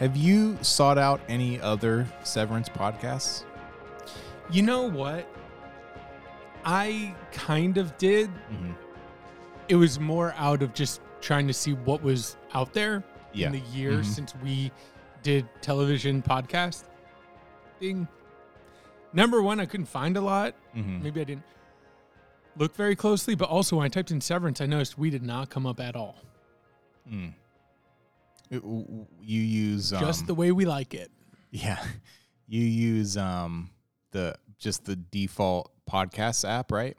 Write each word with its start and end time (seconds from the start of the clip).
Have 0.00 0.16
you 0.16 0.56
sought 0.62 0.98
out 0.98 1.20
any 1.28 1.60
other 1.60 2.06
Severance 2.24 2.68
podcasts? 2.68 3.44
You 4.50 4.62
know 4.62 4.82
what? 4.88 5.28
I 6.64 7.14
kind 7.32 7.76
of 7.78 7.96
did. 7.98 8.30
Mhm. 8.50 8.74
It 9.68 9.76
was 9.76 10.00
more 10.00 10.34
out 10.36 10.62
of 10.62 10.72
just 10.74 11.00
trying 11.20 11.46
to 11.46 11.52
see 11.52 11.74
what 11.74 12.02
was 12.02 12.36
out 12.54 12.72
there 12.72 13.04
Yeah. 13.32 13.46
in 13.46 13.52
the 13.52 13.60
years 13.60 14.08
Mhm. 14.08 14.14
since 14.14 14.34
we 14.36 14.72
did 15.22 15.46
television 15.60 16.22
podcast 16.22 16.84
thing. 17.78 18.08
Number 19.12 19.42
one, 19.42 19.60
I 19.60 19.66
couldn't 19.66 19.86
find 19.86 20.16
a 20.16 20.20
lot. 20.20 20.54
Mhm. 20.74 21.02
Maybe 21.02 21.20
I 21.20 21.24
didn't 21.24 21.44
look 22.56 22.74
very 22.74 22.96
closely, 22.96 23.34
but 23.34 23.48
also 23.50 23.76
when 23.76 23.84
I 23.84 23.88
typed 23.88 24.10
in 24.10 24.20
severance, 24.20 24.60
I 24.60 24.66
noticed 24.66 24.96
we 24.98 25.10
did 25.10 25.22
not 25.22 25.50
come 25.50 25.66
up 25.66 25.78
at 25.78 25.94
all. 25.94 26.16
Mm. 27.08 27.34
It- 28.50 28.62
w- 28.62 29.06
you 29.22 29.40
use 29.40 29.92
um, 29.92 30.00
Just 30.00 30.26
the 30.26 30.34
way 30.34 30.50
we 30.52 30.64
like 30.64 30.94
it. 30.94 31.10
yeah, 31.50 31.82
you 32.46 32.62
use 32.62 33.16
um 33.16 33.70
the 34.12 34.34
just 34.58 34.84
the 34.84 34.96
default 34.96 35.70
podcast 35.90 36.48
app, 36.48 36.70
right? 36.72 36.96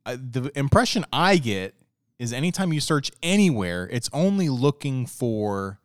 I, 0.07 0.17
the 0.17 0.51
impression 0.57 1.05
I 1.13 1.37
get 1.39 1.75
is 2.19 2.33
anytime 2.33 2.73
you 2.73 2.81
search 2.81 3.11
anywhere, 3.23 3.89
it's 3.91 4.09
only 4.13 4.49
looking 4.49 5.07
for 5.07 5.80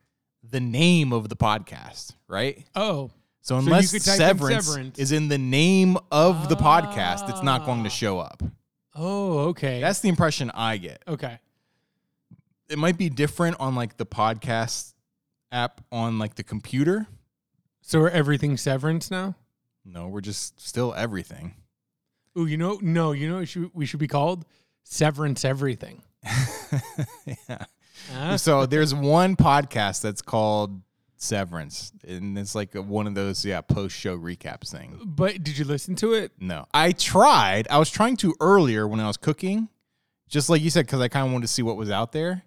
the 0.51 0.59
name 0.59 1.11
of 1.13 1.29
the 1.29 1.35
podcast, 1.35 2.13
right? 2.27 2.63
Oh, 2.75 3.11
So 3.41 3.57
unless 3.57 3.93
in 3.93 3.99
severance, 3.99 4.65
Severance. 4.65 4.99
is 4.99 5.11
in 5.11 5.27
the 5.27 5.37
name 5.37 5.97
of 6.11 6.49
the 6.49 6.55
podcast, 6.55 7.29
it's 7.29 7.43
not 7.43 7.65
going 7.65 7.83
to 7.83 7.89
Ah. 7.89 7.93
show 7.93 8.19
up. 8.19 8.41
oh, 8.95 9.39
okay. 9.49 9.81
That's 9.81 9.99
the 9.99 10.09
impression 10.09 10.51
I 10.53 10.77
get. 10.77 11.01
okay. 11.07 11.39
It 12.69 12.79
might 12.79 12.97
be 12.97 13.09
different 13.09 13.57
on 13.59 13.75
like 13.75 13.97
the 13.97 14.05
podcast 14.07 14.93
app 15.51 15.81
on 15.91 16.17
like 16.17 16.33
the 16.35 16.43
computer. 16.43 17.05
So 17.81 17.99
are 17.99 18.09
everything 18.09 18.57
severance 18.57 19.11
now? 19.11 19.35
No, 19.85 20.07
we're 20.07 20.21
just 20.21 20.59
still 20.59 20.93
everything. 20.95 21.53
Oh, 22.35 22.45
you 22.45 22.57
know, 22.57 22.79
no, 22.81 23.11
you 23.11 23.29
know, 23.29 23.35
what 23.37 23.47
should, 23.47 23.69
we 23.75 23.85
should 23.85 23.99
be 23.99 24.07
called 24.07 24.45
severance 24.83 25.45
everything. 25.45 26.01
yeah. 27.47 27.65
Huh? 28.13 28.37
So 28.37 28.65
there's 28.65 28.93
one 28.93 29.35
podcast 29.35 30.01
that's 30.01 30.21
called 30.21 30.81
Severance, 31.17 31.91
and 32.07 32.37
it's 32.37 32.55
like 32.55 32.73
one 32.73 33.07
of 33.07 33.15
those 33.15 33.45
yeah 33.45 33.61
post 33.61 33.95
show 33.95 34.17
recaps 34.17 34.69
thing. 34.71 34.99
but 35.05 35.43
did 35.43 35.57
you 35.57 35.65
listen 35.65 35.95
to 35.95 36.13
it? 36.13 36.31
No, 36.39 36.65
I 36.73 36.91
tried. 36.91 37.67
I 37.69 37.77
was 37.77 37.89
trying 37.89 38.17
to 38.17 38.35
earlier 38.39 38.87
when 38.87 38.99
I 38.99 39.07
was 39.07 39.17
cooking, 39.17 39.69
just 40.27 40.49
like 40.49 40.61
you 40.61 40.69
said, 40.69 40.85
because 40.85 41.01
I 41.01 41.07
kind 41.07 41.25
of 41.25 41.31
wanted 41.31 41.47
to 41.47 41.53
see 41.53 41.61
what 41.63 41.77
was 41.77 41.89
out 41.89 42.11
there, 42.11 42.43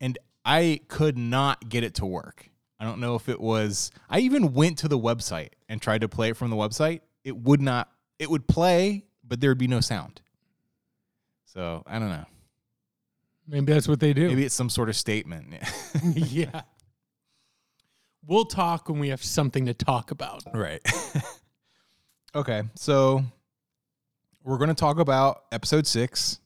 and 0.00 0.18
I 0.44 0.80
could 0.88 1.16
not 1.18 1.68
get 1.68 1.84
it 1.84 1.94
to 1.96 2.06
work. 2.06 2.48
I 2.78 2.84
don't 2.84 3.00
know 3.00 3.14
if 3.14 3.28
it 3.30 3.40
was. 3.40 3.90
I 4.10 4.18
even 4.20 4.52
went 4.52 4.78
to 4.78 4.88
the 4.88 4.98
website 4.98 5.50
and 5.68 5.80
tried 5.80 6.02
to 6.02 6.08
play 6.08 6.28
it 6.28 6.36
from 6.36 6.50
the 6.50 6.56
website. 6.56 7.00
It 7.24 7.36
would 7.36 7.60
not. 7.62 7.90
It 8.18 8.30
would 8.30 8.46
play, 8.46 9.04
but 9.24 9.40
there 9.40 9.50
would 9.50 9.58
be 9.58 9.66
no 9.66 9.80
sound. 9.80 10.20
So 11.46 11.82
I 11.86 11.98
don't 11.98 12.10
know. 12.10 12.26
Maybe 13.48 13.72
that's 13.72 13.86
what 13.88 14.00
they 14.00 14.12
do. 14.12 14.28
Maybe 14.28 14.44
it's 14.44 14.54
some 14.54 14.70
sort 14.70 14.88
of 14.88 14.96
statement. 14.96 15.54
yeah. 16.14 16.62
We'll 18.26 18.44
talk 18.44 18.88
when 18.88 18.98
we 18.98 19.08
have 19.10 19.22
something 19.22 19.66
to 19.66 19.74
talk 19.74 20.10
about. 20.10 20.42
Right. 20.52 20.80
okay, 22.34 22.62
so 22.74 23.22
we're 24.42 24.58
going 24.58 24.68
to 24.68 24.74
talk 24.74 24.98
about 24.98 25.44
episode 25.52 25.86
six, 25.86 26.40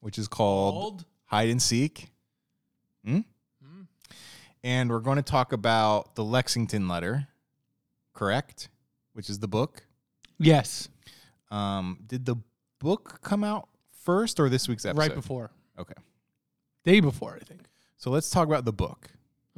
which 0.00 0.18
is 0.18 0.26
called 0.26 0.74
Called? 0.74 1.04
Hide 1.26 1.50
and 1.50 1.62
Seek. 1.62 2.08
Hmm? 3.04 3.20
Hmm. 3.62 3.82
And 4.64 4.90
we're 4.90 4.98
going 4.98 5.16
to 5.18 5.22
talk 5.22 5.52
about 5.52 6.16
the 6.16 6.24
Lexington 6.24 6.88
letter, 6.88 7.28
correct? 8.12 8.68
Which 9.12 9.30
is 9.30 9.38
the 9.38 9.48
book. 9.48 9.84
Yes, 10.38 10.88
Um, 11.52 12.00
did 12.04 12.26
the 12.26 12.34
book 12.80 13.20
come 13.22 13.44
out 13.44 13.68
first 14.02 14.40
or 14.40 14.48
this 14.48 14.66
week's 14.68 14.84
episode? 14.84 15.00
right 15.00 15.14
before. 15.14 15.52
Okay. 15.78 15.94
Day 16.84 17.00
before, 17.00 17.38
I 17.40 17.44
think. 17.44 17.62
So 17.96 18.10
let's 18.10 18.30
talk 18.30 18.46
about 18.46 18.64
the 18.64 18.72
book. 18.72 19.08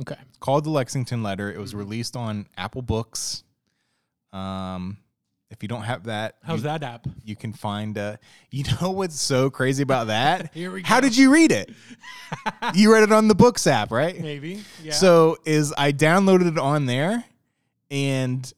Okay. 0.01 0.17
It's 0.29 0.39
called 0.39 0.65
the 0.65 0.71
Lexington 0.71 1.23
Letter. 1.23 1.51
It 1.53 1.59
was 1.59 1.73
Mhm. 1.75 1.79
released 1.79 2.17
on 2.17 2.47
Apple 2.57 2.83
Books. 2.83 3.43
Um, 4.33 4.99
if 5.51 5.63
you 5.63 5.69
don't 5.69 5.83
have 5.83 6.05
that, 6.05 6.37
How's 6.43 6.59
you, 6.59 6.65
that 6.65 6.83
app? 6.83 7.07
you 7.25 7.35
can 7.37 7.53
find. 7.53 7.97
Uh, 7.97 8.17
you 8.51 8.65
know 8.81 8.91
what's 8.91 9.21
so 9.21 9.49
crazy 9.51 9.83
about 9.83 10.09
that? 10.09 10.51
Here 10.55 10.71
we 10.71 10.83
go. 10.83 10.89
How 10.89 11.01
did 11.01 11.17
you 11.17 11.33
read 11.33 11.53
it? 11.53 11.71
you 12.75 12.93
read 12.93 13.03
it 13.05 13.13
on 13.13 13.29
the 13.29 13.35
Books 13.35 13.67
app, 13.67 13.91
right? 13.91 14.21
Maybe. 14.21 14.63
Yeah. 14.83 14.93
So 14.93 15.39
is 15.45 15.73
I 15.79 15.93
downloaded 15.93 16.49
it 16.49 16.59
on 16.59 16.87
there, 16.87 17.25
and 17.91 18.53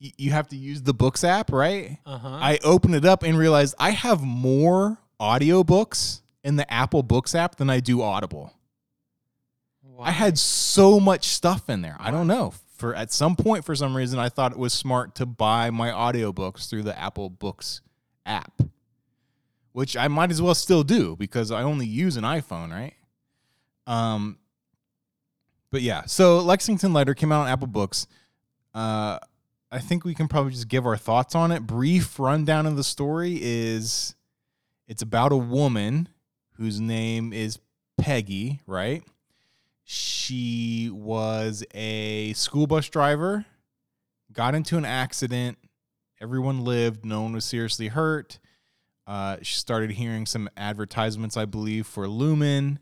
y- 0.00 0.12
you 0.16 0.30
have 0.30 0.48
to 0.48 0.56
use 0.56 0.82
the 0.82 0.94
Books 0.94 1.22
app, 1.24 1.52
right? 1.52 1.98
uh 2.06 2.18
huh. 2.18 2.28
I 2.40 2.58
opened 2.64 2.94
it 2.94 3.04
up 3.04 3.22
and 3.22 3.36
realized 3.36 3.74
I 3.78 3.90
have 3.90 4.22
more 4.22 4.98
audiobooks 5.20 6.22
in 6.48 6.56
the 6.56 6.72
Apple 6.72 7.02
Books 7.02 7.34
app 7.34 7.56
than 7.56 7.68
I 7.68 7.78
do 7.78 8.00
Audible. 8.00 8.54
I 10.00 10.12
had 10.12 10.38
so 10.38 10.98
much 10.98 11.26
stuff 11.26 11.68
in 11.68 11.82
there. 11.82 11.96
I 12.00 12.10
don't 12.10 12.26
know. 12.26 12.54
For 12.78 12.94
at 12.94 13.12
some 13.12 13.36
point 13.36 13.66
for 13.66 13.74
some 13.74 13.94
reason 13.94 14.18
I 14.18 14.30
thought 14.30 14.52
it 14.52 14.58
was 14.58 14.72
smart 14.72 15.14
to 15.16 15.26
buy 15.26 15.68
my 15.68 15.90
audiobooks 15.90 16.70
through 16.70 16.84
the 16.84 16.98
Apple 16.98 17.28
Books 17.28 17.82
app. 18.24 18.62
Which 19.72 19.94
I 19.94 20.08
might 20.08 20.30
as 20.30 20.40
well 20.40 20.54
still 20.54 20.84
do 20.84 21.16
because 21.16 21.50
I 21.50 21.62
only 21.62 21.84
use 21.84 22.16
an 22.16 22.24
iPhone, 22.24 22.70
right? 22.70 22.94
Um 23.86 24.38
but 25.70 25.82
yeah, 25.82 26.06
so 26.06 26.38
Lexington 26.38 26.94
Letter 26.94 27.12
came 27.12 27.30
out 27.30 27.42
on 27.42 27.48
Apple 27.48 27.66
Books. 27.66 28.06
Uh 28.72 29.18
I 29.70 29.80
think 29.80 30.06
we 30.06 30.14
can 30.14 30.28
probably 30.28 30.52
just 30.52 30.68
give 30.68 30.86
our 30.86 30.96
thoughts 30.96 31.34
on 31.34 31.52
it. 31.52 31.66
Brief 31.66 32.18
rundown 32.18 32.64
of 32.64 32.76
the 32.76 32.84
story 32.84 33.38
is 33.42 34.14
it's 34.86 35.02
about 35.02 35.32
a 35.32 35.36
woman 35.36 36.08
whose 36.58 36.80
name 36.80 37.32
is 37.32 37.58
Peggy, 37.96 38.60
right? 38.66 39.02
She 39.84 40.90
was 40.92 41.64
a 41.72 42.32
school 42.34 42.66
bus 42.66 42.88
driver, 42.88 43.46
got 44.32 44.54
into 44.54 44.76
an 44.76 44.84
accident. 44.84 45.56
Everyone 46.20 46.64
lived, 46.64 47.04
no 47.04 47.22
one 47.22 47.32
was 47.32 47.44
seriously 47.44 47.88
hurt. 47.88 48.38
Uh, 49.06 49.38
she 49.40 49.56
started 49.56 49.92
hearing 49.92 50.26
some 50.26 50.50
advertisements, 50.56 51.36
I 51.36 51.46
believe, 51.46 51.86
for 51.86 52.06
Lumon 52.06 52.78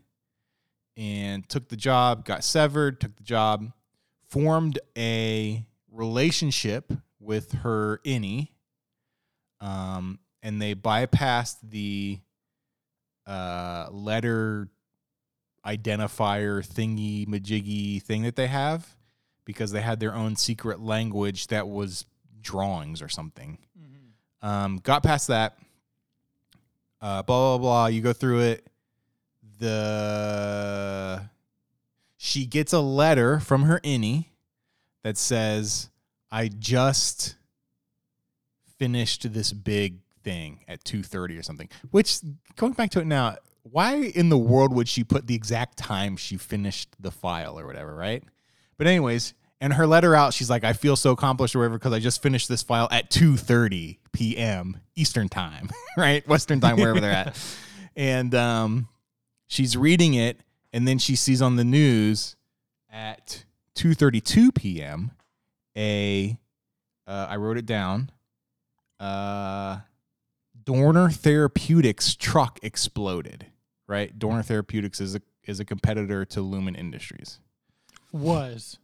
and 0.97 1.47
took 1.47 1.69
the 1.69 1.77
job, 1.77 2.25
got 2.25 2.43
severed, 2.43 2.99
took 2.99 3.15
the 3.15 3.23
job, 3.23 3.71
formed 4.27 4.79
a 4.97 5.65
relationship 5.91 6.91
with 7.19 7.53
her 7.53 8.01
innie, 8.03 8.49
um, 9.61 10.19
and 10.43 10.61
they 10.61 10.75
bypassed 10.75 11.57
the 11.63 12.19
uh, 13.27 13.87
letter 13.91 14.69
identifier 15.65 16.65
thingy 16.65 17.27
majiggy 17.27 18.01
thing 18.01 18.23
that 18.23 18.35
they 18.37 18.47
have 18.47 18.95
because 19.43 19.71
they 19.71 19.81
had 19.81 19.99
their 19.99 20.15
own 20.15 20.35
secret 20.35 20.79
language 20.79 21.47
that 21.47 21.67
was 21.67 22.05
drawings 22.41 23.01
or 23.01 23.09
something. 23.09 23.57
Mhm. 23.77 24.47
Um, 24.47 24.77
got 24.77 25.03
past 25.03 25.27
that. 25.27 25.57
Uh, 27.01 27.21
blah 27.23 27.57
blah 27.57 27.57
blah. 27.57 27.85
You 27.87 28.01
go 28.01 28.13
through 28.13 28.39
it. 28.41 28.67
The 29.59 31.29
she 32.17 32.45
gets 32.45 32.73
a 32.73 32.79
letter 32.79 33.39
from 33.39 33.63
her 33.63 33.79
innie 33.81 34.25
that 35.03 35.17
says, 35.17 35.89
"I 36.31 36.47
just 36.47 37.35
finished 38.77 39.31
this 39.33 39.51
big 39.51 39.99
thing 40.27 40.65
at 40.67 40.83
two 40.83 41.03
thirty 41.03 41.37
or 41.37 41.43
something." 41.43 41.69
Which 41.91 42.19
going 42.55 42.73
back 42.73 42.89
to 42.91 42.99
it 42.99 43.07
now, 43.07 43.37
why 43.63 43.95
in 43.95 44.29
the 44.29 44.37
world 44.37 44.73
would 44.73 44.87
she 44.87 45.03
put 45.03 45.27
the 45.27 45.35
exact 45.35 45.77
time 45.77 46.17
she 46.17 46.37
finished 46.37 46.89
the 46.99 47.11
file 47.11 47.59
or 47.59 47.65
whatever, 47.65 47.95
right? 47.95 48.23
But 48.77 48.87
anyways, 48.87 49.33
and 49.59 49.73
her 49.73 49.87
letter 49.87 50.15
out, 50.15 50.33
she's 50.33 50.49
like, 50.49 50.63
I 50.63 50.73
feel 50.73 50.95
so 50.95 51.11
accomplished 51.11 51.55
or 51.55 51.59
whatever 51.59 51.77
because 51.77 51.93
I 51.93 51.99
just 51.99 52.21
finished 52.21 52.47
this 52.47 52.63
file 52.63 52.87
at 52.91 53.09
2:30 53.09 53.97
p.m. 54.11 54.77
Eastern 54.95 55.29
time, 55.29 55.69
right? 55.97 56.27
Western 56.27 56.59
time, 56.59 56.77
wherever 56.77 56.99
they're 56.99 57.11
at. 57.11 57.37
And 57.99 58.35
um, 58.35 58.89
she's 59.47 59.75
reading 59.75 60.13
it, 60.13 60.39
and 60.71 60.87
then 60.87 60.99
she 60.99 61.15
sees 61.15 61.41
on 61.41 61.55
the 61.55 61.63
news 61.63 62.35
at 62.91 63.43
2:32 63.73 64.53
p.m. 64.53 65.09
a 65.75 66.37
uh, 67.07 67.27
I 67.27 67.37
wrote 67.37 67.57
it 67.57 67.65
down. 67.65 68.11
Uh, 68.99 69.79
Dorner 70.67 71.09
Therapeutics 71.09 72.13
truck 72.13 72.59
exploded. 72.61 73.45
Right, 73.87 74.19
Dorner 74.19 74.43
Therapeutics 74.43 74.99
is 74.99 75.15
a 75.15 75.21
is 75.45 75.61
a 75.61 75.65
competitor 75.65 76.25
to 76.25 76.41
Lumon 76.41 76.77
Industries. 76.77 77.39
Was. 78.11 78.77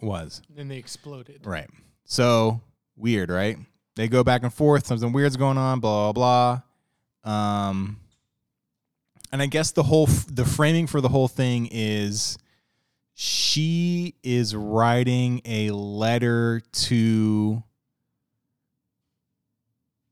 Was 0.00 0.40
Then 0.48 0.68
they 0.68 0.76
exploded. 0.76 1.44
Right. 1.44 1.68
So 2.04 2.60
weird, 2.96 3.30
right? 3.30 3.58
They 3.96 4.06
go 4.06 4.22
back 4.22 4.44
and 4.44 4.54
forth. 4.54 4.86
Something 4.86 5.12
weird's 5.12 5.36
going 5.36 5.58
on. 5.58 5.80
Blah 5.80 6.12
blah. 6.12 6.60
blah. 7.24 7.68
Um, 7.68 7.98
and 9.32 9.42
I 9.42 9.46
guess 9.46 9.72
the 9.72 9.82
whole 9.82 10.08
f- 10.08 10.26
the 10.30 10.44
framing 10.44 10.86
for 10.86 11.00
the 11.00 11.08
whole 11.08 11.26
thing 11.26 11.68
is 11.72 12.38
she 13.14 14.14
is 14.22 14.54
writing 14.54 15.40
a 15.44 15.70
letter 15.72 16.62
to. 16.72 17.64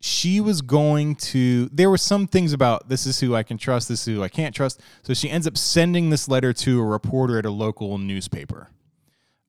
She 0.07 0.39
was 0.39 0.61
going 0.61 1.15
to. 1.17 1.71
There 1.73 1.89
were 1.89 1.97
some 1.97 2.27
things 2.27 2.53
about 2.53 2.91
this 2.91 3.07
is 3.07 3.21
who 3.21 3.35
I 3.35 3.43
can 3.43 3.57
trust, 3.57 3.89
this 3.89 4.07
is 4.07 4.15
who 4.15 4.23
I 4.23 4.29
can't 4.29 4.55
trust. 4.55 4.83
So 5.03 5.15
she 5.15 5.31
ends 5.31 5.47
up 5.47 5.57
sending 5.57 6.11
this 6.11 6.29
letter 6.29 6.53
to 6.53 6.81
a 6.83 6.85
reporter 6.85 7.39
at 7.39 7.47
a 7.47 7.51
local 7.51 7.97
newspaper 7.97 8.69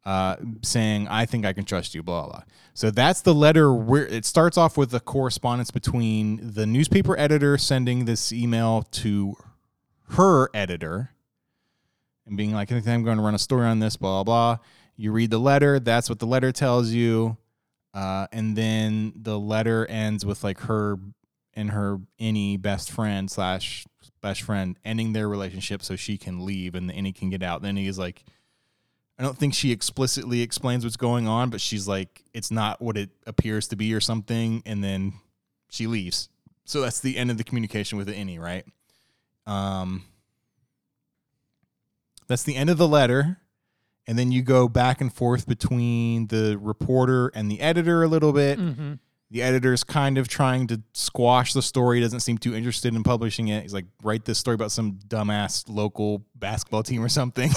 uh, 0.06 0.38
saying, 0.62 1.10
I 1.10 1.26
think 1.26 1.46
I 1.46 1.52
can 1.52 1.66
trust 1.66 1.94
you, 1.94 2.04
blah, 2.04 2.28
blah. 2.28 2.44
So 2.74 2.90
that's 2.90 3.20
the 3.20 3.34
letter 3.34 3.74
where 3.74 4.08
it 4.08 4.24
starts 4.24 4.58
off 4.58 4.78
with 4.78 4.94
a 4.94 5.02
correspondence 5.02 5.72
between 5.72 6.54
the 6.54 6.66
newspaper 6.66 7.20
editor 7.20 7.58
sending 7.58 8.06
this 8.06 8.32
email 8.32 8.84
to 8.92 9.36
her 10.12 10.50
editor 10.54 11.12
and 12.26 12.38
being 12.38 12.54
like, 12.54 12.72
I 12.72 12.76
think 12.76 12.88
I'm 12.88 13.04
going 13.04 13.18
to 13.18 13.24
run 13.24 13.36
a 13.36 13.40
story 13.40 13.68
on 13.68 13.80
this, 13.80 13.98
blah, 13.98 14.24
blah. 14.24 14.60
You 14.96 15.12
read 15.12 15.32
the 15.32 15.38
letter, 15.38 15.82
that's 15.82 16.08
what 16.08 16.20
the 16.20 16.28
letter 16.28 16.54
tells 16.54 16.92
you. 16.92 17.36
Uh, 17.96 18.28
and 18.34 18.58
then 18.58 19.14
the 19.16 19.40
letter 19.40 19.86
ends 19.86 20.26
with 20.26 20.44
like 20.44 20.60
her 20.60 21.00
and 21.54 21.72
her 21.72 22.00
innie 22.20 22.62
best 22.62 22.92
friend 22.92 23.32
slash 23.32 23.86
best 24.22 24.42
friend 24.42 24.78
ending 24.84 25.14
their 25.14 25.30
relationship 25.30 25.82
so 25.82 25.96
she 25.96 26.18
can 26.18 26.46
leave 26.46 26.76
and 26.76 26.90
the 26.90 26.94
innie 26.94 27.16
can 27.16 27.30
get 27.30 27.42
out. 27.42 27.62
Then 27.62 27.78
he 27.78 27.88
is 27.88 27.98
like, 27.98 28.26
I 29.18 29.24
don't 29.24 29.38
think 29.38 29.54
she 29.54 29.72
explicitly 29.72 30.42
explains 30.42 30.84
what's 30.84 30.98
going 30.98 31.26
on, 31.26 31.50
but 31.50 31.62
she's 31.62 31.88
like, 31.88 32.24
it's 32.34 32.52
not 32.52 32.82
what 32.82 32.98
it 32.98 33.12
appears 33.26 33.70
to 33.70 33.78
be 33.78 33.94
or 33.94 34.02
something. 34.02 34.62
And 34.66 34.84
then 34.84 35.14
she 35.70 35.88
leaves. 35.88 36.28
So 36.66 36.82
that's 36.82 37.00
the 37.00 37.16
end 37.16 37.32
of 37.32 37.38
the 37.38 37.46
communication 37.46 37.98
with 37.98 38.08
the 38.08 38.14
innie, 38.14 38.40
right? 38.40 38.66
Um, 39.48 40.04
that's 42.28 42.44
the 42.44 42.58
end 42.58 42.70
of 42.70 42.78
the 42.78 42.88
letter. 42.88 43.38
And 44.08 44.18
then 44.20 44.32
you 44.32 44.42
go 44.44 44.68
back 44.68 45.02
and 45.02 45.12
forth 45.14 45.48
between 45.48 46.28
the 46.28 46.58
reporter 46.62 47.30
and 47.30 47.50
the 47.50 47.60
editor 47.62 48.04
a 48.04 48.08
little 48.08 48.34
bit. 48.34 48.60
Mm-hmm. 48.60 48.94
The 49.32 49.42
editor's 49.42 49.84
kind 49.84 50.20
of 50.20 50.28
trying 50.28 50.68
to 50.68 50.82
squash 50.94 51.54
the 51.54 51.64
story, 51.64 52.00
doesn't 52.00 52.20
seem 52.20 52.38
too 52.38 52.54
interested 52.56 52.94
in 52.94 53.02
publishing 53.02 53.48
it. 53.48 53.64
He's 53.64 53.74
like, 53.74 53.86
write 54.04 54.24
this 54.24 54.38
story 54.38 54.54
about 54.54 54.72
some 54.72 55.00
dumbass 55.08 55.66
local 55.68 56.24
basketball 56.36 56.84
team 56.84 57.04
or 57.04 57.10
something. 57.10 57.50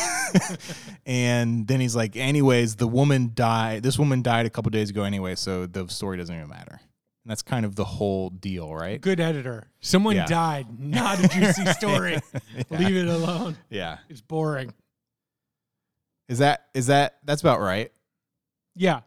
and 1.06 1.66
then 1.66 1.80
he's 1.80 1.94
like, 1.94 2.16
anyways, 2.16 2.76
the 2.76 2.88
woman 2.88 3.32
died. 3.34 3.82
This 3.82 3.98
woman 3.98 4.22
died 4.22 4.46
a 4.46 4.50
couple 4.50 4.70
days 4.70 4.90
ago 4.90 5.02
anyway, 5.04 5.34
so 5.34 5.66
the 5.66 5.86
story 5.88 6.16
doesn't 6.16 6.34
even 6.34 6.48
matter. 6.48 6.80
And 6.80 7.30
that's 7.30 7.42
kind 7.42 7.66
of 7.66 7.74
the 7.76 7.84
whole 7.84 8.30
deal, 8.30 8.74
right? 8.74 9.00
Good 9.00 9.20
editor. 9.20 9.68
Someone 9.80 10.16
Yeah. 10.16 10.26
died. 10.26 10.66
Not 10.80 11.22
a 11.22 11.28
juicy 11.28 11.66
story. 11.74 12.18
Leave 12.70 12.96
it 12.96 13.08
alone. 13.08 13.56
Yeah. 13.70 13.98
It's 14.08 14.22
boring. 14.22 14.72
Is 16.28 16.38
that 16.38 16.66
is 16.74 16.88
that 16.88 17.18
that's 17.24 17.40
about 17.40 17.60
right? 17.60 17.90
Yeah. 18.76 19.00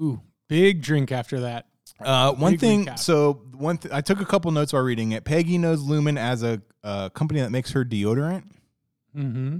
Ooh, 0.00 0.20
big 0.48 0.82
drink 0.82 1.12
after 1.12 1.40
that. 1.40 1.66
Uh, 2.00 2.32
one 2.32 2.52
Big 2.52 2.60
thing. 2.60 2.86
recap. 2.86 2.98
So 2.98 3.42
one, 3.52 3.78
th- 3.78 3.94
I 3.94 4.00
took 4.00 4.20
a 4.20 4.24
couple 4.24 4.50
notes 4.50 4.72
while 4.72 4.82
reading 4.82 5.12
it. 5.12 5.24
Peggy 5.24 5.58
knows 5.58 5.80
Lumon 5.84 6.18
as 6.18 6.42
a, 6.42 6.60
a 6.82 7.08
company 7.14 7.40
that 7.40 7.50
makes 7.52 7.70
her 7.70 7.84
deodorant. 7.84 8.42
Mm-hmm. 9.16 9.58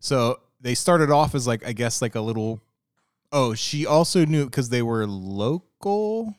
So 0.00 0.40
they 0.60 0.74
started 0.74 1.10
off 1.12 1.36
as 1.36 1.46
like 1.46 1.64
I 1.66 1.72
guess 1.72 2.02
like 2.02 2.16
a 2.16 2.20
little. 2.20 2.60
Oh, 3.30 3.54
she 3.54 3.86
also 3.86 4.24
knew 4.24 4.44
because 4.46 4.68
they 4.70 4.82
were 4.82 5.06
local. 5.06 6.34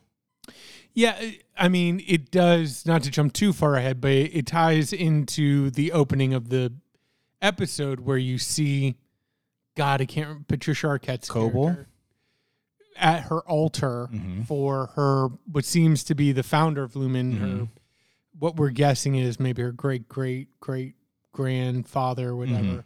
Yeah, 0.94 1.18
I 1.58 1.70
mean, 1.70 2.04
it 2.08 2.32
does 2.32 2.86
not 2.86 3.04
to 3.04 3.12
jump 3.12 3.32
too 3.34 3.54
far 3.54 3.76
ahead, 3.76 4.02
but 4.02 4.12
it 4.12 4.48
ties 4.48 4.92
into 4.92 5.70
the 5.70 5.92
opening 5.92 6.34
of 6.34 6.50
the 6.50 6.74
episode 7.42 8.00
where 8.02 8.18
you 8.18 8.38
see, 8.38 8.96
God, 9.76 10.02
I 10.02 10.06
can't 10.06 10.28
remember, 10.28 10.46
Patricia 10.48 10.88
Arquette's 10.88 11.30
Cobel? 11.30 11.66
character 11.66 11.88
at 13.00 13.24
her 13.26 13.42
altar 13.42 14.10
Mhm. 14.12 14.44
for 14.48 14.88
her 14.96 15.28
what 15.52 15.64
seems 15.66 16.04
to 16.06 16.16
be 16.16 16.32
the 16.32 16.42
founder 16.42 16.82
of 16.82 16.94
Lumon. 16.94 17.38
Her 17.38 17.46
Mhm. 17.48 17.70
what 18.40 18.56
we're 18.56 18.72
guessing 18.72 19.14
is 19.16 19.40
maybe 19.40 19.62
her 19.62 19.72
great 19.72 20.10
great 20.10 20.48
great 20.60 20.96
grandfather, 21.32 22.36
whatever. 22.36 22.60
Mhm. 22.64 22.84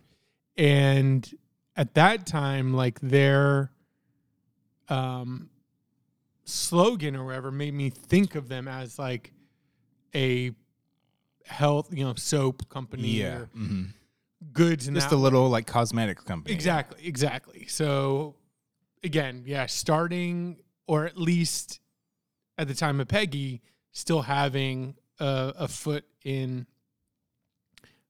And 0.58 1.36
at 1.78 1.94
that 1.94 2.26
time, 2.26 2.74
like 2.74 3.00
their 3.00 3.72
um 4.90 5.50
slogan 6.44 7.16
or 7.16 7.24
whatever 7.26 7.50
made 7.52 7.74
me 7.74 7.90
think 7.90 8.36
of 8.36 8.50
them 8.50 8.68
as 8.68 9.00
like 9.00 9.32
a 10.14 10.52
health, 11.46 11.94
you 11.98 12.04
know, 12.04 12.16
soap 12.16 12.68
company 12.68 13.22
or 13.22 13.46
hmm 13.54 13.84
goods 14.54 14.88
and 14.88 14.96
just 14.96 15.12
a 15.12 15.16
little 15.16 15.50
like 15.50 15.68
cosmetic 15.68 16.24
company. 16.26 16.54
Exactly, 16.54 17.06
exactly. 17.06 17.66
So 17.68 18.36
again, 19.04 19.44
yeah, 19.46 19.66
starting 19.68 20.62
or 20.88 21.06
at 21.06 21.18
least 21.18 21.80
at 22.58 22.68
the 22.68 22.74
time 22.74 23.00
of 23.00 23.08
Peggy, 23.08 23.62
still 23.92 24.24
having 24.24 24.96
a, 25.20 25.54
a 25.58 25.68
foot 25.68 26.06
in 26.24 26.66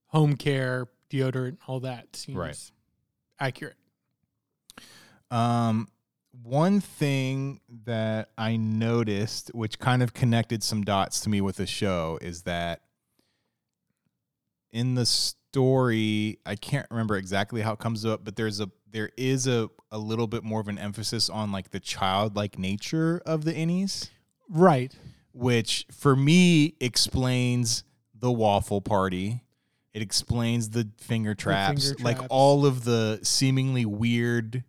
home 0.08 0.36
care, 0.36 0.88
deodorant, 1.10 1.58
all 1.68 1.80
that 1.82 2.16
seems 2.16 2.38
Right. 2.38 2.72
accurate. 3.40 3.76
Um, 5.30 5.88
one 6.44 6.82
thing 6.82 7.62
that 7.86 8.30
I 8.38 8.56
noticed, 8.58 9.50
which 9.54 9.80
kind 9.80 10.02
of 10.02 10.14
connected 10.14 10.64
some 10.64 10.84
dots 10.84 11.20
to 11.22 11.30
me 11.30 11.40
with 11.42 11.58
the 11.58 11.66
show, 11.68 12.18
is 12.22 12.44
that 12.44 12.82
in 14.72 14.96
the 14.96 15.06
story, 15.62 16.40
I 16.46 16.56
can't 16.56 16.88
remember 16.90 17.18
exactly 17.18 17.62
how 17.62 17.74
it 17.74 17.80
comes 17.80 18.06
up, 18.06 18.24
but 18.24 18.36
there's 18.38 18.62
a 18.62 18.70
there 18.90 19.10
is 19.18 19.48
a 19.48 19.70
a 19.92 19.98
little 19.98 20.28
bit 20.28 20.44
more 20.46 20.62
of 20.62 20.70
an 20.70 20.78
emphasis 20.78 21.30
on 21.30 21.52
like 21.52 21.72
the 21.72 21.80
childlike 21.80 22.58
nature 22.58 23.22
of 23.26 23.44
the 23.44 23.52
innies, 23.54 24.10
Right. 24.50 24.96
which 25.34 25.86
for 25.92 26.16
me 26.16 26.76
explains 26.80 27.84
the 28.18 28.32
waffle 28.32 28.80
party. 28.80 29.44
It 29.94 30.02
explains 30.02 30.70
the 30.70 30.88
finger 30.98 31.36
traps, 31.36 31.90
finger 31.90 32.04
like 32.04 32.20
all 32.30 32.66
of 32.66 32.86
the 32.86 33.20
seemingly 33.24 33.84
weird 33.86 34.64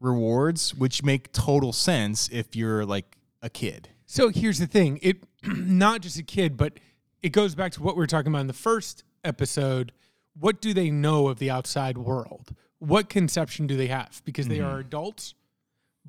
rewards, 0.00 0.74
which 0.74 1.04
make 1.04 1.30
total 1.32 1.72
sense 1.72 2.28
if 2.32 2.56
you're 2.56 2.84
like 2.84 3.16
a 3.42 3.48
kid. 3.50 3.90
So 4.06 4.28
here's 4.30 4.58
the 4.58 4.66
thing: 4.66 4.98
it 5.02 5.22
not 5.44 6.00
just 6.00 6.18
a 6.18 6.24
kid, 6.24 6.56
but 6.56 6.80
it 7.22 7.28
goes 7.30 7.54
back 7.54 7.70
to 7.72 7.82
what 7.82 7.94
we 7.94 8.00
were 8.00 8.08
talking 8.08 8.32
about 8.32 8.40
in 8.40 8.46
the 8.48 8.52
first 8.52 9.04
episode. 9.24 9.92
What 10.38 10.60
do 10.60 10.72
they 10.74 10.90
know 10.90 11.28
of 11.28 11.38
the 11.38 11.50
outside 11.50 11.98
world? 11.98 12.54
What 12.78 13.08
conception 13.08 13.66
do 13.66 13.76
they 13.76 13.88
have? 13.88 14.22
Because 14.24 14.48
they 14.48 14.60
are 14.60 14.78
adults, 14.78 15.34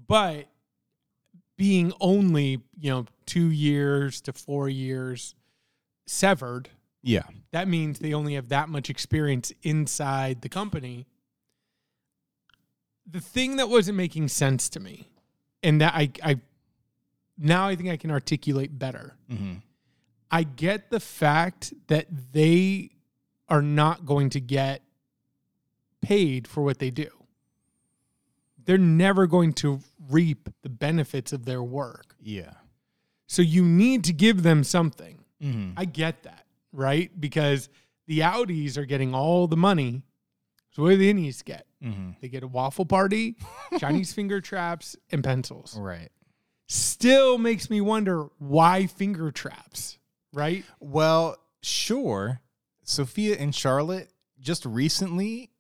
but 0.08 0.48
being 1.58 1.92
only 2.00 2.62
you 2.80 2.90
know 2.90 3.06
two 3.26 3.52
years 3.52 4.22
to 4.22 4.34
four 4.34 4.70
years 4.70 5.36
severed, 6.08 6.70
Yeah. 7.04 7.24
that 7.52 7.68
means 7.68 8.00
they 8.00 8.14
only 8.14 8.36
have 8.36 8.50
that 8.50 8.70
much 8.70 8.90
experience 8.90 9.52
inside 9.64 10.42
the 10.42 10.50
company. 10.50 11.06
The 13.10 13.20
thing 13.22 13.58
that 13.58 13.68
wasn't 13.70 13.98
making 13.98 14.30
sense 14.30 14.70
to 14.70 14.80
me, 14.80 15.08
and 15.64 15.82
that 15.82 15.94
I, 15.94 16.12
I 16.24 16.40
now 17.38 17.68
I 17.68 17.76
think 17.76 17.90
I 17.90 17.98
can 17.98 18.12
articulate 18.12 18.78
better. 18.80 19.16
Mm-hmm. 19.30 19.56
I 20.30 20.44
get 20.44 20.90
the 20.90 21.00
fact 21.02 21.74
that 21.88 22.08
they 22.32 22.92
are 23.52 23.62
not 23.62 24.06
going 24.06 24.30
to 24.30 24.40
get 24.40 24.82
paid 26.02 26.48
for 26.48 26.64
what 26.64 26.80
they 26.80 26.90
do. 26.90 27.10
They're 28.64 28.78
never 28.78 29.28
going 29.28 29.52
to 29.56 29.82
reap 30.10 30.48
the 30.64 30.70
benefits 30.70 31.34
of 31.34 31.44
their 31.44 31.62
work. 31.62 32.16
Yeah. 32.22 32.54
So 33.28 33.42
you 33.42 33.66
need 33.66 34.06
to 34.06 34.14
give 34.14 34.44
them 34.44 34.64
something. 34.64 35.26
Mm-hmm. 35.44 35.74
I 35.76 35.84
get 35.84 36.24
that, 36.24 36.46
right? 36.72 37.12
Because 37.20 37.68
the 38.08 38.20
outies 38.20 38.78
are 38.78 38.86
getting 38.86 39.14
all 39.14 39.48
the 39.48 39.58
money. 39.58 40.04
So 40.72 40.84
what 40.84 40.92
do 40.92 40.98
the 40.98 41.14
innies 41.14 41.44
get? 41.44 41.66
Mm-hmm. 41.84 42.12
They 42.22 42.30
get 42.30 42.44
a 42.44 42.48
waffle 42.48 42.86
party, 42.86 43.36
Chinese 43.80 44.14
finger 44.14 44.40
traps, 44.40 44.96
and 45.12 45.26
pencils. 45.26 45.78
Right. 45.78 46.10
Still 46.68 47.38
makes 47.38 47.70
me 47.70 47.82
wonder 47.82 48.28
why 48.38 48.88
finger 48.88 49.30
traps, 49.32 50.00
right? 50.32 50.64
Well, 50.80 51.36
sure. 51.62 52.40
Sophia 52.92 53.38
and 53.38 53.56
Charlotte 53.56 54.12
just 54.40 54.66
recently 54.66 55.52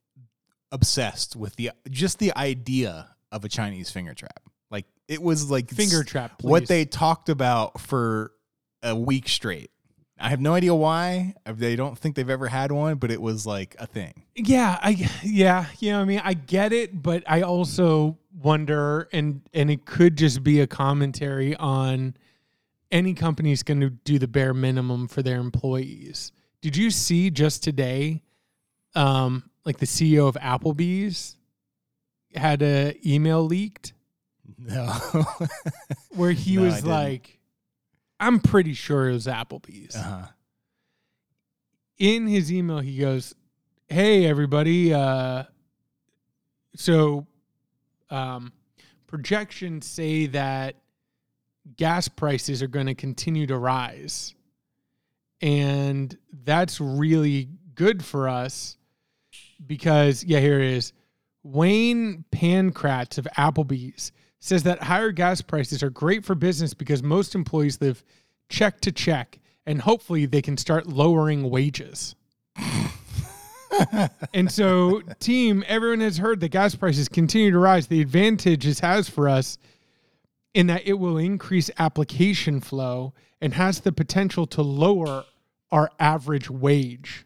obsessed 0.71 1.35
with 1.35 1.55
the 1.55 1.71
just 1.89 2.19
the 2.19 2.35
idea 2.35 3.07
of 3.31 3.45
a 3.45 3.49
Chinese 3.49 3.89
finger 3.89 4.13
trap. 4.13 4.41
Like 4.69 4.85
it 5.07 5.21
was 5.21 5.49
like 5.49 5.69
Finger 5.69 6.03
trap, 6.03 6.43
what 6.43 6.67
they 6.67 6.85
talked 6.85 7.29
about 7.29 7.79
for 7.79 8.31
a 8.83 8.95
week 8.95 9.27
straight. 9.27 9.71
I 10.19 10.29
have 10.29 10.39
no 10.39 10.53
idea 10.53 10.75
why. 10.75 11.33
They 11.45 11.75
don't 11.75 11.97
think 11.97 12.15
they've 12.15 12.29
ever 12.29 12.47
had 12.47 12.71
one, 12.71 12.97
but 12.97 13.09
it 13.09 13.19
was 13.19 13.47
like 13.47 13.75
a 13.79 13.87
thing. 13.87 14.23
Yeah, 14.35 14.77
I 14.81 15.09
yeah, 15.23 15.65
you 15.79 15.91
know 15.91 15.97
what 15.97 16.03
I 16.03 16.05
mean, 16.05 16.21
I 16.23 16.33
get 16.33 16.73
it, 16.73 17.01
but 17.01 17.23
I 17.27 17.41
also 17.41 18.17
wonder 18.41 19.07
and 19.11 19.41
and 19.53 19.71
it 19.71 19.85
could 19.85 20.17
just 20.17 20.43
be 20.43 20.61
a 20.61 20.67
commentary 20.67 21.55
on 21.55 22.15
any 22.91 23.13
company's 23.13 23.63
going 23.63 23.79
to 23.81 23.89
do 23.89 24.19
the 24.19 24.27
bare 24.27 24.53
minimum 24.53 25.07
for 25.07 25.23
their 25.23 25.39
employees. 25.39 26.33
Did 26.61 26.77
you 26.77 26.91
see 26.91 27.29
just 27.29 27.63
today 27.63 28.23
um 28.95 29.49
like 29.65 29.77
the 29.77 29.85
CEO 29.85 30.27
of 30.27 30.35
Applebee's 30.35 31.35
had 32.35 32.61
a 32.61 32.95
email 33.05 33.43
leaked 33.43 33.93
No. 34.57 34.93
where 36.15 36.31
he 36.31 36.55
No, 36.57 36.63
was 36.63 36.85
like 36.85 37.39
I'm 38.19 38.39
pretty 38.39 38.73
sure 38.73 39.09
it 39.09 39.13
was 39.13 39.27
Applebee's. 39.27 39.95
uh-huh. 39.95 40.27
in 41.97 42.27
his 42.27 42.51
email 42.51 42.79
he 42.79 42.97
goes 42.97 43.33
hey 43.89 44.25
everybody 44.25 44.93
uh 44.93 45.43
so 46.75 47.25
um 48.09 48.51
projections 49.07 49.85
say 49.85 50.25
that 50.27 50.75
gas 51.77 52.07
prices 52.07 52.61
are 52.63 52.67
going 52.67 52.85
to 52.87 52.95
continue 52.95 53.45
to 53.47 53.57
rise 53.57 54.33
and 55.41 56.17
that's 56.43 56.79
really 56.79 57.49
good 57.75 58.03
for 58.03 58.27
us 58.27 58.77
because 59.65 60.23
yeah 60.23 60.39
here 60.39 60.59
it 60.59 60.71
is. 60.71 60.93
Wayne 61.43 62.23
pankratz 62.31 63.17
of 63.17 63.27
applebee's 63.37 64.11
says 64.39 64.63
that 64.63 64.83
higher 64.83 65.11
gas 65.11 65.41
prices 65.41 65.81
are 65.83 65.89
great 65.89 66.23
for 66.23 66.35
business 66.35 66.73
because 66.73 67.01
most 67.01 67.35
employees 67.35 67.81
live 67.81 68.03
check 68.49 68.81
to 68.81 68.91
check 68.91 69.39
and 69.65 69.81
hopefully 69.81 70.25
they 70.25 70.41
can 70.41 70.57
start 70.57 70.87
lowering 70.87 71.49
wages. 71.49 72.15
And 74.33 74.51
so 74.51 75.01
team 75.19 75.63
everyone 75.67 76.01
has 76.01 76.17
heard 76.17 76.39
that 76.41 76.49
gas 76.49 76.75
prices 76.75 77.07
continue 77.07 77.51
to 77.51 77.59
rise. 77.59 77.87
The 77.87 78.01
advantage 78.01 78.65
this 78.65 78.79
has 78.79 79.09
for 79.09 79.27
us 79.27 79.57
in 80.53 80.67
that 80.67 80.85
it 80.85 80.93
will 80.93 81.17
increase 81.17 81.71
application 81.79 82.59
flow 82.59 83.13
and 83.39 83.53
has 83.53 83.79
the 83.79 83.91
potential 83.91 84.45
to 84.47 84.61
lower 84.61 85.23
our 85.71 85.89
average 85.99 86.49
wage 86.49 87.25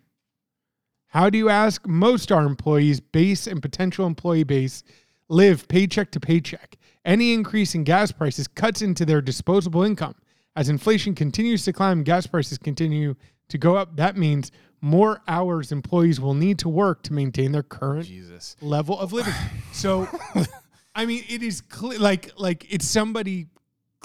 how 1.08 1.30
do 1.30 1.38
you 1.38 1.50
ask 1.50 1.86
most 1.88 2.32
our 2.32 2.46
employees 2.46 3.00
base 3.00 3.48
and 3.48 3.62
potential 3.62 4.06
employee 4.06 4.44
base 4.44 4.84
live 5.30 5.68
paycheck 5.68 6.12
to 6.12 6.20
paycheck 6.20 6.78
any 7.04 7.34
increase 7.34 7.76
in 7.76 7.84
gas 7.84 8.12
prices 8.12 8.48
cuts 8.48 8.82
into 8.82 9.06
their 9.06 9.22
disposable 9.22 9.84
income 9.84 10.16
as 10.56 10.70
inflation 10.70 11.14
continues 11.14 11.64
to 11.64 11.74
climb 11.74 12.04
gas 12.04 12.28
prices 12.28 12.58
continue 12.58 13.16
to 13.48 13.58
go 13.58 13.76
up 13.76 13.96
that 13.96 14.18
means 14.18 14.52
more 14.86 15.20
hours 15.28 15.72
employees 15.72 16.22
will 16.22 16.36
need 16.36 16.60
to 16.60 16.70
work 16.70 17.02
to 17.02 17.12
maintain 17.12 17.52
their 17.52 17.64
current 17.64 18.06
Jesus. 18.06 18.56
level 18.62 19.00
of 19.00 19.14
living. 19.14 19.34
So, 19.74 20.08
I 20.96 21.08
mean, 21.08 21.24
it 21.28 21.42
is 21.42 21.62
clear, 21.62 21.98
like 21.98 22.32
like 22.38 22.72
it's 22.72 22.86
somebody 22.86 23.48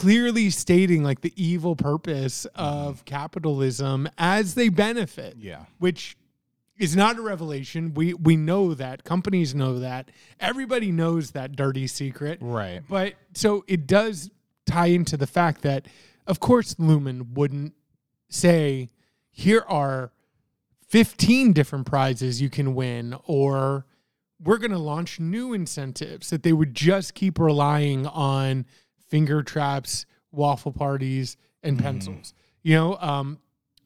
clearly 0.01 0.49
stating 0.49 1.03
like 1.03 1.21
the 1.21 1.33
evil 1.37 1.77
purpose 1.77 2.47
mm-hmm. 2.57 2.89
of 2.89 3.05
capitalism 3.05 4.09
as 4.17 4.55
they 4.55 4.71
benefit, 4.71 5.37
Yeah. 5.39 5.67
which 5.79 6.17
is 6.79 6.97
not 6.97 7.19
a 7.19 7.23
revelation. 7.23 7.93
We 7.93 8.15
we 8.15 8.37
know 8.37 8.73
that 8.73 9.05
companies 9.05 9.55
know 9.55 9.79
that 9.81 10.11
everybody 10.41 10.91
knows 10.91 11.33
that 11.33 11.55
dirty 11.55 11.87
secret. 11.87 12.39
Right. 12.41 12.81
But 12.89 13.15
so 13.35 13.63
it 13.69 13.87
does 13.87 14.31
tie 14.65 14.87
into 14.87 15.19
the 15.19 15.27
fact 15.27 15.61
that, 15.63 15.87
of 16.27 16.41
course, 16.41 16.77
Lumon 16.77 17.35
wouldn't 17.35 17.75
say, 18.31 18.89
here 19.31 19.65
are 19.69 20.13
15 20.89 21.53
different 21.53 21.85
prizes 21.85 22.41
you 22.41 22.49
can 22.49 22.75
win, 22.75 23.15
or 23.27 23.85
we're 24.43 24.57
going 24.57 24.71
to 24.71 24.79
launch 24.79 25.21
new 25.21 25.53
incentives, 25.53 26.31
that 26.31 26.43
they 26.43 26.55
would 26.55 26.75
just 26.75 27.13
keep 27.13 27.39
relying 27.39 28.07
on 28.07 28.65
finger 29.11 29.43
traps, 29.43 30.07
waffle 30.33 30.73
parties, 30.73 31.37
and 31.63 31.79
pencils. 31.79 32.33
You 32.63 32.75
know, 32.77 32.97
um, 32.99 33.39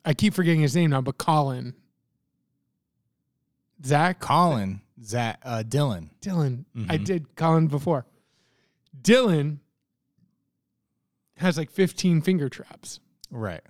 I 0.05 0.15
keep 0.15 0.35
forgetting 0.35 0.61
his 0.61 0.77
name 0.77 0.91
now, 0.91 1.01
but 1.01 1.19
Colin. 1.19 1.75
Zach? 3.85 4.21
Colin, 4.21 4.81
Zach, 5.03 5.41
uh, 5.43 5.63
Dylan. 5.67 6.11
Dylan. 6.21 6.65
I 6.89 6.99
Mhm. 6.99 7.05
did 7.05 7.37
Colin 7.37 7.67
before. 7.67 8.07
Dylan 9.03 9.59
has 11.39 11.59
like 11.59 11.71
15 11.71 12.23
finger 12.23 12.49
traps. 12.49 13.01
Right. 13.31 13.63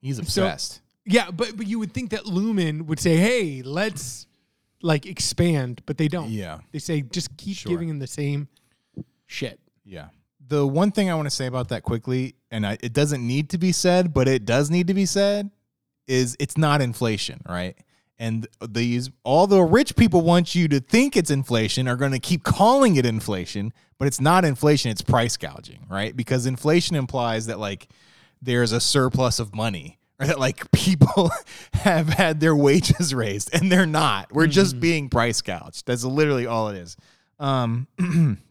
He's 0.00 0.18
obsessed. 0.18 0.80
Yeah, 1.04 1.30
but 1.30 1.56
but 1.56 1.66
you 1.66 1.78
would 1.78 1.92
think 1.94 2.10
that 2.10 2.24
Lumon 2.24 2.82
would 2.86 3.00
say, 3.00 3.16
"Hey, 3.16 3.62
let's 3.62 4.26
like 4.82 5.06
expand," 5.06 5.82
but 5.86 5.96
they 5.96 6.06
don't. 6.08 6.30
yeah. 6.30 6.60
They 6.72 6.78
say 6.78 7.00
just 7.00 7.36
keep 7.38 7.56
Sure. 7.56 7.70
giving 7.70 7.88
him 7.88 7.98
the 7.98 8.06
same 8.06 8.48
shit. 9.26 9.58
Yeah. 9.84 10.10
The 10.48 10.66
one 10.66 10.92
thing 10.92 11.10
I 11.10 11.14
want 11.14 11.26
to 11.26 11.34
say 11.34 11.46
about 11.46 11.68
that 11.68 11.82
quickly, 11.82 12.34
and 12.50 12.66
I, 12.66 12.78
it 12.82 12.92
doesn't 12.92 13.24
need 13.26 13.50
to 13.50 13.58
be 13.58 13.70
said, 13.70 14.14
but 14.14 14.26
it 14.26 14.46
does 14.46 14.70
need 14.70 14.86
to 14.86 14.94
be 14.94 15.04
said, 15.04 15.50
is 16.06 16.36
it's 16.40 16.56
not 16.56 16.80
inflation, 16.80 17.42
right? 17.46 17.76
And 18.18 18.48
these 18.66 19.10
all 19.22 19.46
the 19.46 19.62
rich 19.62 19.94
people 19.94 20.22
want 20.22 20.54
you 20.54 20.66
to 20.68 20.80
think 20.80 21.16
it's 21.16 21.30
inflation 21.30 21.86
are 21.86 21.96
going 21.96 22.12
to 22.12 22.18
keep 22.18 22.42
calling 22.42 22.96
it 22.96 23.06
inflation, 23.06 23.72
but 23.98 24.08
it's 24.08 24.20
not 24.20 24.44
inflation, 24.44 24.90
it's 24.90 25.02
price 25.02 25.36
gouging, 25.36 25.86
right? 25.88 26.16
Because 26.16 26.46
inflation 26.46 26.96
implies 26.96 27.46
that 27.46 27.60
like 27.60 27.88
there's 28.42 28.72
a 28.72 28.80
surplus 28.80 29.38
of 29.38 29.54
money 29.54 29.98
or 30.18 30.26
that 30.26 30.40
like 30.40 30.68
people 30.72 31.30
have 31.74 32.08
had 32.08 32.40
their 32.40 32.56
wages 32.56 33.14
raised 33.14 33.54
and 33.54 33.70
they're 33.70 33.86
not. 33.86 34.32
We're 34.32 34.46
just 34.48 34.80
being 34.80 35.08
price 35.08 35.40
gouged. 35.40 35.86
That's 35.86 36.04
literally 36.04 36.46
all 36.46 36.70
it 36.70 36.76
is. 36.78 36.96
Um 37.38 37.86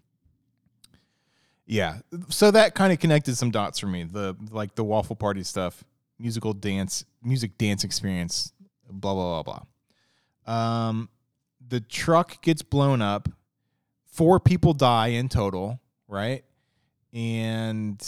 Yeah. 1.67 1.97
So 2.29 2.49
that 2.51 2.75
kind 2.75 2.93
of 2.93 2.99
connected 2.99 3.35
some 3.35 3.51
dots 3.51 3.77
for 3.77 3.87
me. 3.87 4.03
The 4.03 4.35
like 4.51 4.75
the 4.75 4.83
waffle 4.83 5.17
party 5.17 5.43
stuff, 5.43 5.83
musical 6.17 6.53
dance, 6.53 7.05
music 7.21 7.57
dance 7.57 7.83
experience, 7.83 8.53
blah 8.89 9.13
blah 9.13 9.43
blah 9.43 9.63
blah. 10.45 10.89
Um 10.89 11.09
the 11.67 11.81
truck 11.81 12.41
gets 12.41 12.61
blown 12.61 13.01
up. 13.01 13.29
Four 14.05 14.39
people 14.39 14.73
die 14.73 15.07
in 15.07 15.27
total, 15.29 15.79
right? 16.07 16.43
And 17.13 18.01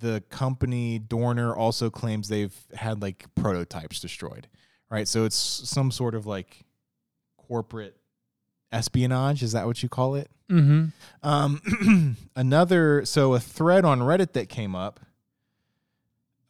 the 0.00 0.22
company 0.28 0.98
Dorner 0.98 1.54
also 1.54 1.90
claims 1.90 2.28
they've 2.28 2.54
had 2.74 3.00
like 3.00 3.26
prototypes 3.36 4.00
destroyed, 4.00 4.48
right? 4.90 5.06
So 5.06 5.24
it's 5.24 5.36
some 5.36 5.90
sort 5.90 6.14
of 6.14 6.26
like 6.26 6.64
corporate 7.36 7.96
espionage. 8.72 9.42
Is 9.42 9.52
that 9.52 9.66
what 9.66 9.82
you 9.82 9.88
call 9.88 10.16
it? 10.16 10.30
Mm-hmm. 10.50 10.86
Um, 11.22 12.16
another, 12.36 13.04
so 13.04 13.34
a 13.34 13.40
thread 13.40 13.84
on 13.84 14.00
Reddit 14.00 14.32
that 14.32 14.48
came 14.48 14.74
up 14.74 15.00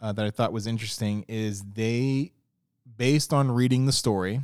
uh, 0.00 0.12
that 0.12 0.24
I 0.24 0.30
thought 0.30 0.52
was 0.52 0.66
interesting 0.66 1.24
is 1.28 1.62
they, 1.62 2.32
based 2.96 3.32
on 3.32 3.50
reading 3.50 3.86
the 3.86 3.92
story. 3.92 4.40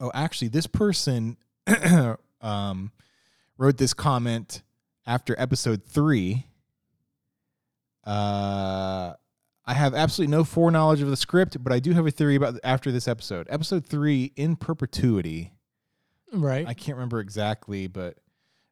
Oh, 0.00 0.10
actually, 0.14 0.48
this 0.48 0.66
person 0.66 1.36
um, 2.40 2.92
wrote 3.58 3.76
this 3.76 3.94
comment 3.94 4.62
after 5.06 5.34
episode 5.38 5.84
three. 5.84 6.46
Uh, 8.04 9.14
I 9.64 9.74
have 9.74 9.94
absolutely 9.94 10.32
no 10.32 10.42
foreknowledge 10.42 11.02
of 11.02 11.08
the 11.08 11.16
script, 11.16 11.62
but 11.62 11.72
I 11.72 11.78
do 11.78 11.92
have 11.92 12.06
a 12.06 12.10
theory 12.10 12.34
about 12.34 12.58
after 12.64 12.90
this 12.90 13.06
episode. 13.06 13.46
Episode 13.48 13.86
three, 13.86 14.32
in 14.34 14.56
perpetuity. 14.56 15.51
Right. 16.32 16.66
I 16.66 16.74
can't 16.74 16.96
remember 16.96 17.20
exactly, 17.20 17.86
but 17.86 18.18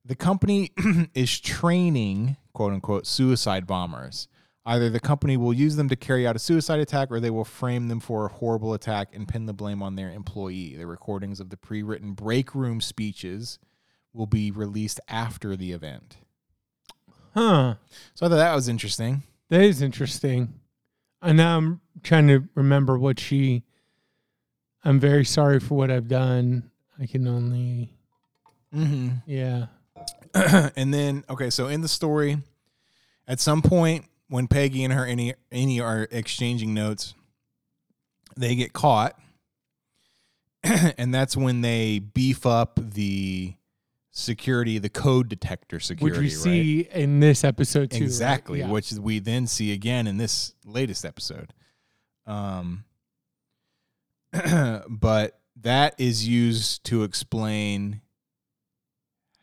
the 0.05 0.14
company 0.14 0.73
is 1.14 1.38
training 1.40 2.37
quote 2.52 2.73
unquote 2.73 3.07
suicide 3.07 3.67
bombers. 3.67 4.29
Either 4.67 4.90
the 4.90 5.00
company 5.00 5.37
will 5.37 5.52
use 5.52 5.76
them 5.76 5.88
to 5.88 5.97
carry 5.97 6.26
out 6.26 6.37
a 6.37 6.38
suicide 6.38 6.81
attack 6.81 7.09
or 7.11 7.19
they 7.19 7.31
will 7.31 7.45
frame 7.45 7.88
them 7.88 7.99
for 7.99 8.26
a 8.26 8.29
horrible 8.29 8.75
attack 8.75 9.09
and 9.14 9.26
pin 9.26 9.47
the 9.47 9.55
blame 9.55 9.83
on 9.83 9.97
their 9.97 10.11
employee. 10.11 10.76
The 10.76 10.87
recordings 10.87 11.40
of 11.40 11.50
the 11.50 11.57
pre 11.57 11.83
written 11.83 12.12
break 12.12 12.55
room 12.55 12.81
speeches 12.81 13.59
will 14.12 14.26
be 14.26 14.50
released 14.50 15.00
after 15.09 15.57
the 15.57 15.73
event. 15.73 16.19
Huh. 17.35 17.76
So 18.14 18.26
I 18.26 18.29
thought 18.29 18.37
that 18.37 18.55
was 18.55 18.69
interesting. 18.69 19.23
That 19.49 19.62
is 19.62 19.83
interesting. 19.83 20.55
And 21.23 21.37
now 21.37 21.57
I'm 21.57 21.81
trying 22.02 22.29
to 22.29 22.49
remember 22.55 22.99
what 22.99 23.19
she. 23.19 23.64
I'm 24.85 24.99
very 24.99 25.25
sorry 25.25 25.61
for 25.61 25.76
what 25.76 25.90
I've 25.90 26.09
done. 26.09 26.69
I 27.00 27.07
can 27.07 27.26
only. 27.26 27.90
Mm-hmm. 28.75 29.09
Yeah. 29.26 29.66
and 30.76 30.92
then, 30.92 31.25
okay, 31.30 31.50
so 31.50 31.66
in 31.66 31.80
the 31.80 31.88
story, 31.88 32.38
at 33.26 33.40
some 33.40 33.62
point 33.62 34.04
when 34.28 34.47
Peggy 34.47 34.85
and 34.85 34.92
her 34.92 35.04
any 35.07 35.35
any 35.50 35.80
are 35.80 36.07
exchanging 36.11 36.73
notes, 36.75 37.14
they 38.37 38.54
get 38.54 38.73
caught, 38.73 39.19
and 40.62 41.12
that's 41.12 41.37
when 41.37 41.62
they 41.62 41.99
beef 41.99 42.47
up 42.47 42.78
the 42.80 43.54
security, 44.12 44.78
the 44.78 44.88
code 44.88 45.28
detector 45.28 45.80
security, 45.80 46.19
Which 46.21 46.33
we 46.33 46.37
right? 46.37 46.42
see 46.45 46.80
in 46.92 47.21
this 47.21 47.42
episode 47.45 47.90
too. 47.90 47.97
right? 47.97 48.02
exactly, 48.02 48.59
Yeah. 48.61 48.71
which 48.71 48.92
we 48.92 49.19
then 49.19 49.47
see 49.47 49.73
again 49.73 50.07
in 50.07 50.16
this 50.16 50.54
latest 50.64 51.04
episode. 51.04 51.52
Um, 52.26 52.85
but 54.88 55.39
that 55.62 55.95
is 55.99 56.26
used 56.26 56.85
to 56.85 57.02
explain 57.02 58.00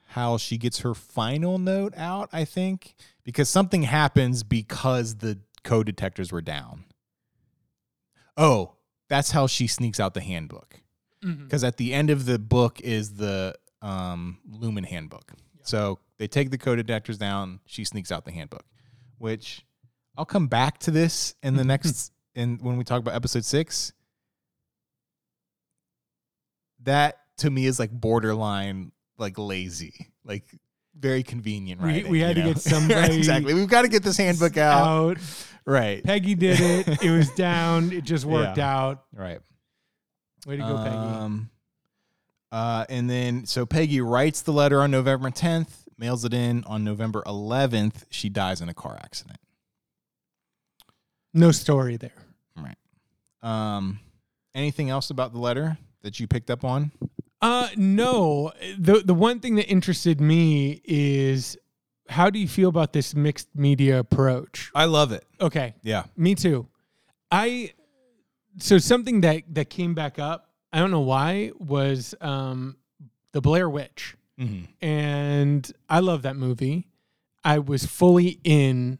how 0.10 0.38
she 0.38 0.58
gets 0.58 0.80
her 0.80 0.94
final 0.94 1.60
note 1.60 1.94
out, 1.96 2.30
I 2.32 2.46
think, 2.46 2.96
because 3.24 3.50
something 3.50 3.84
happens 3.84 4.44
because 4.44 5.16
the 5.16 5.40
code 5.64 5.86
detectors 5.86 6.32
were 6.32 6.42
down. 6.42 6.86
Oh, 8.36 8.74
that's 9.10 9.32
how 9.32 9.48
she 9.48 9.68
sneaks 9.68 10.00
out 10.00 10.14
the 10.14 10.22
handbook. 10.22 10.82
Mhm. 11.24 11.44
Because 11.44 11.64
at 11.64 11.78
the 11.78 11.94
end 11.94 12.10
of 12.10 12.26
the 12.26 12.40
book 12.40 12.80
is 12.82 13.16
the 13.16 13.56
um, 13.82 14.40
Lumon 14.50 14.86
handbook. 14.86 15.34
So 15.64 16.00
they 16.18 16.28
take 16.28 16.50
the 16.52 16.58
code 16.58 16.78
detectors 16.78 17.18
down. 17.18 17.60
She 17.66 17.84
sneaks 17.84 18.12
out 18.12 18.26
the 18.26 18.32
handbook, 18.32 18.66
which 19.18 19.66
I'll 20.18 20.26
come 20.26 20.48
back 20.48 20.80
to 20.80 20.92
this 20.92 21.36
in 21.44 21.56
the 21.56 21.64
next 21.66 22.12
in 22.34 22.58
when 22.60 22.78
we 22.78 22.84
talk 22.84 23.00
about 23.00 23.14
episode 23.14 23.46
six. 23.46 23.92
That 26.88 27.18
to 27.38 27.50
me 27.50 27.66
is 27.66 27.80
like 27.80 27.92
borderline 27.92 28.92
like 29.18 29.38
lazy, 29.38 30.08
like 30.24 30.44
very 30.98 31.22
convenient. 31.24 31.82
We- 31.82 31.88
writing, 31.88 32.12
we 32.12 32.20
had 32.20 32.36
to 32.38 32.42
know? 32.44 32.48
get 32.54 32.62
somebody 32.62 33.16
exactly. 33.18 33.54
We've 33.54 33.68
got 33.70 33.84
to 33.84 33.88
get 33.90 34.04
this 34.04 34.18
handbook 34.18 34.58
out. 34.58 34.88
Out. 34.88 35.18
Right. 35.66 36.04
Peggy 36.04 36.34
did 36.36 36.60
it. 36.62 37.04
It 37.04 37.12
was 37.12 37.30
down. 37.36 37.92
It 37.92 38.04
just 38.06 38.26
worked 38.26 38.58
Yeah. 38.58 38.76
out. 38.78 39.04
Right. 39.14 39.40
Way 40.46 40.56
to 40.58 40.64
go, 40.64 40.78
Peggy. 40.78 40.96
Um, 40.96 41.50
uh, 42.54 42.86
and 42.90 43.10
then 43.10 43.46
so 43.46 43.66
Peggy 43.66 44.00
writes 44.00 44.42
the 44.44 44.54
letter 44.54 44.82
on 44.82 44.90
November 44.90 45.30
10th, 45.30 45.70
mails 45.98 46.24
it 46.24 46.34
in 46.34 46.64
on 46.64 46.86
November 46.86 47.22
11th. 47.26 48.06
She 48.10 48.30
dies 48.30 48.62
in 48.62 48.70
a 48.70 48.74
car 48.74 48.98
accident. 49.04 49.40
No 51.34 51.52
story 51.52 51.98
there. 51.98 52.14
Right. 52.56 52.78
Um, 53.44 54.00
anything 54.56 54.90
else 54.90 55.10
about 55.10 55.34
the 55.34 55.40
letter 55.40 55.78
that 56.02 56.20
you 56.20 56.28
picked 56.28 56.50
up 56.50 56.64
on? 56.64 56.92
Uh 57.42 57.70
no. 57.76 58.52
The 58.78 59.02
the 59.06 59.14
one 59.14 59.40
thing 59.40 59.56
that 59.56 59.68
interested 59.68 60.20
me 60.20 60.82
is 60.84 61.58
how 62.10 62.30
do 62.30 62.40
you 62.40 62.48
feel 62.48 62.70
about 62.70 62.94
this 62.94 63.16
mixed 63.16 63.50
media 63.56 64.00
approach? 64.00 64.72
I 64.74 64.86
love 64.86 65.12
it. 65.12 65.26
Okay. 65.40 65.76
Yeah. 65.84 66.06
Me 66.16 66.36
too. 66.36 66.68
I 67.32 67.74
so 68.58 68.78
something 68.78 69.22
that 69.22 69.44
that 69.50 69.70
came 69.70 69.94
back 69.94 70.18
up, 70.20 70.50
I 70.74 70.80
don't 70.80 70.92
know 70.92 71.02
why, 71.02 71.52
was 71.60 72.16
um 72.22 72.78
the 73.34 73.42
Blair 73.42 73.70
Witch. 73.70 74.16
Mm-hmm. 74.40 74.86
And 74.86 75.72
I 75.90 76.00
love 76.00 76.22
that 76.24 76.36
movie. 76.36 76.88
I 77.44 77.60
was 77.60 77.86
fully 77.86 78.40
in 78.44 79.00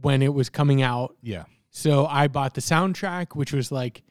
when 0.00 0.22
it 0.22 0.32
was 0.34 0.48
coming 0.48 0.82
out. 0.82 1.16
Yeah. 1.22 1.44
So 1.70 2.06
I 2.06 2.28
bought 2.28 2.54
the 2.54 2.60
soundtrack, 2.60 3.34
which 3.34 3.52
was 3.52 3.70
like 3.70 4.02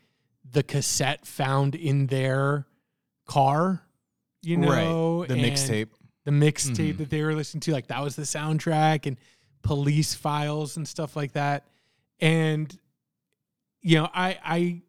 the 0.51 0.63
cassette 0.63 1.25
found 1.27 1.75
in 1.75 2.07
their 2.07 2.65
car, 3.27 3.81
you 4.41 4.57
know, 4.57 5.25
The 5.25 5.35
mixtape. 5.35 5.89
the 6.25 6.31
mixtape 6.31 6.93
Mhm. 6.93 6.97
that 6.97 7.09
they 7.09 7.21
were 7.23 7.35
listening 7.35 7.61
to, 7.61 7.71
like 7.71 7.87
that 7.87 8.01
was 8.01 8.15
the 8.15 8.23
soundtrack 8.23 9.05
and 9.05 9.17
police 9.61 10.13
files 10.13 10.77
and 10.77 10.87
stuff 10.87 11.15
like 11.15 11.33
that. 11.33 11.67
And 12.19 12.77
you 13.81 13.97
know, 13.97 14.09
I 14.13 14.39
I 14.43 14.81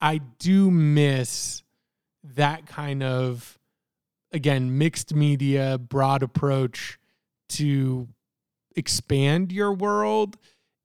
I 0.00 0.18
do 0.38 0.70
miss 0.70 1.62
that 2.22 2.66
kind 2.66 3.02
of 3.02 3.58
again 4.32 4.78
mixed 4.78 5.14
media 5.14 5.76
broad 5.78 6.22
approach 6.22 6.98
to 7.50 8.08
expand 8.76 9.50
your 9.52 9.72
world 9.72 10.38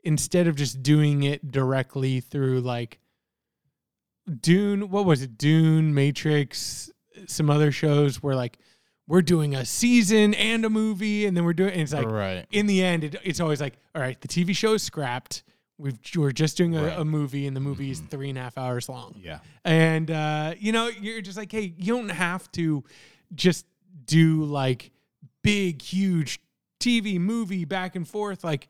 instead 0.04 0.48
of 0.48 0.56
just 0.56 0.82
doing 0.84 1.24
it 1.24 1.52
directly 1.52 2.20
through 2.20 2.62
like 2.62 3.00
Dune, 4.42 4.90
what 4.90 5.06
was 5.06 5.22
it? 5.22 5.38
Dune, 5.38 5.94
Matrix, 5.94 6.92
some 7.28 7.50
other 7.50 7.72
shows 7.72 8.22
where 8.24 8.36
like 8.36 8.58
we're 9.08 9.22
doing 9.22 9.54
a 9.56 9.66
season 9.66 10.34
and 10.34 10.66
a 10.66 10.70
movie, 10.70 11.26
and 11.26 11.38
then 11.38 11.46
we're 11.46 11.54
doing. 11.54 11.72
And 11.74 11.82
it's 11.82 11.94
like 11.94 12.08
right. 12.10 12.46
in 12.52 12.66
the 12.66 12.84
end, 12.84 13.04
it, 13.04 13.16
it's 13.24 13.40
always 13.40 13.62
like, 13.62 13.76
all 13.94 14.02
right, 14.02 14.20
the 14.20 14.28
TV 14.28 14.56
show 14.56 14.74
is 14.74 14.84
scrapped. 14.84 15.44
We've 15.78 16.00
we're 16.16 16.32
just 16.32 16.58
doing 16.58 16.76
a, 16.76 16.84
Right. 16.84 17.00
a 17.00 17.06
movie, 17.06 17.46
and 17.48 17.56
the 17.56 17.60
movie 17.62 17.92
is 17.92 18.00
three 18.00 18.30
and 18.30 18.38
a 18.38 18.42
half 18.42 18.58
hours 18.58 18.88
long. 18.90 19.14
Yeah. 19.22 19.40
And 19.64 20.10
uh, 20.10 20.56
you 20.58 20.72
know, 20.72 20.88
you're 20.88 21.22
just 21.22 21.38
like, 21.38 21.52
hey, 21.52 21.74
you 21.78 21.94
don't 21.96 22.10
have 22.10 22.52
to 22.54 22.84
just 23.36 23.66
do 24.06 24.44
like 24.46 24.92
big, 25.44 25.82
huge 25.82 26.40
TV 26.80 27.20
movie 27.20 27.66
back 27.66 27.96
and 27.96 28.08
forth. 28.08 28.44
Like, 28.44 28.70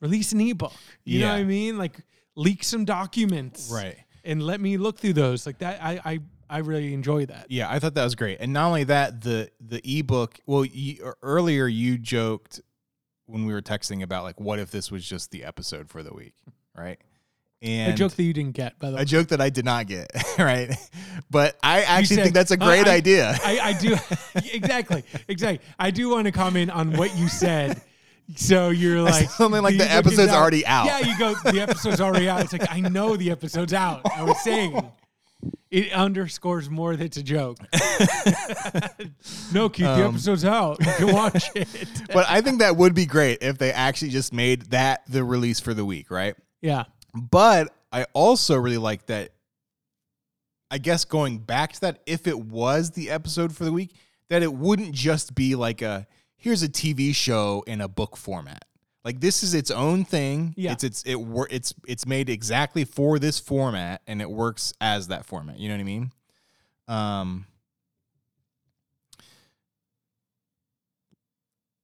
release 0.00 0.32
an 0.32 0.40
ebook. 0.40 0.72
You 1.04 1.20
know 1.20 1.28
what 1.28 1.38
I 1.38 1.44
mean? 1.44 1.78
Like, 1.78 1.96
leak 2.34 2.64
some 2.64 2.84
documents, 2.84 3.70
Right. 3.72 3.96
And 4.24 4.42
let 4.42 4.60
me 4.60 4.76
look 4.76 4.98
through 4.98 5.14
those. 5.14 5.46
Like 5.46 5.58
that, 5.58 5.82
I 5.82 6.00
I 6.04 6.18
I 6.48 6.58
really 6.58 6.92
enjoy 6.94 7.26
that. 7.26 7.46
Yeah, 7.48 7.70
I 7.70 7.78
thought 7.78 7.94
that 7.94 8.04
was 8.04 8.14
great. 8.14 8.38
And 8.40 8.52
not 8.52 8.66
only 8.66 8.84
that, 8.84 9.20
the 9.22 9.50
the 9.60 9.80
ebook. 9.98 10.38
Well, 10.46 10.64
you, 10.64 11.12
earlier 11.22 11.66
you 11.66 11.98
joked 11.98 12.60
when 13.26 13.46
we 13.46 13.52
were 13.52 13.62
texting 13.62 14.02
about 14.02 14.24
like, 14.24 14.38
what 14.40 14.58
if 14.58 14.70
this 14.70 14.90
was 14.90 15.04
just 15.06 15.30
the 15.30 15.44
episode 15.44 15.88
for 15.88 16.02
the 16.02 16.12
week, 16.12 16.34
right? 16.76 16.98
And 17.62 17.94
a 17.94 17.96
joke 17.96 18.12
that 18.12 18.22
you 18.24 18.32
didn't 18.32 18.56
get, 18.56 18.76
by 18.80 18.90
the 18.90 18.96
way. 18.96 19.02
a 19.02 19.04
joke 19.04 19.28
that 19.28 19.40
I 19.40 19.48
did 19.48 19.64
not 19.64 19.86
get, 19.86 20.10
right? 20.38 20.74
But 21.30 21.56
I 21.62 21.82
actually 21.82 22.16
said, 22.16 22.22
think 22.24 22.34
that's 22.34 22.50
a 22.50 22.60
"Uh, 22.60 22.66
great 22.66 22.88
I- 22.88 22.96
idea. 22.96 23.36
I, 23.44 23.58
I 23.60 23.72
do 23.72 23.94
exactly, 24.52 25.04
exactly. 25.28 25.64
I 25.78 25.90
do 25.92 26.08
want 26.10 26.26
to 26.26 26.32
comment 26.32 26.70
on 26.72 26.92
what 26.94 27.16
you 27.16 27.28
said. 27.28 27.80
So 28.36 28.70
you're 28.70 29.00
like 29.02 29.28
something 29.30 29.62
like 29.62 29.76
the 29.78 29.90
episode's 29.90 30.32
already 30.32 30.64
out. 30.66 30.86
Yeah, 30.86 30.98
you 31.00 31.18
go. 31.18 31.34
The 31.50 31.60
episode's 31.60 32.00
already 32.00 32.28
out. 32.28 32.42
It's 32.42 32.52
like 32.52 32.70
I 32.70 32.80
know 32.80 33.16
the 33.16 33.30
episode's 33.30 33.72
out. 33.72 34.02
I 34.16 34.22
was 34.22 34.40
saying 34.42 34.90
it 35.70 35.92
underscores 35.92 36.68
more 36.70 36.94
that 36.96 37.04
it's 37.04 37.16
a 37.16 37.22
joke. 37.22 37.58
no, 39.52 39.68
Keith, 39.68 39.86
the 39.86 40.06
Um, 40.06 40.14
episode's 40.14 40.44
out. 40.44 40.78
You 40.80 40.92
can 40.92 41.12
watch 41.14 41.50
it. 41.54 41.68
but 42.12 42.26
I 42.28 42.40
think 42.40 42.60
that 42.60 42.76
would 42.76 42.94
be 42.94 43.06
great 43.06 43.38
if 43.42 43.58
they 43.58 43.72
actually 43.72 44.10
just 44.10 44.32
made 44.32 44.62
that 44.70 45.02
the 45.08 45.24
release 45.24 45.60
for 45.60 45.74
the 45.74 45.84
week, 45.84 46.10
right? 46.10 46.34
Yeah, 46.60 46.84
But 47.14 47.74
I 47.90 48.06
also 48.12 48.56
really 48.56 48.78
like 48.78 49.06
that. 49.06 49.30
I 50.70 50.78
guess 50.78 51.04
going 51.04 51.38
back 51.38 51.72
to 51.74 51.80
that, 51.82 52.00
if 52.06 52.26
it 52.26 52.38
was 52.38 52.92
the 52.92 53.10
episode 53.10 53.54
for 53.54 53.64
the 53.64 53.72
week, 53.72 53.94
that 54.30 54.42
it 54.42 54.52
wouldn't 54.52 54.92
just 54.92 55.34
be 55.34 55.54
like 55.54 55.82
a 55.82 56.06
here's 56.42 56.62
a 56.64 56.68
TV 56.68 57.14
show 57.14 57.62
in 57.68 57.80
a 57.80 57.86
book 57.88 58.16
format. 58.16 58.64
Like 59.04 59.20
this 59.20 59.42
is 59.44 59.54
its 59.54 59.70
own 59.70 60.04
thing. 60.04 60.54
Yeah. 60.56 60.72
It's 60.72 60.84
it's 60.84 61.02
it 61.04 61.14
wor- 61.14 61.48
it's 61.50 61.72
it's 61.86 62.04
made 62.06 62.28
exactly 62.28 62.84
for 62.84 63.18
this 63.18 63.38
format 63.38 64.02
and 64.06 64.20
it 64.20 64.28
works 64.30 64.72
as 64.80 65.08
that 65.08 65.24
format. 65.24 65.58
You 65.58 65.68
know 65.68 65.74
what 65.76 65.80
I 65.80 65.84
mean? 65.84 66.12
Um 66.88 67.46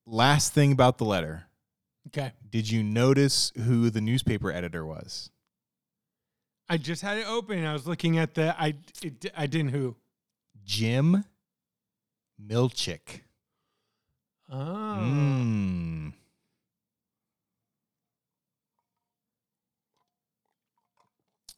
Last 0.06 0.54
thing 0.54 0.72
about 0.72 0.98
the 0.98 1.04
letter. 1.04 1.44
okay. 2.08 2.32
Did 2.48 2.70
you 2.70 2.82
notice 2.82 3.52
who 3.56 3.90
the 3.90 4.00
newspaper 4.00 4.50
editor 4.50 4.86
was? 4.86 5.30
I 6.68 6.78
just 6.78 7.02
had 7.02 7.18
it 7.18 7.26
open. 7.28 7.58
and 7.58 7.68
I 7.68 7.72
was 7.74 7.86
looking 7.86 8.18
at 8.18 8.34
the. 8.34 8.54
I 8.60 8.74
it, 9.02 9.26
I 9.36 9.46
didn't 9.46 9.70
who. 9.72 9.96
Jim 10.64 11.24
Milchick. 12.42 13.20
Oh, 14.50 14.54
Mm. 15.00 16.12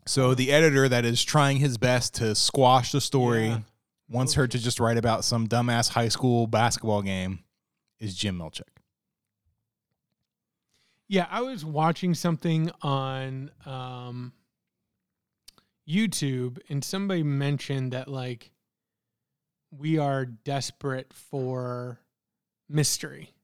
So 0.06 0.34
the 0.34 0.50
editor 0.50 0.88
that 0.88 1.04
is 1.04 1.22
trying 1.22 1.58
his 1.58 1.78
best 1.78 2.14
to 2.14 2.34
squash 2.34 2.92
the 2.92 3.00
story 3.00 3.48
Yeah. 3.48 3.60
wants 4.08 4.34
her 4.34 4.48
to 4.48 4.58
just 4.58 4.80
write 4.80 4.96
about 4.96 5.24
some 5.24 5.46
dumbass 5.46 5.90
high 5.90 6.08
school 6.08 6.46
basketball 6.46 7.02
game 7.02 7.44
is 7.98 8.16
Jim 8.16 8.38
Milchick. 8.38 8.62
Yeah, 11.06 11.26
I 11.30 11.42
was 11.42 11.64
watching 11.64 12.14
something 12.14 12.70
on 12.82 13.50
um, 13.66 14.32
YouTube, 15.88 16.58
and 16.68 16.84
somebody 16.84 17.22
mentioned 17.24 17.92
that 17.92 18.08
like 18.08 18.50
we 19.70 19.98
are 19.98 20.24
desperate 20.24 21.12
for 21.12 22.00
mystery 22.70 23.34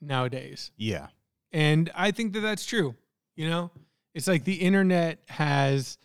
nowadays, 0.00 0.70
Yeah. 0.76 1.08
and 1.52 1.90
I 1.94 2.10
think 2.12 2.32
that 2.34 2.40
that's 2.40 2.64
true. 2.66 2.94
You 3.34 3.48
know, 3.48 3.70
it's 4.14 4.28
like 4.28 4.44
the 4.44 4.56
internet 4.56 5.20
has, 5.28 5.98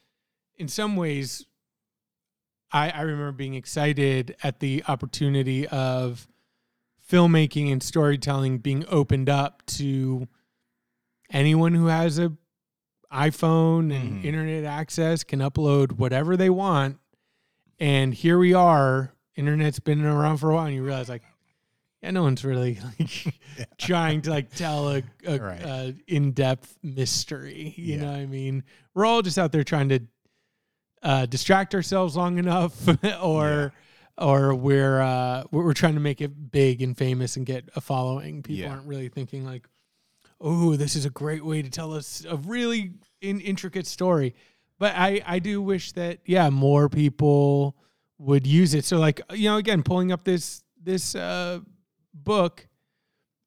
in 0.58 0.68
some 0.68 0.96
ways, 0.96 1.46
I, 2.72 2.90
I 2.90 3.02
remember 3.02 3.32
being 3.34 3.54
excited 3.56 4.36
at 4.42 4.60
the 4.60 4.84
opportunity 4.88 5.68
of 5.68 6.28
filmmaking 7.08 7.72
and 7.72 7.84
storytelling 7.84 8.60
being 8.60 8.86
opened 8.88 9.30
up 9.30 9.64
to 9.68 10.28
anyone 11.32 11.74
who 11.76 11.88
has 11.88 12.18
a 12.18 12.32
iPhone 13.12 13.94
and 13.96 14.24
Mhm. 14.24 14.26
internet 14.26 14.64
access 14.64 15.24
can 15.24 15.40
upload 15.40 15.94
whatever 15.94 16.36
they 16.36 16.50
want. 16.50 16.98
And 17.80 18.12
here 18.14 18.40
we 18.40 18.56
are. 18.56 19.14
Internet's 19.36 19.80
been 19.80 20.04
around 20.04 20.38
for 20.38 20.50
a 20.50 20.56
while, 20.56 20.66
and 20.66 20.74
you 20.76 20.84
realize 20.84 21.10
like, 21.10 21.22
yeah, 22.04 22.12
no 22.12 22.22
one's 22.24 22.44
really 22.46 22.78
like 23.00 23.34
trying 23.78 24.22
to 24.24 24.30
like 24.30 24.54
tell 24.54 24.90
a, 24.90 25.02
a, 25.26 25.38
Right. 25.40 25.62
a 25.62 25.96
in-depth 26.08 26.78
mystery. 26.84 27.74
You 27.78 27.96
Yeah. 27.96 28.02
know 28.02 28.12
what 28.12 28.20
I 28.20 28.26
mean? 28.26 28.64
We're 28.94 29.06
all 29.06 29.22
just 29.22 29.40
out 29.40 29.52
there 29.52 29.64
trying 29.64 29.90
to 29.90 30.00
uh, 31.02 31.26
distract 31.26 31.74
ourselves 31.76 32.16
long 32.16 32.38
enough, 32.38 32.76
or 33.22 33.74
or 34.18 34.54
we're 34.56 35.02
uh, 35.02 35.44
we're 35.52 35.74
trying 35.74 35.96
to 35.96 36.00
make 36.00 36.22
it 36.22 36.52
big 36.52 36.82
and 36.82 36.96
famous 36.98 37.36
and 37.38 37.46
get 37.46 37.70
a 37.76 37.82
following. 37.82 38.44
People 38.44 38.64
Yeah. 38.66 38.72
aren't 38.72 38.86
really 38.88 39.10
thinking 39.10 39.44
like, 39.46 39.68
oh, 40.40 40.76
this 40.76 40.96
is 40.96 41.06
a 41.06 41.10
great 41.10 41.44
way 41.44 41.62
to 41.62 41.70
tell 41.70 41.94
us 41.94 42.26
a 42.30 42.38
really 42.38 42.92
in, 43.22 43.40
intricate 43.42 43.88
story. 43.88 44.36
But 44.80 44.94
I 44.96 45.22
I 45.26 45.40
do 45.40 45.62
wish 45.62 45.94
that 45.94 46.20
yeah 46.26 46.50
more 46.50 46.90
people 46.90 47.76
would 48.18 48.46
use 48.48 48.74
it. 48.74 48.86
So 48.86 48.98
like 48.98 49.20
you 49.34 49.50
know 49.50 49.58
again 49.58 49.84
pulling 49.84 50.12
up 50.12 50.24
this 50.24 50.64
this 50.82 51.16
uh, 51.16 51.60
book, 52.14 52.68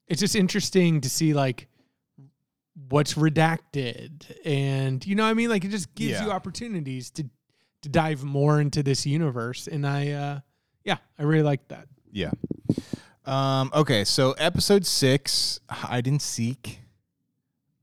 it's 0.08 0.20
just 0.20 0.34
interesting 0.36 1.00
to 1.02 1.10
see 1.10 1.34
like 1.34 1.68
what's 2.88 3.14
redacted 3.14 4.24
and 4.44 5.04
you 5.06 5.14
know 5.14 5.24
what 5.24 5.30
I 5.30 5.34
mean 5.34 5.48
like 5.48 5.64
it 5.64 5.70
just 5.70 5.94
gives 5.94 6.12
Yeah. 6.12 6.26
you 6.26 6.30
opportunities 6.30 7.10
to 7.12 7.24
to 7.82 7.88
dive 7.88 8.22
more 8.22 8.60
into 8.60 8.82
this 8.82 9.06
universe 9.06 9.66
and 9.66 9.86
I 9.86 10.10
uh 10.10 10.40
yeah 10.84 10.98
I 11.18 11.22
really 11.22 11.42
like 11.42 11.66
that. 11.68 11.86
Yeah. 12.12 12.30
Um, 13.24 13.70
okay, 13.74 14.04
so 14.04 14.32
episode 14.32 14.86
six, 14.86 15.58
hide 15.68 16.06
and 16.06 16.22
seek. 16.22 16.80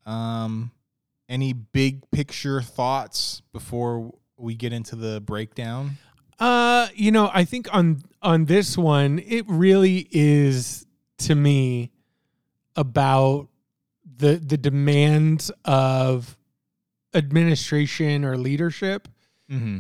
Um, 0.05 0.71
any 1.27 1.51
big 1.53 2.09
picture 2.11 2.61
thoughts 2.61 3.41
before 3.51 4.13
we 4.37 4.55
get 4.55 4.71
into 4.73 4.95
the 4.95 5.19
breakdown? 5.21 5.97
Uh, 6.39 6.87
you 6.95 7.11
know, 7.11 7.29
I 7.33 7.43
think 7.45 7.73
on 7.73 8.03
on 8.21 8.45
this 8.45 8.77
one, 8.77 9.19
it 9.19 9.45
really 9.47 10.07
is 10.11 10.85
to 11.19 11.35
me 11.35 11.91
about 12.75 13.47
the 14.17 14.35
the 14.35 14.57
demands 14.57 15.51
of 15.65 16.37
administration 17.13 18.25
or 18.25 18.37
leadership. 18.37 19.07
Mm-hmm. 19.49 19.79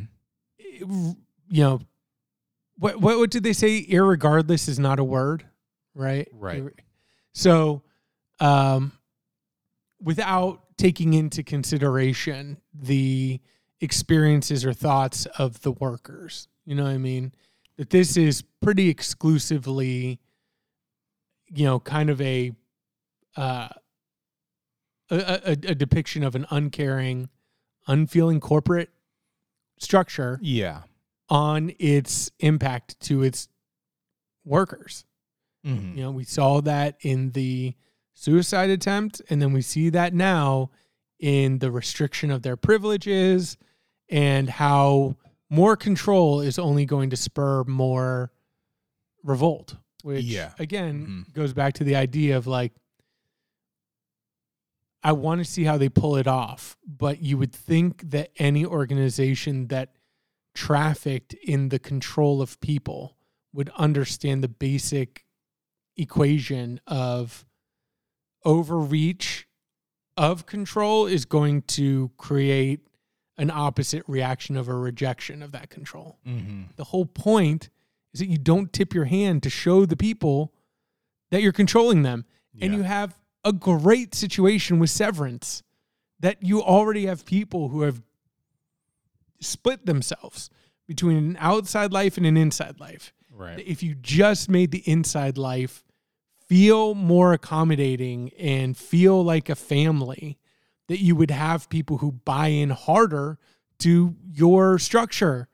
It- 0.59 1.17
you 1.49 1.63
know, 1.63 1.81
what 2.77 2.99
what 2.99 3.17
what 3.19 3.29
did 3.29 3.43
they 3.43 3.53
say? 3.53 3.83
Irregardless 3.85 4.67
is 4.67 4.79
not 4.79 4.97
a 4.99 5.03
word, 5.03 5.45
right? 5.93 6.27
Right. 6.33 6.63
So, 7.33 7.83
um, 8.39 8.91
without 10.01 10.61
taking 10.77 11.13
into 11.13 11.43
consideration 11.43 12.57
the 12.73 13.39
experiences 13.83 14.65
or 14.65 14.73
thoughts 14.73 15.25
of 15.37 15.61
the 15.61 15.71
workers, 15.73 16.47
you 16.65 16.73
know 16.75 16.83
what 16.83 16.93
I 16.93 16.97
mean? 16.97 17.33
That 17.77 17.89
this 17.89 18.17
is 18.17 18.43
pretty 18.61 18.89
exclusively, 18.89 20.19
you 21.49 21.65
know, 21.65 21.79
kind 21.79 22.09
of 22.09 22.21
a 22.21 22.51
uh, 23.35 23.69
a, 25.09 25.15
a, 25.15 25.51
a 25.51 25.75
depiction 25.75 26.23
of 26.23 26.35
an 26.35 26.45
uncaring, 26.49 27.29
unfeeling 27.87 28.39
corporate 28.39 28.89
structure 29.79 30.39
Yeah. 30.41 30.83
on 31.29 31.73
its 31.79 32.31
impact 32.39 32.99
to 33.01 33.21
its 33.23 33.49
workers. 34.45 35.05
Mm-hmm. 35.65 35.97
You 35.97 36.03
know, 36.03 36.11
we 36.11 36.23
saw 36.23 36.61
that 36.61 36.97
in 37.01 37.31
the 37.31 37.75
suicide 38.13 38.69
attempt, 38.69 39.21
and 39.29 39.41
then 39.41 39.51
we 39.51 39.61
see 39.61 39.89
that 39.89 40.13
now 40.13 40.69
in 41.19 41.59
the 41.59 41.71
restriction 41.71 42.31
of 42.31 42.41
their 42.43 42.55
privileges 42.57 43.57
and 44.09 44.49
how 44.49 45.15
more 45.49 45.75
control 45.75 46.41
is 46.41 46.57
only 46.59 46.85
going 46.85 47.09
to 47.11 47.15
spur 47.17 47.63
more 47.65 48.31
revolt, 49.23 49.75
which 50.03 50.25
Yeah. 50.25 50.53
again 50.59 51.25
Mhm. 51.27 51.33
goes 51.33 51.53
back 51.53 51.73
to 51.75 51.83
the 51.83 51.95
idea 51.95 52.37
of 52.37 52.47
like, 52.47 52.73
I 55.03 55.11
want 55.11 55.39
to 55.39 55.45
see 55.45 55.63
how 55.65 55.77
they 55.77 55.89
pull 55.89 56.15
it 56.15 56.27
off, 56.27 56.77
but 56.85 57.21
you 57.21 57.37
would 57.37 57.51
think 57.53 58.09
that 58.11 58.31
any 58.37 58.65
organization 58.65 59.67
that 59.67 59.95
trafficked 60.55 61.33
in 61.33 61.69
the 61.69 61.79
control 61.79 62.41
of 62.41 62.59
people 62.61 63.17
would 63.51 63.69
understand 63.71 64.43
the 64.43 64.47
basic 64.47 65.25
equation 65.97 66.79
of 66.87 67.45
overreach 68.45 69.47
of 70.15 70.45
control 70.45 71.05
is 71.05 71.25
going 71.25 71.61
to 71.63 72.11
create 72.17 72.87
an 73.37 73.49
opposite 73.49 74.03
reaction 74.07 74.55
of 74.55 74.67
a 74.67 74.73
rejection 74.75 75.41
of 75.41 75.51
that 75.53 75.69
control. 75.69 76.17
Mm-hmm. 76.27 76.63
The 76.75 76.83
whole 76.85 77.05
point 77.05 77.69
is 78.13 78.19
that 78.19 78.27
you 78.27 78.37
don't 78.37 78.71
tip 78.71 78.93
your 78.93 79.05
hand 79.05 79.41
to 79.43 79.49
show 79.49 79.85
the 79.85 79.97
people 79.97 80.53
that 81.31 81.41
you're 81.41 81.51
controlling 81.51 82.03
them. 82.03 82.25
And 82.61 82.73
you 82.75 82.83
have 82.83 83.17
a 83.43 83.51
great 83.51 84.13
situation 84.13 84.77
with 84.77 84.91
severance 84.91 85.63
that 86.19 86.43
you 86.43 86.61
already 86.61 87.07
have 87.07 87.25
people 87.25 87.69
who 87.69 87.81
have 87.81 88.01
split 89.39 89.85
themselves 89.85 90.49
between 90.87 91.17
an 91.17 91.37
outside 91.39 91.91
life 91.91 92.17
and 92.17 92.25
an 92.25 92.37
inside 92.37 92.79
life 92.79 93.11
Right. 93.35 93.59
if 93.65 93.81
you 93.81 93.95
just 93.95 94.49
made 94.49 94.69
the 94.71 94.83
inside 94.87 95.37
life 95.39 95.83
feel 96.47 96.93
more 96.93 97.33
accommodating 97.33 98.29
and 98.37 98.77
feel 98.77 99.23
like 99.23 99.49
a 99.49 99.55
family, 99.55 100.37
that 100.87 100.99
you 100.99 101.15
would 101.15 101.31
have 101.31 101.69
people 101.69 101.97
who 101.99 102.11
buy 102.11 102.47
in 102.47 102.69
harder 102.69 103.39
to 103.79 104.15
your 104.31 104.77
structure. 104.79 105.47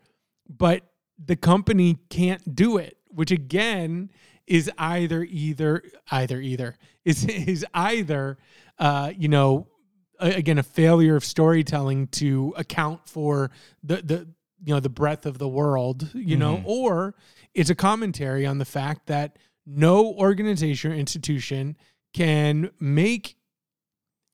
But 0.50 0.84
the 1.24 1.36
company 1.36 1.98
can't 2.10 2.56
do 2.56 2.78
it, 2.78 2.98
which 3.10 3.32
again 3.32 4.10
is 4.48 4.70
either 4.78 5.24
either 5.24 5.84
either 6.12 6.42
either 6.42 6.76
is 7.06 7.26
is 7.26 7.66
either 7.74 8.38
uh, 8.80 9.12
you 9.16 9.28
know 9.28 9.68
again 10.20 10.58
a 10.58 10.64
failure 10.64 11.16
of 11.16 11.24
storytelling 11.24 12.08
to 12.08 12.54
account 12.58 13.08
for 13.08 13.52
the 13.84 13.98
the 13.98 14.28
you 14.64 14.74
know 14.74 14.80
the 14.80 14.90
breadth 14.90 15.26
of 15.26 15.38
the 15.38 15.48
world 15.48 16.10
you 16.14 16.36
know 16.36 16.58
Mhm. 16.58 16.64
or 16.66 17.16
it's 17.54 17.70
a 17.70 17.76
commentary 17.76 18.46
on 18.46 18.58
the 18.58 18.66
fact 18.66 19.08
that 19.08 19.38
no 19.66 20.08
organization 20.16 20.92
or 20.92 20.96
institution 20.96 21.78
can 22.14 22.70
make 22.82 23.38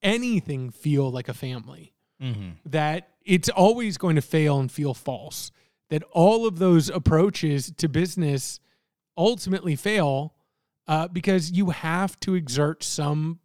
anything 0.05 0.69
feel 0.71 1.11
like 1.11 1.27
a 1.29 1.33
family 1.33 1.91
Mm-hmm. 2.21 2.51
that 2.65 3.09
it's 3.25 3.49
always 3.49 3.97
going 3.97 4.15
to 4.15 4.21
fail 4.21 4.57
and 4.61 4.71
feel 4.71 4.93
false 4.93 5.51
that 5.89 6.01
all 6.13 6.47
of 6.47 6.59
those 6.59 6.89
approaches 6.89 7.73
to 7.75 7.89
business 7.89 8.61
ultimately 9.17 9.75
fail 9.75 10.33
uh, 10.87 11.09
because 11.09 11.51
you 11.51 11.71
have 11.71 12.17
to 12.21 12.33
exert 12.35 12.83
some 12.83 13.39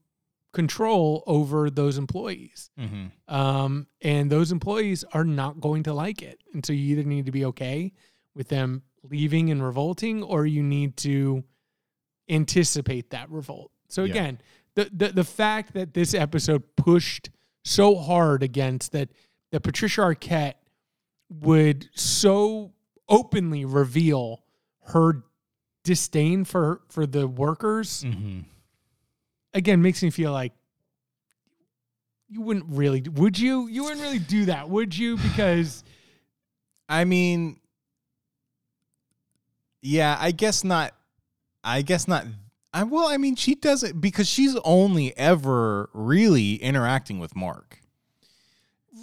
control 0.52 1.24
over 1.26 1.68
those 1.68 1.98
employees 1.98 2.70
Mm-hmm. 2.78 3.34
um, 3.34 3.88
and 4.02 4.30
those 4.30 4.52
employees 4.52 5.04
are 5.12 5.24
not 5.24 5.60
going 5.60 5.82
to 5.84 5.92
like 5.92 6.22
it. 6.22 6.38
And 6.54 6.64
so 6.64 6.72
you 6.72 6.92
either 6.96 7.08
need 7.08 7.26
to 7.26 7.32
be 7.32 7.44
okay 7.46 7.92
with 8.36 8.48
them 8.48 8.82
leaving 9.02 9.50
and 9.50 9.62
revolting, 9.64 10.22
or 10.22 10.46
you 10.46 10.62
need 10.62 10.96
to 10.98 11.42
anticipate 12.28 13.10
that 13.10 13.30
revolt. 13.30 13.70
So 13.88 14.04
Yeah. 14.04 14.10
again, 14.12 14.40
the, 14.84 14.90
the 15.06 15.12
the 15.12 15.24
fact 15.24 15.74
that 15.74 15.94
this 15.94 16.14
episode 16.14 16.62
pushed 16.76 17.30
so 17.64 17.96
hard 17.96 18.42
against 18.42 18.92
that 18.92 19.10
that 19.52 19.60
Patricia 19.62 20.00
Arquette 20.02 20.54
would 21.28 21.88
so 21.94 22.72
openly 23.08 23.64
reveal 23.64 24.42
her 24.92 25.22
disdain 25.84 26.44
for 26.44 26.80
for 26.88 27.06
the 27.06 27.26
workers 27.26 28.04
Mm-hmm. 28.04 28.40
again 29.54 29.82
makes 29.82 30.02
me 30.02 30.10
feel 30.10 30.32
like 30.32 30.52
you 32.28 32.40
wouldn't 32.40 32.66
really 32.68 33.02
would 33.12 33.38
you 33.38 33.66
you 33.68 33.82
wouldn't 33.84 34.00
really 34.00 34.18
do 34.18 34.44
that 34.46 34.68
would 34.68 34.96
you 34.96 35.16
because 35.16 35.84
I 36.88 37.04
mean, 37.04 37.60
yeah, 39.80 40.16
I 40.18 40.32
guess 40.32 40.64
not. 40.64 40.92
I 41.62 41.82
guess 41.82 42.08
not. 42.08 42.26
I 42.72 42.84
well, 42.84 43.08
I 43.08 43.16
mean, 43.16 43.36
she 43.36 43.54
does 43.54 43.82
it 43.82 44.00
because 44.00 44.28
she's 44.28 44.56
only 44.64 45.16
ever 45.16 45.90
really 45.92 46.54
interacting 46.56 47.18
with 47.18 47.34
Mark 47.34 47.80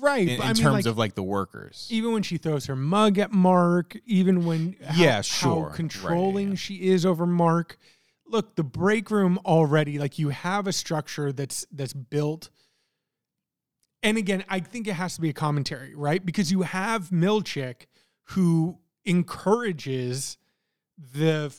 right. 0.01 0.27
in, 0.27 0.35
in 0.35 0.41
I 0.41 0.47
mean, 0.47 0.55
terms 0.55 0.73
like, 0.73 0.85
of 0.85 0.97
like 0.97 1.15
the 1.15 1.23
workers. 1.23 1.87
even 1.91 2.13
when 2.13 2.23
she 2.23 2.37
throws 2.37 2.65
her 2.65 2.75
mug 2.75 3.17
at 3.17 3.31
Mark, 3.31 3.97
even 4.05 4.45
when 4.45 4.75
how, 4.83 5.01
Yeah, 5.01 5.21
sure. 5.21 5.69
How 5.69 5.75
controlling 5.75 6.49
yeah. 6.49 6.55
she 6.55 6.75
is 6.75 7.05
over 7.05 7.25
Mark. 7.25 7.77
Look, 8.25 8.55
the 8.55 8.63
break 8.63 9.09
room 9.09 9.39
already 9.45 9.99
like 9.99 10.19
you 10.19 10.29
have 10.29 10.67
a 10.67 10.73
structure 10.73 11.31
that's 11.31 11.65
that's 11.71 11.93
built. 11.93 12.49
And 14.03 14.17
again, 14.17 14.43
I 14.47 14.59
think 14.59 14.87
it 14.87 14.93
has 14.93 15.15
to 15.15 15.21
be 15.21 15.29
a 15.29 15.33
commentary, 15.33 15.95
right? 15.95 16.23
Because 16.23 16.51
you 16.51 16.61
have 16.61 17.09
Milchick 17.09 17.87
who 18.29 18.79
encourages 19.05 20.37
the 20.97 21.53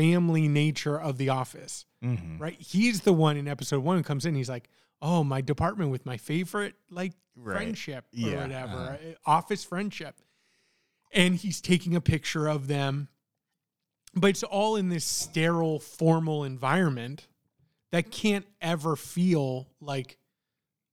family 0.00 0.48
nature 0.48 0.98
of 0.98 1.18
the 1.18 1.28
office, 1.28 1.84
Mhm. 2.02 2.40
right? 2.40 2.58
He's 2.60 3.02
the 3.02 3.12
one 3.12 3.36
in 3.36 3.46
episode 3.46 3.80
one 3.84 3.96
who 3.98 4.02
comes 4.02 4.24
in. 4.24 4.34
He's 4.34 4.48
like, 4.48 4.68
"Oh, 5.02 5.22
my 5.24 5.40
department 5.40 5.90
with 5.90 6.06
my 6.06 6.16
favorite 6.16 6.74
like 6.90 7.12
Right. 7.36 7.56
friendship 7.56 8.06
or 8.12 8.18
Yeah, 8.18 8.42
whatever, 8.42 8.72
uh-huh. 8.78 9.08
uh, 9.10 9.14
office 9.30 9.64
friendship. 9.64 10.20
And 11.12 11.36
he's 11.36 11.60
taking 11.60 11.94
a 11.96 12.00
picture 12.00 12.46
of 12.48 12.66
them. 12.66 13.08
But 14.14 14.28
it's 14.30 14.42
all 14.42 14.76
in 14.76 14.88
this 14.88 15.04
sterile, 15.04 15.78
formal 15.80 16.44
environment 16.44 17.28
that 17.92 18.10
can't 18.10 18.46
ever 18.60 18.96
feel 18.96 19.68
like 19.80 20.18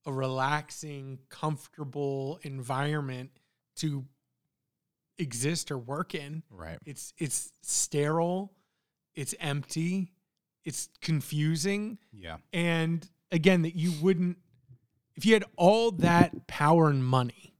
a 0.06 0.12
relaxing, 0.12 1.18
comfortable 1.28 2.38
environment 2.42 3.30
to 3.76 4.06
exist 5.18 5.70
or 5.70 5.78
work 5.78 6.14
in. 6.14 6.42
Right. 6.50 6.78
It's 6.84 7.12
it's 7.18 7.52
sterile, 7.62 8.52
it's 9.18 9.34
empty, 9.40 10.12
it's 10.64 10.88
confusing. 11.00 11.98
Yeah. 12.12 12.36
and 12.52 13.08
again 13.32 13.62
that 13.62 13.74
you 13.74 13.92
wouldn't 14.00 14.38
if 15.14 15.26
you 15.26 15.34
had 15.34 15.44
all 15.56 15.90
that 15.90 16.46
power 16.46 16.88
and 16.88 17.04
money 17.04 17.54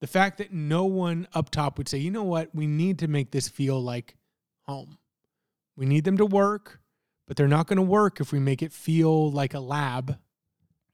the 0.00 0.06
fact 0.06 0.38
that 0.38 0.52
no 0.52 0.84
one 0.84 1.28
up 1.34 1.50
top 1.50 1.76
would 1.76 1.88
say 1.88 1.98
you 1.98 2.10
know 2.10 2.22
what? 2.22 2.54
We 2.54 2.66
need 2.66 3.00
to 3.00 3.08
make 3.08 3.32
this 3.32 3.48
feel 3.48 3.82
like 3.82 4.16
home. 4.62 4.96
We 5.76 5.86
need 5.86 6.04
them 6.04 6.16
to 6.18 6.26
work 6.26 6.80
but 7.26 7.36
they're 7.36 7.48
not 7.48 7.66
going 7.66 7.76
to 7.76 7.82
work 7.82 8.20
if 8.20 8.32
we 8.32 8.40
make 8.40 8.62
it 8.62 8.72
feel 8.72 9.30
like 9.30 9.54
a 9.54 9.60
lab. 9.60 10.18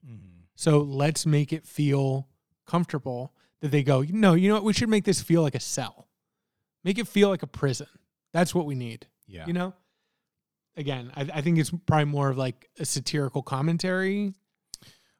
Mm-hmm. 0.05 0.41
so 0.55 0.79
let's 0.79 1.25
make 1.25 1.51
it 1.51 1.65
feel 1.65 2.27
comfortable 2.65 3.33
that 3.61 3.71
they 3.71 3.83
go 3.83 4.05
no 4.09 4.33
you 4.33 4.49
know 4.49 4.55
what? 4.55 4.63
We 4.63 4.73
should 4.73 4.89
make 4.89 5.05
this 5.05 5.21
feel 5.21 5.41
like 5.41 5.55
a 5.55 5.59
cell. 5.59 6.07
Make 6.83 6.97
it 6.97 7.07
feel 7.07 7.29
like 7.29 7.43
a 7.43 7.47
prison. 7.47 7.87
That's 8.33 8.55
what 8.55 8.65
we 8.65 8.75
need 8.75 9.07
Yeah. 9.27 9.45
you 9.45 9.53
know 9.53 9.73
again 10.75 11.11
I, 11.15 11.27
I 11.33 11.41
think 11.41 11.59
it's 11.59 11.71
probably 11.85 12.05
more 12.05 12.29
of 12.29 12.37
like 12.37 12.69
a 12.79 12.85
satirical 12.85 13.41
commentary 13.43 14.33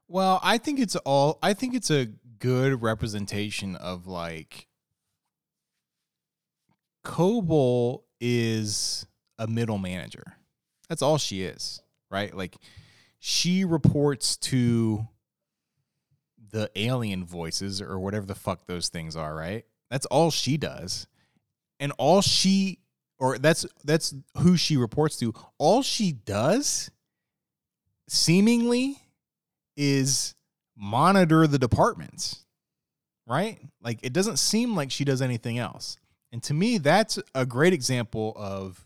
Well, 0.08 0.40
I 0.42 0.58
think 0.58 0.80
it's 0.80 0.96
all 0.96 1.38
I 1.44 1.54
think 1.54 1.74
it's 1.76 1.92
a 1.92 2.08
good 2.40 2.82
representation 2.82 3.76
of 3.76 4.08
like 4.08 4.68
Cobel 7.04 8.04
is 8.20 9.06
a 9.38 9.48
middle 9.48 9.78
manager. 9.78 10.38
That's 10.90 11.02
all 11.02 11.18
she 11.18 11.44
is, 11.44 11.82
right? 12.10 12.34
Like 12.34 12.56
she 13.20 13.66
reports 13.66 14.38
to 14.38 15.08
the 16.52 16.72
alien 16.76 17.26
voices 17.26 17.82
or 17.82 18.00
whatever 18.00 18.26
the 18.26 18.36
fuck 18.36 18.66
those 18.68 18.90
things 18.90 19.16
are, 19.16 19.36
right? 19.36 19.66
That's 19.90 20.06
all 20.08 20.32
she 20.32 20.58
does. 20.58 21.08
And 21.80 21.92
all 21.98 22.22
she 22.22 22.80
or 23.20 23.38
that's 23.38 23.66
that's 23.84 24.14
who 24.40 24.58
she 24.58 24.78
reports 24.78 25.18
to. 25.18 25.34
All 25.58 25.82
she 25.82 26.12
does 26.12 26.92
seemingly 28.08 28.98
is 29.76 30.36
monitor 30.76 31.48
the 31.48 31.60
departments, 31.60 32.46
right? 33.26 33.60
Like 33.82 34.00
it 34.04 34.14
doesn't 34.14 34.38
seem 34.38 34.76
like 34.76 34.92
she 34.92 35.04
does 35.04 35.22
anything 35.22 35.58
else. 35.58 35.98
And 36.32 36.44
to 36.44 36.54
me, 36.54 36.78
that's 36.78 37.20
a 37.34 37.46
great 37.46 37.74
example 37.74 38.34
of 38.36 38.86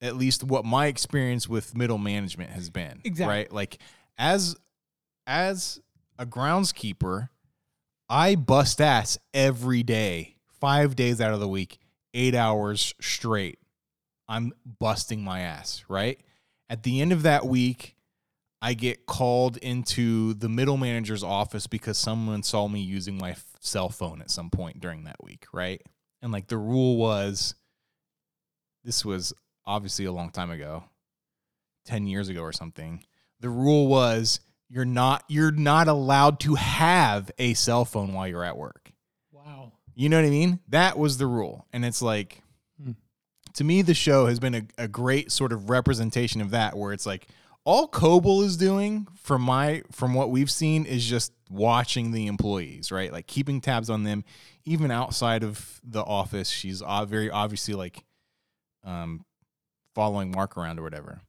at 0.00 0.16
least 0.16 0.44
what 0.44 0.64
my 0.64 0.86
experience 0.86 1.48
with 1.48 1.76
middle 1.76 1.98
management 1.98 2.50
has 2.50 2.68
been. 2.70 3.00
Exactly. 3.04 3.34
Right? 3.34 3.52
Like 3.52 3.78
as 4.18 4.56
as 5.26 5.80
a 6.18 6.26
groundskeeper, 6.26 7.30
I 8.08 8.34
bust 8.34 8.80
ass 8.80 9.18
every 9.32 9.82
day, 9.82 10.36
five 10.60 10.94
days 10.94 11.20
out 11.20 11.32
of 11.32 11.40
the 11.40 11.48
week, 11.48 11.78
eight 12.14 12.34
hours 12.34 12.94
straight. 13.00 13.58
I'm 14.28 14.52
busting 14.80 15.22
my 15.22 15.40
ass, 15.40 15.84
right? 15.88 16.18
At 16.70 16.82
the 16.82 17.00
end 17.00 17.12
of 17.12 17.22
that 17.24 17.44
week, 17.44 17.96
I 18.62 18.72
get 18.72 19.04
called 19.04 19.58
into 19.58 20.32
the 20.32 20.48
middle 20.48 20.78
manager's 20.78 21.22
office 21.22 21.66
because 21.66 21.98
someone 21.98 22.42
saw 22.42 22.66
me 22.66 22.80
using 22.80 23.18
my 23.18 23.32
f- 23.32 23.44
cell 23.60 23.90
phone 23.90 24.22
at 24.22 24.30
some 24.30 24.48
point 24.48 24.80
during 24.80 25.04
that 25.04 25.22
week, 25.22 25.44
right? 25.52 25.82
And 26.22 26.32
like 26.32 26.46
the 26.46 26.56
rule 26.56 26.96
was 26.96 27.54
this 28.82 29.04
was 29.04 29.34
obviously 29.66 30.06
a 30.06 30.12
long 30.12 30.30
time 30.30 30.50
ago, 30.50 30.84
10 31.84 32.06
years 32.06 32.30
ago 32.30 32.40
or 32.40 32.52
something. 32.52 33.04
The 33.40 33.50
rule 33.50 33.86
was 33.86 34.40
you're 34.70 34.86
not 34.86 35.24
you're 35.28 35.52
not 35.52 35.88
allowed 35.88 36.40
to 36.40 36.54
have 36.54 37.30
a 37.38 37.54
cell 37.54 37.84
phone 37.84 38.14
while 38.14 38.26
you're 38.26 38.44
at 38.44 38.56
work. 38.56 38.83
You 39.94 40.08
know 40.08 40.16
what 40.18 40.26
I 40.26 40.30
mean? 40.30 40.60
That 40.68 40.98
was 40.98 41.18
the 41.18 41.26
rule. 41.26 41.66
And 41.72 41.84
it's 41.84 42.02
like, 42.02 42.42
Hmm. 42.82 42.92
to 43.54 43.64
me, 43.64 43.82
the 43.82 43.94
show 43.94 44.26
has 44.26 44.40
been 44.40 44.54
a, 44.54 44.62
a 44.78 44.88
great 44.88 45.30
sort 45.30 45.52
of 45.52 45.70
representation 45.70 46.40
of 46.40 46.50
that, 46.50 46.76
where 46.76 46.92
it's 46.92 47.06
like 47.06 47.28
all 47.64 47.86
Cobel 47.88 48.42
is 48.42 48.56
doing 48.56 49.06
from 49.22 49.42
my 49.42 49.82
from 49.92 50.12
what 50.14 50.30
we've 50.30 50.50
seen 50.50 50.84
is 50.84 51.06
just 51.06 51.32
watching 51.48 52.10
the 52.10 52.26
employees, 52.26 52.90
right? 52.90 53.12
Like 53.12 53.26
keeping 53.26 53.60
tabs 53.60 53.88
on 53.88 54.02
them, 54.02 54.24
even 54.64 54.90
outside 54.90 55.42
of 55.44 55.80
the 55.84 56.02
office. 56.02 56.48
She's 56.48 56.82
very 57.06 57.30
obviously 57.30 57.74
like 57.74 58.04
um, 58.84 59.24
following 59.94 60.30
Mark 60.32 60.56
around 60.58 60.78
or 60.78 60.82
whatever. 60.82 61.20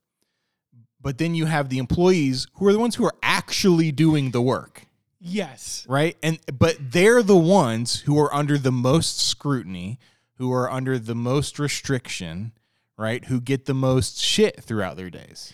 But 1.00 1.20
then 1.20 1.36
you 1.36 1.46
have 1.46 1.70
the 1.70 1.78
employees 1.78 2.48
who 2.56 2.68
are 2.68 2.74
the 2.74 2.80
ones 2.80 2.96
who 2.96 3.06
are 3.06 3.16
actually 3.22 3.92
doing 3.92 4.32
the 4.32 4.42
work 4.42 4.88
yes. 5.26 5.86
Right? 5.90 6.18
And 6.24 6.40
but 6.58 6.78
they're 6.80 7.24
the 7.24 7.36
ones 7.36 8.02
who 8.02 8.20
are 8.20 8.34
under 8.34 8.58
the 8.58 8.72
most 8.72 9.20
scrutiny 9.20 10.00
who 10.38 10.52
are 10.52 10.70
under 10.70 11.00
the 11.00 11.16
most 11.16 11.60
restriction 11.60 12.52
right? 12.98 13.26
Who 13.26 13.42
get 13.42 13.66
the 13.66 13.74
most 13.74 14.18
shit 14.18 14.64
throughout 14.64 14.98
their 14.98 15.10
days. 15.10 15.54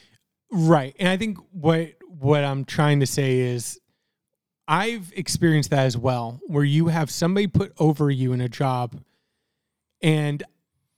Right. 0.52 0.96
And 1.00 1.08
i 1.08 1.18
think 1.18 1.38
what 1.52 1.94
what 2.20 2.44
i'm 2.44 2.66
trying 2.66 3.00
to 3.00 3.08
say 3.08 3.40
is 3.40 3.80
i've 4.68 5.12
experienced 5.16 5.70
that 5.70 5.86
as 5.86 5.98
well 5.98 6.42
where 6.46 6.66
you 6.66 6.90
have 6.90 7.10
somebody 7.10 7.48
put 7.48 7.72
over 7.80 8.12
you 8.12 8.34
in 8.34 8.42
a 8.42 8.50
job 8.50 9.02
and 10.02 10.44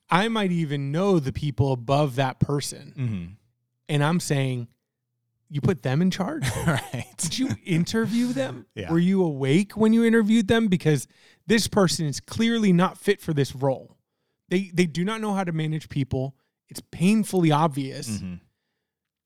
i 0.10 0.28
might 0.28 0.52
even 0.52 0.92
know 0.92 1.20
the 1.20 1.32
people 1.32 1.72
above 1.72 2.16
that 2.16 2.40
person. 2.40 2.94
Mm-hmm. 2.98 3.26
and 3.90 4.04
i'm 4.04 4.20
saying 4.20 4.68
you 5.50 5.62
put 5.62 5.84
them 5.84 6.02
in 6.02 6.10
charge? 6.12 6.48
Right. 6.68 7.06
Did 7.18 7.38
you 7.38 7.50
interview 7.66 8.28
them? 8.34 8.66
Yeah. 8.76 8.92
were 8.92 9.00
you 9.00 9.24
awake 9.24 9.74
when 9.78 9.94
you 9.94 10.04
interviewed 10.04 10.48
them? 10.48 10.68
Because 10.68 11.08
this 11.48 11.68
person 11.68 12.06
is 12.08 12.20
clearly 12.20 12.74
not 12.74 12.98
fit 12.98 13.22
for 13.22 13.34
this 13.34 13.56
role. 13.56 13.98
They 14.50 14.72
they 14.74 14.86
do 14.86 15.04
not 15.06 15.22
know 15.22 15.34
how 15.34 15.44
to 15.44 15.52
manage 15.52 15.90
people. 15.90 16.36
It's 16.70 16.82
painfully 16.92 17.52
obvious. 17.52 18.10
Mhm. 18.10 18.40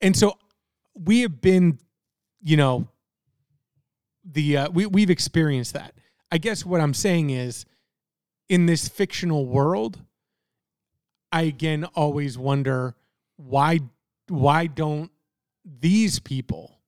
and 0.01 0.15
so 0.15 0.38
we 0.93 1.21
have 1.21 1.39
been 1.41 1.80
you 2.41 2.58
know 2.58 2.88
the 4.25 4.58
uh, 4.58 4.69
we, 4.71 4.86
we've 4.86 5.10
experienced 5.10 5.73
that. 5.73 5.93
I 6.32 6.38
guess 6.39 6.65
what 6.65 6.82
i'm 6.82 6.93
saying 6.93 7.30
is 7.30 7.65
in 8.49 8.65
this 8.65 8.88
fictional 8.89 9.45
world 9.45 10.01
i 11.32 11.43
again 11.43 11.86
always 11.95 12.38
wonder 12.38 12.95
why 13.38 13.80
why 14.27 14.67
don't 14.67 15.10
these 15.80 16.19
people 16.19 16.80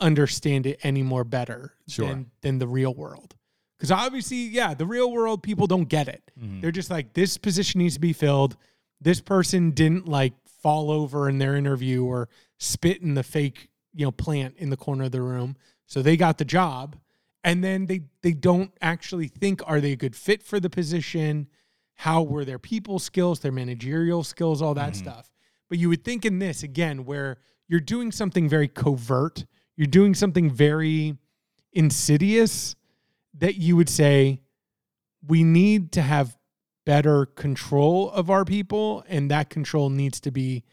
understand 0.00 0.66
it 0.66 0.78
any 0.82 1.02
more 1.02 1.24
better 1.24 1.72
Sure. 1.88 2.08
than 2.08 2.30
than 2.42 2.58
the 2.58 2.68
real 2.68 2.94
world. 2.94 3.34
Because 3.76 3.90
obviously 3.90 4.44
yeah 4.48 4.74
the 4.74 4.86
real 4.86 5.10
world 5.10 5.42
people 5.42 5.66
don't 5.66 5.88
get 5.88 6.08
it. 6.08 6.30
Mhm. 6.38 6.60
they're 6.60 6.70
just 6.72 6.90
like 6.90 7.14
this 7.14 7.38
position 7.38 7.78
needs 7.78 7.94
to 7.94 8.00
be 8.00 8.12
filled. 8.12 8.56
This 9.00 9.20
person 9.20 9.70
didn't 9.70 10.06
like 10.06 10.34
fall 10.46 10.90
over 10.90 11.28
in 11.28 11.38
their 11.38 11.56
interview 11.56 12.04
or 12.04 12.28
spit 12.58 13.00
in 13.02 13.14
the 13.14 13.22
fake 13.22 13.68
you 13.94 14.04
know 14.04 14.12
plant 14.12 14.54
in 14.58 14.68
the 14.70 14.76
corner 14.76 15.04
of 15.04 15.12
the 15.12 15.22
room. 15.22 15.56
So 15.86 16.02
they 16.02 16.16
got 16.16 16.38
the 16.38 16.44
job. 16.44 16.96
And 17.42 17.62
then 17.64 17.86
they 17.86 18.02
they 18.22 18.32
don't 18.32 18.72
actually 18.82 19.28
think 19.28 19.62
are 19.66 19.80
they 19.80 19.92
a 19.92 19.96
good 19.96 20.16
fit 20.16 20.42
for 20.42 20.60
the 20.60 20.68
position? 20.68 21.48
How 21.94 22.22
were 22.22 22.44
their 22.44 22.58
people 22.58 22.98
skills 22.98 23.40
their 23.40 23.52
managerial 23.52 24.24
skills 24.24 24.60
all 24.60 24.74
that 24.74 24.92
Mhm. 24.92 24.96
stuff? 24.96 25.30
But 25.70 25.78
you 25.78 25.88
would 25.88 26.04
think 26.04 26.26
in 26.26 26.38
this 26.38 26.62
again 26.62 27.04
where 27.06 27.38
you're 27.68 27.80
doing 27.80 28.12
something 28.12 28.48
very 28.48 28.68
covert 28.68 29.44
you're 29.76 29.86
doing 29.86 30.14
something 30.14 30.50
very 30.50 31.16
insidious 31.72 32.74
that 33.34 33.56
you 33.56 33.76
would 33.76 33.88
say 33.88 34.40
we 35.26 35.44
need 35.44 35.92
to 35.92 36.02
have 36.02 36.36
better 36.86 37.26
control 37.26 38.10
of 38.10 38.30
our 38.30 38.44
people 38.44 39.04
and 39.08 39.30
that 39.30 39.50
control 39.50 39.90
needs 39.90 40.20
to 40.20 40.30
be 40.30 40.64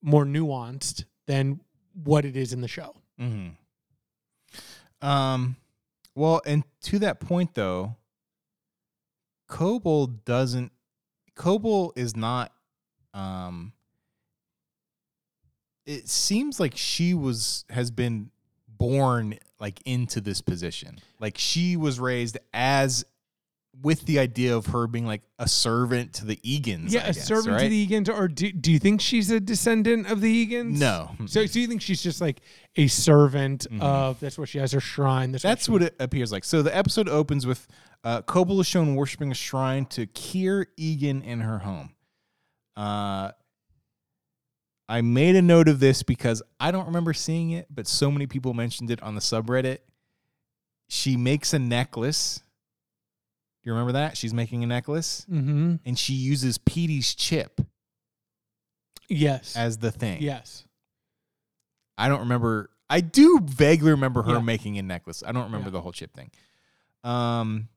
more 0.00 0.24
nuanced 0.24 1.04
than 1.26 1.60
what 1.92 2.24
it 2.24 2.36
is 2.36 2.52
in 2.52 2.60
the 2.60 2.68
show. 2.68 2.96
Mm-hmm. 3.20 5.06
Um, 5.06 5.56
well, 6.14 6.40
and 6.46 6.64
to 6.82 6.98
that 7.00 7.20
point 7.20 7.54
though, 7.54 7.96
Cobel 9.48 10.06
doesn't. 10.06 10.72
Cobel 11.34 11.92
is 11.96 12.16
not. 12.16 12.52
Um, 13.14 13.74
it 15.86 16.08
seems 16.08 16.58
like 16.60 16.76
she 16.76 17.14
was 17.14 17.64
has 17.70 17.90
been 17.90 18.30
born 18.68 19.38
like 19.60 19.80
into 19.84 20.20
this 20.20 20.40
position. 20.40 20.98
Like 21.20 21.38
she 21.38 21.76
was 21.76 22.00
raised 22.00 22.38
as 22.52 23.04
with 23.80 24.04
the 24.04 24.18
idea 24.18 24.54
of 24.54 24.66
her 24.66 24.86
being 24.86 25.06
like 25.06 25.22
a 25.38 25.48
servant 25.48 26.12
to 26.12 26.26
the 26.26 26.36
Egans. 26.44 26.90
Yeah, 26.92 27.00
I 27.00 27.04
a 27.04 27.06
guess, 27.14 27.26
servant 27.26 27.58
to 27.58 27.68
the 27.68 27.86
Egans, 27.86 28.08
or 28.10 28.28
do, 28.28 28.52
do 28.52 28.70
you 28.70 28.78
think 28.78 29.00
she's 29.00 29.30
a 29.30 29.40
descendant 29.40 30.10
of 30.10 30.20
the 30.20 30.46
Egans? 30.46 30.78
No. 30.78 31.12
So, 31.26 31.46
so 31.46 31.58
you 31.58 31.66
think 31.66 31.80
she's 31.80 32.02
just 32.02 32.20
like 32.20 32.42
a 32.76 32.86
servant 32.88 33.66
Mhm. 33.70 33.80
of? 33.80 34.20
That's 34.20 34.36
what 34.36 34.50
she 34.50 34.58
has 34.58 34.72
her 34.72 34.80
shrine. 34.80 35.32
That's, 35.32 35.42
That's 35.42 35.64
she- 35.66 35.70
what 35.70 35.82
it 35.82 35.96
appears 35.98 36.30
like. 36.32 36.44
So 36.44 36.60
the 36.62 36.76
episode 36.76 37.08
opens 37.08 37.46
with 37.46 37.66
uh, 38.04 38.20
Cobel 38.22 38.60
is 38.60 38.66
shown 38.66 38.94
worshiping 38.94 39.30
a 39.30 39.34
shrine 39.34 39.86
to 39.86 40.06
Kier 40.06 40.66
Egan 40.76 41.22
in 41.22 41.40
her 41.40 41.60
home. 41.60 41.94
Uh, 42.76 43.30
I 44.88 45.00
made 45.00 45.36
a 45.36 45.42
note 45.42 45.68
of 45.68 45.80
this 45.80 46.02
because 46.02 46.42
I 46.60 46.70
don't 46.70 46.86
remember 46.86 47.12
seeing 47.14 47.50
it, 47.52 47.66
but 47.70 47.86
so 47.86 48.10
many 48.10 48.26
people 48.26 48.52
mentioned 48.52 48.90
it 48.90 49.02
on 49.02 49.14
the 49.14 49.20
subreddit. 49.20 49.78
She 50.88 51.16
makes 51.16 51.54
a 51.54 51.58
necklace. 51.58 52.42
Do 53.62 53.70
you 53.70 53.72
remember 53.72 53.92
that? 53.92 54.16
She's 54.16 54.34
making 54.34 54.64
a 54.64 54.66
necklace 54.66 55.24
Mhm. 55.30 55.80
and 55.84 55.98
she 55.98 56.14
uses 56.14 56.58
Petey's 56.58 57.14
chip 57.14 57.60
Yes. 59.08 59.56
as 59.56 59.78
the 59.78 59.90
thing. 59.92 60.20
yes. 60.22 60.64
I 61.98 62.08
don't 62.08 62.20
remember. 62.20 62.70
I 62.90 63.00
do 63.00 63.38
vaguely 63.42 63.90
remember 63.92 64.22
her 64.22 64.32
Yeah. 64.34 64.40
making 64.40 64.78
a 64.78 64.82
necklace. 64.82 65.22
I 65.26 65.32
don't 65.32 65.44
remember 65.44 65.68
Yeah. 65.68 65.72
the 65.72 65.80
whole 65.82 65.92
chip 65.92 66.12
thing. 66.14 66.30
Um, 67.04 67.68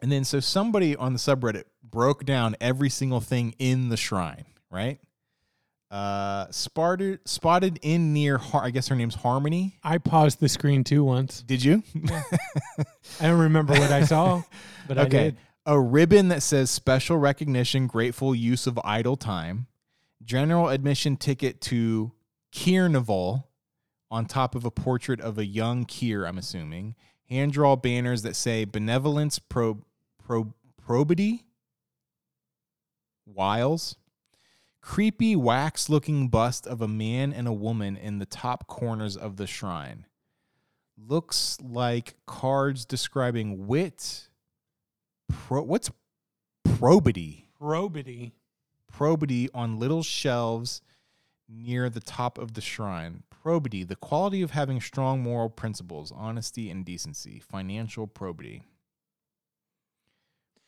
and 0.00 0.12
then 0.12 0.24
so 0.24 0.40
somebody 0.40 0.94
on 0.96 1.12
the 1.12 1.18
subreddit 1.18 1.64
broke 1.82 2.24
down 2.24 2.54
every 2.60 2.90
single 2.90 3.20
thing 3.20 3.54
in 3.58 3.88
the 3.88 3.96
shrine, 3.96 4.44
right? 4.70 5.00
Uh, 5.94 6.50
spotted 6.50 7.20
spotted 7.24 7.78
in 7.80 8.12
near. 8.12 8.36
Har- 8.36 8.64
I 8.64 8.70
guess 8.70 8.88
her 8.88 8.96
name's 8.96 9.14
Harmony. 9.14 9.78
I 9.84 9.98
paused 9.98 10.40
the 10.40 10.48
screen 10.48 10.82
too 10.82 11.04
once. 11.04 11.40
Did 11.40 11.62
you? 11.62 11.84
I 13.20 13.28
don't 13.28 13.38
remember 13.38 13.74
what 13.74 13.92
I 13.92 14.04
saw, 14.04 14.42
but 14.88 14.98
I 14.98 15.02
okay. 15.02 15.22
did. 15.22 15.36
A 15.66 15.78
ribbon 15.78 16.28
that 16.30 16.42
says 16.42 16.68
special 16.68 17.16
recognition, 17.18 17.86
grateful 17.86 18.34
use 18.34 18.66
of 18.66 18.76
idle 18.82 19.16
time, 19.16 19.68
general 20.24 20.68
admission 20.68 21.16
ticket 21.16 21.60
to 21.60 22.10
Kiernaval 22.52 23.44
on 24.10 24.26
top 24.26 24.56
of 24.56 24.64
a 24.64 24.72
portrait 24.72 25.20
of 25.20 25.38
a 25.38 25.46
young 25.46 25.84
Kier, 25.84 26.26
I'm 26.26 26.38
assuming. 26.38 26.96
Hand 27.30 27.52
draw 27.52 27.76
banners 27.76 28.22
that 28.22 28.34
say 28.34 28.64
benevolence, 28.64 29.38
pro, 29.38 29.78
pro, 30.18 30.54
probity, 30.76 31.44
wiles. 33.26 33.94
Creepy 34.84 35.34
wax 35.34 35.88
looking 35.88 36.28
bust 36.28 36.66
of 36.66 36.82
a 36.82 36.86
man 36.86 37.32
and 37.32 37.48
a 37.48 37.52
woman 37.52 37.96
in 37.96 38.18
the 38.18 38.26
top 38.26 38.66
corners 38.66 39.16
of 39.16 39.38
the 39.38 39.46
shrine. 39.46 40.04
Looks 40.98 41.58
like 41.62 42.16
cards 42.26 42.84
describing 42.84 43.66
wit, 43.66 44.28
pro 45.28 45.62
what's 45.62 45.90
probity 46.64 47.48
Probity. 47.58 48.34
probity 48.92 49.48
on 49.54 49.78
little 49.78 50.02
shelves 50.02 50.82
near 51.48 51.88
the 51.88 52.00
top 52.00 52.36
of 52.36 52.52
the 52.52 52.60
shrine 52.60 53.22
probity 53.30 53.84
the 53.84 53.96
quality 53.96 54.40
of 54.40 54.50
having 54.50 54.80
strong 54.80 55.22
moral 55.22 55.50
principles 55.50 56.10
honesty 56.14 56.70
and 56.70 56.86
decency 56.86 57.38
financial 57.38 58.06
probity 58.06 58.62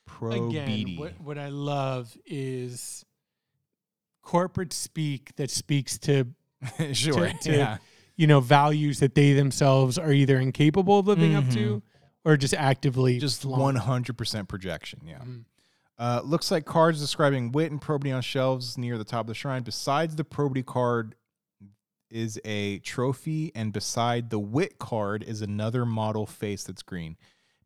probity 0.05 0.83
Again, 0.83 0.97
what 0.99 1.21
what 1.21 1.39
I 1.39 1.49
love 1.49 2.15
is 2.27 3.06
corporate 4.27 4.73
speak 4.73 5.35
that 5.37 5.51
speaks 5.51 5.99
to 5.99 6.27
sure 6.93 7.29
to- 7.29 7.39
to- 7.43 7.57
yeah 7.57 7.77
you 8.17 8.27
know 8.27 8.41
values 8.41 8.99
that 9.01 9.15
they 9.15 9.33
themselves 9.35 9.99
are 9.99 10.13
either 10.13 10.39
incapable 10.41 10.99
of 10.99 11.07
living 11.07 11.35
up 11.37 11.49
to 11.51 11.81
or 12.25 12.37
just 12.37 12.55
actively 12.55 13.19
just 13.21 13.43
flaunt. 13.43 13.77
100% 13.79 14.49
projection 14.49 15.01
yeah 15.07 15.19
Mhm. 15.19 15.45
Uh, 15.99 16.21
looks 16.25 16.51
like 16.51 16.67
cards 16.67 17.01
describing 17.01 17.53
wit 17.53 17.71
and 17.71 17.81
probity 17.81 18.13
on 18.13 18.21
shelves 18.21 18.77
near 18.77 18.99
the 18.99 19.05
top 19.05 19.21
of 19.23 19.27
the 19.29 19.35
shrine. 19.35 19.63
Besides 19.63 20.15
the 20.17 20.25
probity 20.25 20.63
card 20.63 21.15
is 22.11 22.39
a 22.45 22.81
trophy, 22.81 23.51
and 23.55 23.73
beside 23.73 24.29
the 24.29 24.39
wit 24.39 24.79
card 24.79 25.23
is 25.23 25.41
another 25.41 25.87
model 25.87 26.27
face 26.27 26.65
that's 26.65 26.83
green. 26.83 27.17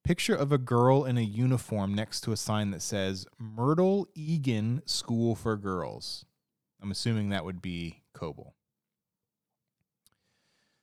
Picture 0.05 0.37
of 0.37 0.53
a 0.53 0.59
girl 0.59 1.05
in 1.05 1.19
a 1.19 1.23
uniform 1.23 1.93
next 1.93 2.21
to 2.21 2.31
a 2.31 2.37
sign 2.37 2.71
that 2.71 2.83
says 2.83 3.27
Myrtle 3.37 4.07
Egan 4.15 4.83
School 4.87 5.35
for 5.35 5.57
Girls. 5.57 6.25
I'm 6.83 6.91
assuming 6.91 7.29
that 7.31 7.45
would 7.45 7.61
be 7.63 8.03
Cobel. 8.15 8.55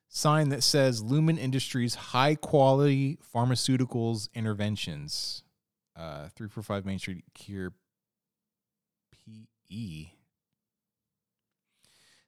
Sign 0.10 0.49
that 0.49 0.63
says 0.63 1.03
Lumon 1.03 1.38
Industries 1.38 1.95
High 1.95 2.36
Quality 2.36 3.17
Pharmaceuticals 3.33 4.29
Interventions 4.33 5.43
uh, 5.97 6.29
345 6.36 6.86
Main 6.86 6.99
Street, 6.99 7.23
Kier 7.38 7.71
PE. 9.12 10.12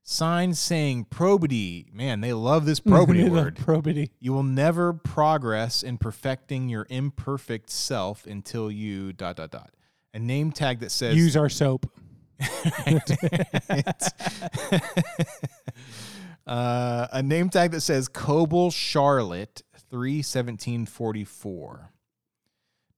Sign 0.03 0.55
saying 0.55 1.05
probity. 1.05 1.87
Man, 1.93 2.21
they 2.21 2.33
love 2.33 2.65
this 2.65 2.79
probity 2.79 3.29
word. 3.29 3.57
Probity. 3.57 4.11
You 4.19 4.33
will 4.33 4.43
never 4.43 4.91
progress 4.91 5.83
in 5.83 5.99
perfecting 5.99 6.67
your 6.67 6.87
imperfect 6.89 7.69
self 7.69 8.25
until 8.25 8.71
you 8.71 9.13
dot 9.13 9.35
dot 9.35 9.51
dot. 9.51 9.71
A 10.15 10.19
name 10.19 10.51
tag 10.51 10.79
that 10.79 10.91
says 10.91 11.15
Use 11.15 11.37
our 11.37 11.49
soap. 11.49 11.91
uh, 16.47 17.07
a 17.11 17.23
name 17.23 17.49
tag 17.49 17.71
that 17.71 17.81
says 17.81 18.07
Cobel 18.07 18.71
Charlotte 18.71 19.61
31744 19.89 21.91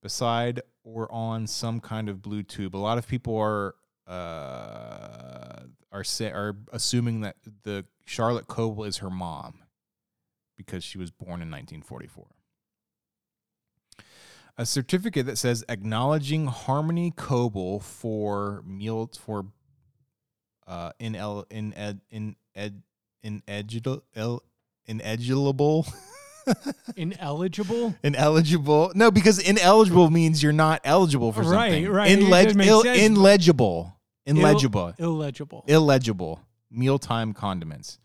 beside 0.02 0.62
or 0.84 1.12
on 1.12 1.48
some 1.48 1.80
kind 1.80 2.10
of 2.10 2.22
blue 2.22 2.44
tube. 2.44 2.76
A 2.76 2.78
lot 2.78 2.98
of 2.98 3.08
people 3.08 3.38
are 3.38 3.76
uh, 4.08 5.62
are 5.92 6.04
say, 6.04 6.28
are 6.28 6.58
assuming 6.72 7.22
that 7.22 7.38
the 7.64 7.86
Charlotte 8.06 8.48
Cobel 8.48 8.84
is 8.84 8.98
her 8.98 9.10
mom 9.10 9.60
because 10.58 10.84
she 10.84 10.98
was 10.98 11.12
born 11.12 11.42
in 11.42 11.50
1944. 11.50 12.26
A 14.62 14.66
certificate 14.68 15.26
that 15.26 15.40
says 15.40 15.66
acknowledging 15.70 16.46
Harmony 16.46 17.10
Cobel 17.10 17.80
for 17.80 18.62
meal 18.64 19.10
for 19.20 19.48
uh 20.68 20.92
in 21.00 21.16
el 21.16 21.48
in 21.50 21.74
ed 21.74 22.00
in 22.12 22.36
ed 22.54 22.84
in 23.24 23.42
ineligible 23.48 24.44
ineligible? 24.86 25.88
Ineligible. 26.96 27.96
ineligible? 28.04 28.92
No 28.94 29.10
because 29.10 29.40
ineligible 29.40 30.12
means 30.12 30.44
you're 30.44 30.52
not 30.54 30.82
eligible 30.84 31.32
for 31.32 31.44
something. 31.44 31.88
right. 31.90 32.12
It 32.12 32.20
Inleg- 32.20 32.64
ill- 32.64 32.84
illegible 32.84 33.96
illegible 34.28 34.94
Illegible. 35.00 35.64
illegible. 35.68 36.40
Mealtime 36.70 37.34
condiments 37.34 37.98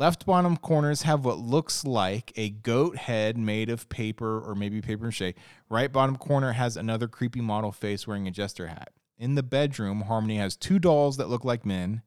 left 0.00 0.24
bottom 0.24 0.56
corners 0.56 1.02
have 1.02 1.26
what 1.26 1.38
looks 1.38 1.84
like 1.84 2.32
a 2.34 2.48
goat 2.48 2.96
head 2.96 3.36
made 3.36 3.68
of 3.68 3.86
paper 3.90 4.40
or 4.40 4.54
maybe 4.54 4.80
paper 4.80 5.04
mache. 5.04 5.34
Right 5.68 5.92
bottom 5.92 6.16
corner 6.16 6.52
has 6.52 6.76
another 6.78 7.06
creepy 7.06 7.42
model 7.42 7.70
face 7.70 8.06
wearing 8.06 8.26
a 8.26 8.30
jester 8.30 8.68
hat. 8.68 8.90
In 9.18 9.34
the 9.34 9.42
bedroom 9.42 10.00
harmony 10.02 10.38
has 10.38 10.56
two 10.56 10.78
dolls 10.78 11.18
that 11.18 11.28
look 11.28 11.44
like 11.44 11.66
men 11.66 12.02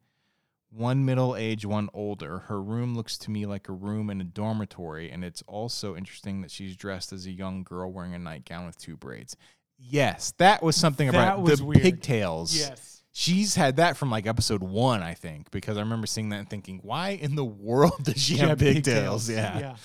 one 0.72 1.06
middle 1.06 1.36
age 1.36 1.68
one 1.68 1.88
older. 1.94 2.39
Her 2.39 2.60
room 2.60 2.96
looks 2.96 3.16
to 3.20 3.30
me 3.30 3.46
like 3.46 3.70
a 3.70 3.74
room 3.74 4.10
in 4.10 4.20
a 4.20 4.24
dormitory 4.24 5.12
and 5.12 5.24
it's 5.24 5.44
also 5.46 5.96
interesting 5.96 6.41
that 6.41 6.50
she's 6.50 6.76
dressed 6.76 7.14
as 7.14 7.28
a 7.28 7.32
young 7.32 7.62
girl 7.64 7.91
wearing 7.91 8.16
a 8.16 8.20
nightgown 8.20 8.66
with 8.66 8.80
two 8.80 8.98
braids. 8.98 9.38
Yes 9.78 10.34
that 10.39 10.64
was 10.64 10.76
something 10.76 11.12
That 11.12 11.16
about 11.36 11.41
was 11.44 11.60
the 11.60 11.66
weird. 11.66 11.84
pigtails. 11.84 12.58
Yes. 12.58 12.93
She's 13.16 13.53
had 13.55 13.76
that 13.76 13.95
from 13.95 14.09
like 14.09 14.26
episode 14.26 14.64
one, 14.64 15.03
I 15.03 15.14
think, 15.14 15.51
because 15.51 15.78
I 15.78 15.82
remember 15.82 16.07
seeing 16.07 16.30
that 16.30 16.39
and 16.39 16.49
thinking, 16.49 16.80
why 16.82 17.09
in 17.09 17.36
the 17.36 17.45
world 17.45 17.93
does 18.03 18.18
she, 18.22 18.34
She 18.36 18.39
have 18.39 18.57
pigtails? 18.57 19.28
pigtails. 19.28 19.76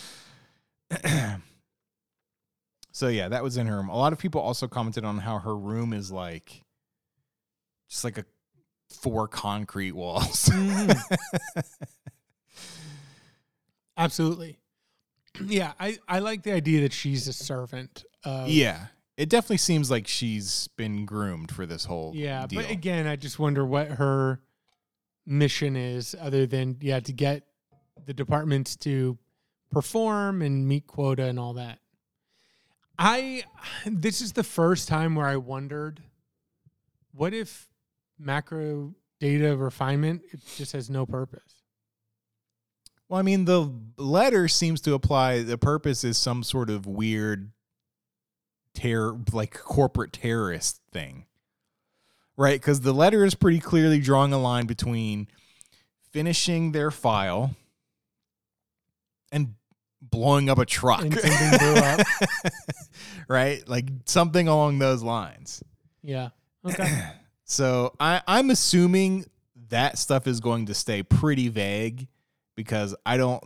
Yeah. 1.02 1.36
so 2.92 3.08
yeah, 3.08 3.28
that 3.28 3.42
was 3.42 3.58
in 3.58 3.66
her 3.66 3.76
room. 3.76 3.90
A 3.90 3.96
lot 3.96 4.12
of 4.14 4.18
people 4.18 4.40
also 4.40 4.66
commented 4.66 5.04
on 5.04 5.18
how 5.18 5.38
her 5.38 5.54
room 5.54 5.92
is 5.92 6.10
like 6.10 6.62
just 7.90 8.02
like 8.04 8.16
a 8.18 8.24
four 8.90 9.28
concrete 9.28 9.92
walls. 9.92 10.48
Mhm. 10.52 10.98
Absolutely. 13.96 14.58
Yeah, 15.46 15.72
I, 15.78 15.98
I 16.08 16.18
like 16.18 16.42
the 16.42 16.52
idea 16.52 16.80
that 16.80 16.92
she's 16.92 17.28
a 17.28 17.32
servant. 17.32 18.04
Of, 18.24 18.48
yeah. 18.48 18.86
It 19.18 19.28
definitely 19.28 19.56
seems 19.58 19.90
like 19.90 20.06
she's 20.06 20.68
been 20.76 21.04
groomed 21.04 21.50
for 21.50 21.66
this 21.66 21.84
whole 21.86 22.12
Yeah, 22.14 22.46
deal. 22.46 22.62
but 22.62 22.70
again, 22.70 23.08
I 23.08 23.16
just 23.16 23.36
wonder 23.38 23.64
what 23.66 23.88
her 23.88 24.40
mission 25.26 25.74
is 25.76 26.14
other 26.20 26.46
than 26.46 26.78
yeah 26.80 27.00
to 27.00 27.12
get 27.12 27.42
the 28.06 28.14
departments 28.14 28.76
to 28.76 29.18
perform 29.72 30.40
and 30.40 30.66
meet 30.66 30.86
quota 30.86 31.24
and 31.24 31.38
all 31.38 31.54
that. 31.54 31.80
I 32.96 33.42
this 33.84 34.20
is 34.20 34.32
the 34.34 34.44
first 34.44 34.86
time 34.86 35.16
where 35.16 35.26
I 35.26 35.36
wondered 35.36 36.00
what 37.12 37.34
if 37.34 37.68
macro 38.20 38.94
data 39.18 39.56
refinement 39.56 40.22
it 40.32 40.40
just 40.56 40.72
has 40.72 40.88
no 40.88 41.04
purpose. 41.06 41.62
Well, 43.08 43.18
I 43.18 43.22
mean, 43.22 43.46
the 43.46 43.72
letter 43.96 44.46
seems 44.48 44.80
to 44.82 44.94
apply 44.94 45.42
the 45.42 45.58
purpose 45.58 46.04
is 46.04 46.16
some 46.18 46.42
sort 46.44 46.70
of 46.70 46.86
weird 46.86 47.50
terror, 48.78 49.18
like 49.32 49.52
corporate 49.54 50.12
terrorist 50.12 50.80
thing, 50.92 51.26
right? 52.36 52.60
Because 52.60 52.80
the 52.80 52.92
letter 52.92 53.24
is 53.24 53.34
pretty 53.34 53.58
clearly 53.60 54.00
drawing 54.00 54.32
a 54.32 54.38
line 54.38 54.66
between 54.66 55.28
finishing 56.12 56.72
their 56.72 56.90
file 56.90 57.54
and 59.32 59.54
blowing 60.00 60.48
up 60.48 60.58
a 60.58 60.64
truck, 60.64 61.02
And 61.02 61.14
something 61.14 61.58
blew 61.58 61.74
up. 61.74 62.06
right? 63.28 63.68
Like 63.68 63.86
something 64.04 64.48
along 64.48 64.78
those 64.78 65.02
lines. 65.02 65.62
Yeah. 66.02 66.30
Okay. 66.66 67.02
So 67.44 67.94
I, 67.98 68.20
I'm 68.26 68.50
assuming 68.50 69.24
that 69.70 69.96
stuff 69.96 70.26
is 70.26 70.40
going 70.40 70.66
to 70.66 70.74
stay 70.74 71.02
pretty 71.02 71.48
vague 71.48 72.08
because 72.56 72.94
I 73.06 73.16
don't 73.16 73.42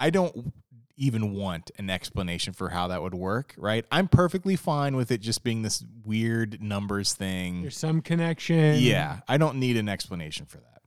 I 0.00 0.10
don't 0.10 0.52
even 1.00 1.32
want 1.32 1.70
an 1.78 1.88
explanation 1.88 2.52
for 2.52 2.68
how 2.68 2.86
that 2.88 3.00
would 3.02 3.14
work, 3.14 3.54
right? 3.56 3.86
I'm 3.90 4.06
perfectly 4.06 4.54
fine 4.54 4.94
with 4.96 5.10
it 5.10 5.22
just 5.22 5.42
being 5.42 5.62
this 5.62 5.82
weird 6.04 6.62
numbers 6.62 7.14
thing. 7.14 7.62
There's 7.62 7.76
some 7.78 8.02
connection. 8.02 8.76
Yeah, 8.78 9.20
I 9.26 9.38
don't 9.38 9.56
need 9.56 9.78
an 9.78 9.88
explanation 9.88 10.44
for 10.44 10.58
that. 10.58 10.82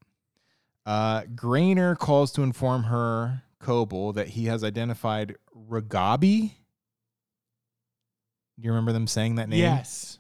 Uh, 0.85 1.23
Graner 1.33 1.97
calls 1.97 2.31
to 2.33 2.43
inform 2.43 2.83
her, 2.83 3.41
Coble, 3.59 4.13
that 4.13 4.27
he 4.29 4.45
has 4.45 4.63
identified 4.63 5.35
Reghabi. 5.69 6.51
Do 8.59 8.65
you 8.65 8.69
remember 8.69 8.91
them 8.93 9.07
saying 9.07 9.35
that 9.35 9.49
name? 9.49 9.59
Yes. 9.61 10.19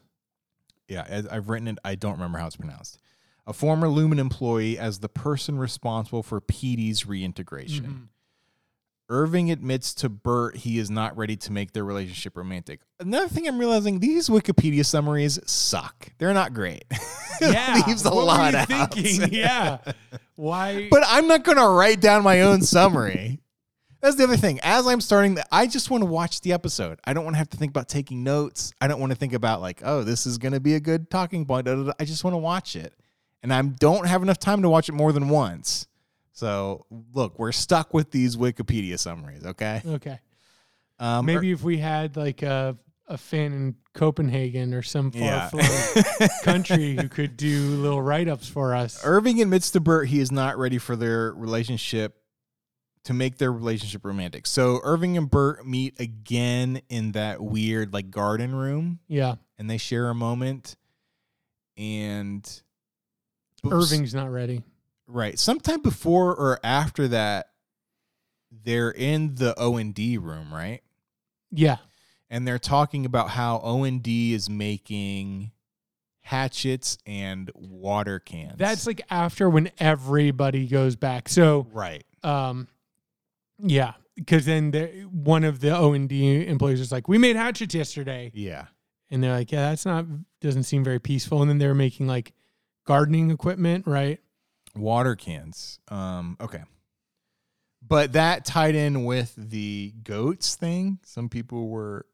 Yeah, 0.87 1.05
as 1.07 1.27
I've 1.27 1.49
written 1.49 1.67
it. 1.67 1.77
I 1.85 1.95
don't 1.95 2.13
remember 2.13 2.39
how 2.39 2.47
it's 2.47 2.55
pronounced. 2.55 2.97
A 3.45 3.53
former 3.53 3.87
Lumon 3.87 4.17
employee 4.19 4.79
as 4.79 4.99
the 4.99 5.09
person 5.09 5.57
responsible 5.59 6.23
for 6.23 6.41
Petey's 6.41 7.05
reintegration. 7.05 7.85
Mhm. 7.85 8.07
Irving 9.09 9.51
admits 9.51 9.93
to 9.95 10.09
Burt 10.09 10.55
he 10.57 10.79
is 10.79 10.89
not 10.89 11.17
ready 11.17 11.35
to 11.37 11.51
make 11.51 11.73
their 11.73 11.83
relationship 11.83 12.37
romantic. 12.37 12.79
Another 12.99 13.27
thing 13.27 13.47
I'm 13.47 13.59
realizing 13.59 13.99
these 13.99 14.29
Wikipedia 14.29 14.85
summaries 14.85 15.39
suck. 15.45 16.09
They're 16.17 16.33
not 16.33 16.53
great. 16.53 16.85
Yeah. 17.41 17.81
Leaves 17.87 18.05
a 18.05 18.11
what 18.11 18.25
lot 18.25 18.53
were 18.53 18.59
you 18.59 18.75
out. 18.75 18.93
thinking? 18.93 19.29
yeah. 19.33 19.79
Why? 20.35 20.87
But 20.89 21.03
I'm 21.07 21.27
not 21.27 21.43
going 21.43 21.57
to 21.57 21.67
write 21.67 21.99
down 21.99 22.23
my 22.23 22.41
own 22.41 22.61
summary. 22.61 23.39
That's 24.01 24.15
the 24.15 24.23
other 24.25 24.37
thing. 24.37 24.59
As 24.61 24.85
I'm 24.85 25.01
starting, 25.01 25.35
the, 25.35 25.45
I 25.51 25.65
just 25.65 25.89
want 25.89 26.03
to 26.03 26.09
watch 26.09 26.41
the 26.41 26.53
episode. 26.53 26.99
I 27.05 27.13
don't 27.13 27.23
want 27.23 27.33
to 27.33 27.39
have 27.39 27.49
to 27.49 27.57
think 27.57 27.71
about 27.71 27.89
taking 27.89 28.23
notes. 28.23 28.71
I 28.79 28.87
don't 28.87 28.99
want 28.99 29.11
to 29.13 29.17
think 29.17 29.33
about 29.33 29.61
like, 29.61 29.81
oh, 29.83 30.03
this 30.03 30.25
is 30.25 30.37
going 30.37 30.53
to 30.53 30.59
be 30.59 30.75
a 30.75 30.79
good 30.79 31.09
talking 31.09 31.45
point. 31.45 31.67
I 31.67 32.05
just 32.05 32.23
want 32.23 32.33
to 32.33 32.37
watch 32.37 32.75
it, 32.75 32.93
and 33.41 33.53
I 33.53 33.61
don't 33.61 34.05
have 34.05 34.21
enough 34.21 34.39
time 34.39 34.61
to 34.61 34.69
watch 34.69 34.87
it 34.87 34.93
more 34.93 35.11
than 35.11 35.27
once. 35.27 35.87
So 36.33 36.85
look, 37.13 37.39
we're 37.39 37.51
stuck 37.51 37.93
with 37.93 38.11
these 38.11 38.35
Wikipedia 38.35 38.99
summaries. 38.99 39.45
Okay, 39.45 39.81
okay. 39.85 40.19
um, 40.99 41.25
Maybe 41.25 41.51
if 41.51 41.63
we 41.63 41.77
had 41.77 42.17
like 42.17 42.41
a 42.41 42.77
a 43.07 43.17
fan 43.17 43.51
in 43.51 43.75
Copenhagen 43.93 44.73
or 44.73 44.81
some 44.81 45.11
far 45.11 45.21
Yeah. 45.21 45.49
flung 45.49 46.29
country 46.43 46.95
who 46.95 47.09
could 47.09 47.35
do 47.35 47.59
little 47.75 48.01
write 48.01 48.27
ups 48.29 48.47
for 48.47 48.73
us. 48.73 49.01
Irving 49.03 49.41
admits 49.41 49.71
to 49.71 49.79
Burt 49.81 50.07
he 50.07 50.19
is 50.19 50.31
not 50.31 50.57
ready 50.57 50.77
for 50.77 50.95
their 50.95 51.33
relationship 51.33 52.15
to 53.03 53.13
make 53.13 53.37
their 53.37 53.51
relationship 53.51 54.05
romantic. 54.05 54.47
So 54.47 54.79
Irving 54.83 55.17
and 55.17 55.29
Burt 55.29 55.67
meet 55.67 55.99
again 55.99 56.81
in 56.87 57.11
that 57.11 57.41
weird 57.41 57.91
like 57.93 58.09
garden 58.09 58.55
room 58.55 58.99
yeah. 59.09 59.35
and 59.59 59.69
they 59.69 59.77
share 59.77 60.09
a 60.09 60.15
moment 60.15 60.77
and 61.75 62.39
Oops. 63.65 63.73
Irving's 63.73 64.13
not 64.15 64.31
ready. 64.31 64.63
Right 65.07 65.37
sometime 65.37 65.81
before 65.81 66.33
or 66.35 66.59
after 66.63 67.07
that 67.09 67.47
they're 68.63 68.91
in 68.91 69.35
the 69.35 69.57
O&D 69.59 70.17
room, 70.17 70.53
right? 70.53 70.81
Yeah. 71.51 71.77
And 72.29 72.47
they're 72.47 72.59
talking 72.59 73.05
about 73.05 73.29
how 73.31 73.59
O&D 73.63 74.33
is 74.33 74.49
making 74.49 75.51
hatchets 76.21 76.97
and 77.05 77.51
water 77.55 78.19
cans. 78.19 78.55
That's 78.57 78.87
like 78.87 79.01
after 79.09 79.49
when 79.49 79.71
everybody 79.79 80.67
goes 80.67 80.95
back. 80.95 81.29
So, 81.29 81.67
right. 81.73 82.03
um, 82.23 82.67
yeah, 83.59 83.93
because 84.15 84.45
then 84.45 84.71
the, 84.71 84.87
one 85.11 85.43
of 85.43 85.59
the 85.59 85.75
O 85.75 85.93
and 85.93 86.07
D 86.09 86.45
employees 86.47 86.79
is 86.79 86.91
like, 86.91 87.07
"We 87.07 87.17
made 87.17 87.35
hatchets 87.35 87.73
yesterday," 87.75 88.31
Yeah. 88.33 88.65
and 89.09 89.23
they're 89.23 89.31
like, 89.31 89.51
"Yeah, 89.51 89.69
that's 89.69 89.85
not 89.85 90.05
doesn't 90.41 90.63
seem 90.63 90.83
very 90.83 90.99
peaceful." 90.99 91.41
And 91.41 91.49
then 91.49 91.59
they're 91.59 91.75
making 91.75 92.07
like 92.07 92.33
gardening 92.85 93.29
equipment, 93.31 93.85
right? 93.87 94.19
Water 94.75 95.15
cans. 95.15 95.79
Um, 95.89 96.37
okay. 96.41 96.63
But 97.85 98.13
that 98.13 98.45
tied 98.45 98.75
in 98.75 99.03
with 99.03 99.33
the 99.37 99.93
goats 100.03 100.55
thing. 100.55 100.99
Some 101.03 101.29
people 101.29 101.69
were 101.69 102.05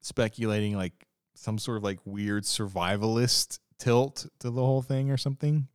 speculating 0.00 0.76
like 0.76 1.06
some 1.34 1.58
sort 1.58 1.78
of 1.78 1.84
like 1.84 2.00
weird 2.04 2.44
survivalist 2.44 3.58
tilt 3.78 4.26
to 4.40 4.50
the 4.50 4.60
whole 4.60 4.82
thing 4.82 5.10
or 5.10 5.16
something. 5.16 5.68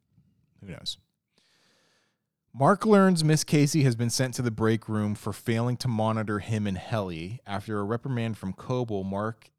Who 0.61 0.71
knows? 0.71 0.97
Mark 2.53 2.85
learns 2.85 3.23
Miss 3.23 3.43
Casey 3.43 3.83
has 3.83 3.95
been 3.95 4.09
sent 4.09 4.33
to 4.35 4.41
the 4.41 4.51
break 4.51 4.89
room 4.89 5.13
for 5.13 5.31
failing 5.31 5.77
to 5.77 5.87
monitor 5.87 6.39
him 6.39 6.65
and 6.65 6.77
Helly. 6.77 7.39
After 7.45 7.79
a 7.79 7.83
reprimand 7.83 8.37
from 8.37 8.53
Cobel, 8.53 9.03
Mark 9.03 9.51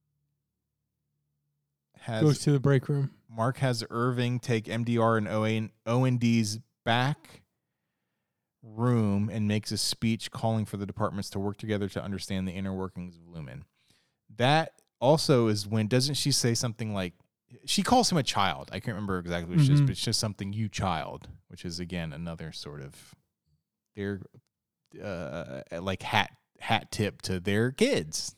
has 2.01 2.23
Goes 2.23 2.39
to 2.41 2.51
the 2.51 2.61
break 2.61 2.89
room. 2.89 3.13
Mark 3.31 3.59
has 3.59 3.85
Irving 3.91 4.41
take 4.41 4.65
MDR 4.65 5.19
and 5.19 5.71
O&D's 5.87 6.59
back 6.89 7.43
room 8.63 9.29
and 9.33 9.47
makes 9.47 9.71
a 9.73 9.77
speech 9.77 10.31
calling 10.31 10.65
for 10.65 10.77
the 10.79 10.87
departments 10.87 11.29
to 11.31 11.39
work 11.39 11.57
together 11.59 11.89
to 11.89 12.03
understand 12.03 12.49
the 12.49 12.53
inner 12.53 12.73
workings 12.75 13.17
of 13.17 13.23
Lumon. 13.25 13.63
That 14.37 14.73
also 15.01 15.49
is 15.49 15.67
when 15.67 15.87
doesn't 15.87 16.15
she 16.15 16.33
say 16.33 16.55
something 16.55 16.93
like 16.95 17.13
she 17.65 17.83
calls 17.83 18.11
him 18.11 18.19
a 18.19 18.23
child. 18.23 18.69
I 18.73 18.81
can't 18.81 18.95
remember 18.95 19.19
exactly 19.19 19.51
what 19.55 19.61
she 19.61 19.69
says, 19.69 19.81
Mhm. 19.81 19.87
but 19.87 19.91
it's 19.93 20.03
just 20.05 20.19
something 20.21 20.53
you 20.53 20.69
child, 20.69 21.29
which 21.49 21.65
is 21.65 21.79
again 21.79 22.13
another 22.13 22.53
sort 22.53 22.81
of 22.83 23.15
their 23.95 24.21
uh 25.03 25.63
like 25.81 26.03
hat 26.03 26.31
hat 26.61 26.91
tip 26.91 27.21
to 27.23 27.39
their 27.41 27.71
kids. 27.71 28.35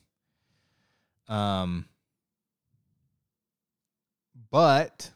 Um 1.27 1.87
but 4.49 5.11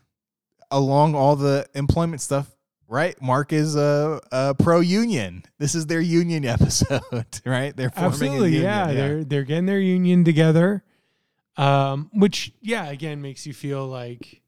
along 0.71 1.15
all 1.15 1.35
the 1.35 1.67
employment 1.73 2.21
stuff, 2.21 2.54
right? 2.87 3.19
Mark 3.21 3.53
is 3.53 3.75
a, 3.75 4.19
a 4.31 4.55
pro 4.55 4.79
union. 4.79 5.43
This 5.57 5.75
is 5.75 5.87
their 5.87 6.01
union 6.01 6.45
episode, 6.45 7.01
right? 7.45 7.75
They're 7.75 7.89
forming 7.89 8.11
a 8.11 8.13
Absolutely, 8.13 8.51
union, 8.51 8.63
yeah. 8.63 8.93
They're 8.93 9.23
they're 9.23 9.43
getting 9.43 9.65
their 9.65 9.79
union 9.79 10.23
together, 10.23 10.83
um, 11.57 12.09
which 12.13 12.53
yeah, 12.61 12.89
again 12.89 13.21
makes 13.21 13.45
you 13.45 13.53
feel 13.53 13.87
like 13.87 14.41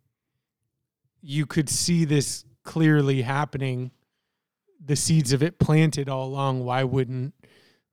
you 1.21 1.45
could 1.45 1.69
see 1.69 2.05
this 2.05 2.45
clearly 2.63 3.21
happening. 3.21 3.91
The 4.83 4.95
seeds 4.95 5.33
of 5.33 5.43
it 5.43 5.59
planted 5.59 6.07
all 6.07 6.27
along. 6.27 6.63
Why 6.63 6.83
wouldn't 6.83 7.33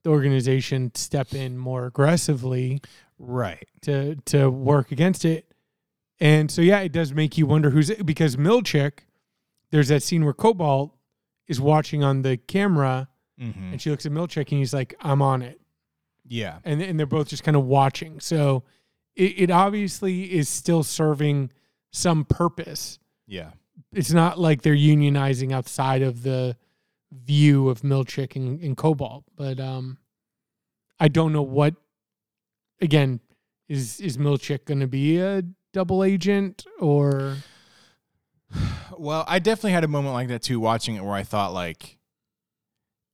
the 0.03 0.11
organization 0.11 0.93
step 0.95 1.35
in 1.35 1.57
more 1.57 1.87
aggressively 1.87 2.81
right. 3.19 3.67
to 3.83 4.17
to 4.27 4.51
work 4.51 4.93
against 4.93 5.25
it? 5.25 5.51
And 6.21 6.51
so 6.51 6.63
yeah, 6.63 6.81
it 6.81 6.93
does 6.93 7.13
make 7.13 7.37
you 7.37 7.47
wonder 7.47 7.71
who's 7.71 7.91
because 7.97 8.37
Milchick. 8.37 9.01
There's 9.75 9.89
that 9.89 10.05
scene 10.05 10.25
where 10.25 10.33
Cobel 10.33 10.95
is 11.49 11.61
watching 11.61 12.05
on 12.05 12.23
the 12.23 12.37
camera, 12.37 13.09
Mm-hmm. 13.41 13.73
and 13.73 13.83
she 13.83 13.91
looks 13.91 14.07
at 14.07 14.13
Milchick, 14.13 14.51
and 14.53 14.61
he's 14.61 14.73
like, 14.73 14.95
"I'm 15.01 15.21
on 15.21 15.43
it." 15.43 15.61
Yeah. 16.25 16.59
and 16.65 16.81
and 16.81 16.97
they're 16.97 17.07
both 17.07 17.27
just 17.27 17.43
kind 17.43 17.57
of 17.57 17.65
watching. 17.65 18.21
So 18.21 18.63
it, 19.17 19.35
it 19.37 19.51
obviously 19.51 20.33
is 20.33 20.49
still 20.49 20.85
serving 20.85 21.51
some 21.91 22.25
purpose. 22.25 23.01
Yeah. 23.27 23.51
It's 23.93 24.13
not 24.13 24.39
like 24.39 24.63
they're 24.63 24.77
unionizing 24.77 25.53
outside 25.53 26.01
of 26.03 26.23
the 26.23 26.57
view 27.13 27.69
of 27.69 27.81
Milchick 27.81 28.37
and, 28.37 28.61
and 28.61 28.77
Cobel, 28.77 29.25
but 29.37 29.59
um, 29.59 29.99
I 31.01 31.09
don't 31.09 31.33
know 31.33 31.43
what. 31.43 31.75
Again, 32.81 33.19
is 33.69 33.99
is 33.99 34.17
Milchick 34.19 34.65
going 34.67 34.79
to 34.81 34.87
be 34.87 35.19
a 35.19 35.43
double 35.73 36.05
agent 36.05 36.65
or? 36.79 37.39
Well, 38.97 39.25
I 39.27 39.39
definitely 39.39 39.73
had 39.73 39.85
a 39.85 39.89
moment 39.89 40.15
like 40.15 40.29
that 40.29 40.43
too, 40.43 40.61
watching 40.61 40.95
it, 40.97 41.05
where 41.05 41.15
I 41.15 41.23
thought, 41.23 41.53
like, 41.53 41.99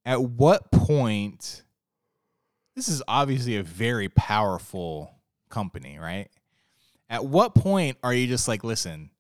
at 0.05 0.23
what 0.23 0.71
point? 0.71 1.63
This 2.77 2.89
is 2.89 3.03
obviously 3.09 3.57
a 3.57 3.63
very 3.63 4.09
powerful 4.09 5.15
company, 5.49 5.99
right? 5.99 6.29
At 7.09 7.27
what 7.27 7.55
point 7.55 7.99
are 8.03 8.15
you 8.15 8.27
just 8.27 8.47
like, 8.47 8.63
listen, 8.63 9.11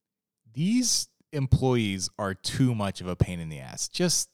these 0.53 1.09
employees 1.33 2.09
are 2.19 2.35
too 2.35 2.75
much 2.75 3.01
of 3.01 3.09
a 3.09 3.17
pain 3.17 3.41
in 3.41 3.49
the 3.49 3.61
ass. 3.61 3.89
Just 3.89 4.31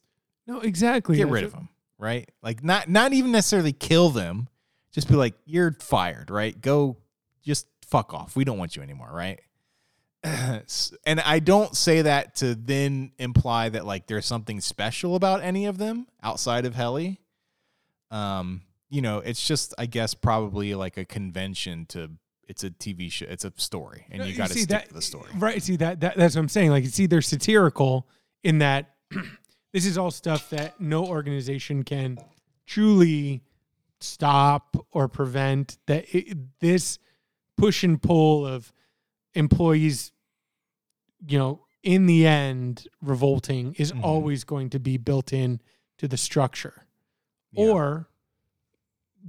No, 0.46 0.60
exactly. 0.60 1.16
get 1.16 1.28
rid 1.28 1.44
of 1.44 1.52
them, 1.52 1.68
right? 1.98 2.30
Like 2.42 2.62
not 2.62 2.88
not 2.88 3.12
even 3.12 3.32
necessarily 3.32 3.72
kill 3.72 4.10
them. 4.10 4.48
Just 4.92 5.08
be 5.08 5.14
like, 5.14 5.34
you're 5.44 5.72
fired, 5.72 6.30
right? 6.30 6.58
Go, 6.58 6.96
just 7.42 7.66
fuck 7.86 8.14
off. 8.14 8.34
We 8.36 8.44
don't 8.44 8.58
want 8.58 8.76
you 8.76 8.82
anymore, 8.82 9.10
right? 9.12 9.40
And 11.06 11.20
I 11.20 11.38
don't 11.38 11.76
say 11.76 12.02
that 12.02 12.36
to 12.36 12.54
then 12.54 13.12
imply 13.18 13.68
that 13.68 13.86
like 13.86 14.06
there's 14.06 14.26
something 14.26 14.60
special 14.60 15.14
about 15.14 15.42
any 15.42 15.66
of 15.66 15.78
them 15.78 16.06
outside 16.22 16.64
of 16.66 16.74
Helly. 16.74 17.20
Um, 18.10 18.62
you 18.88 19.02
know, 19.02 19.18
it's 19.18 19.46
just 19.46 19.74
I 19.78 19.86
guess 19.86 20.14
probably 20.14 20.74
like 20.74 20.96
a 20.96 21.04
convention 21.04 21.86
to 21.86 22.10
it's 22.48 22.62
a 22.64 22.70
TV 22.70 23.10
show, 23.10 23.26
it's 23.28 23.44
a 23.44 23.52
story, 23.56 24.06
and 24.10 24.20
No, 24.20 24.26
you 24.26 24.36
got 24.36 24.48
to 24.50 24.54
stick 24.54 24.68
that- 24.68 24.88
to 24.88 24.94
the 24.94 25.02
story. 25.02 25.30
Right. 25.36 25.62
See 25.62 25.76
that, 25.76 26.00
that 26.00 26.16
that's 26.16 26.34
what 26.36 26.42
I'm 26.42 26.48
saying. 26.48 26.70
Like 26.70 26.84
it's 26.84 27.00
either 27.00 27.20
satirical 27.20 28.08
in 28.44 28.58
that 28.58 28.94
this 29.72 29.86
is 29.86 29.98
all 29.98 30.10
stuff 30.10 30.50
that 30.50 30.80
no 30.80 31.04
organization 31.06 31.82
can 31.82 32.18
truly 32.66 33.42
stop 34.00 34.76
or 34.92 35.08
prevent. 35.08 35.78
That 35.86 36.04
it, 36.14 36.36
this 36.60 36.98
push 37.56 37.82
and 37.82 38.00
pull 38.00 38.46
of 38.46 38.72
employees, 39.34 40.12
you 41.26 41.38
know, 41.38 41.60
in 41.82 42.06
the 42.06 42.26
end, 42.26 42.88
revolting 43.00 43.74
is 43.78 43.92
Mhm. 43.92 44.02
always 44.02 44.44
going 44.44 44.70
to 44.70 44.78
be 44.80 44.96
built 44.96 45.32
in 45.32 45.60
to 45.98 46.08
the 46.08 46.16
structure. 46.16 46.86
Yeah. 47.52 47.66
Or 47.66 48.08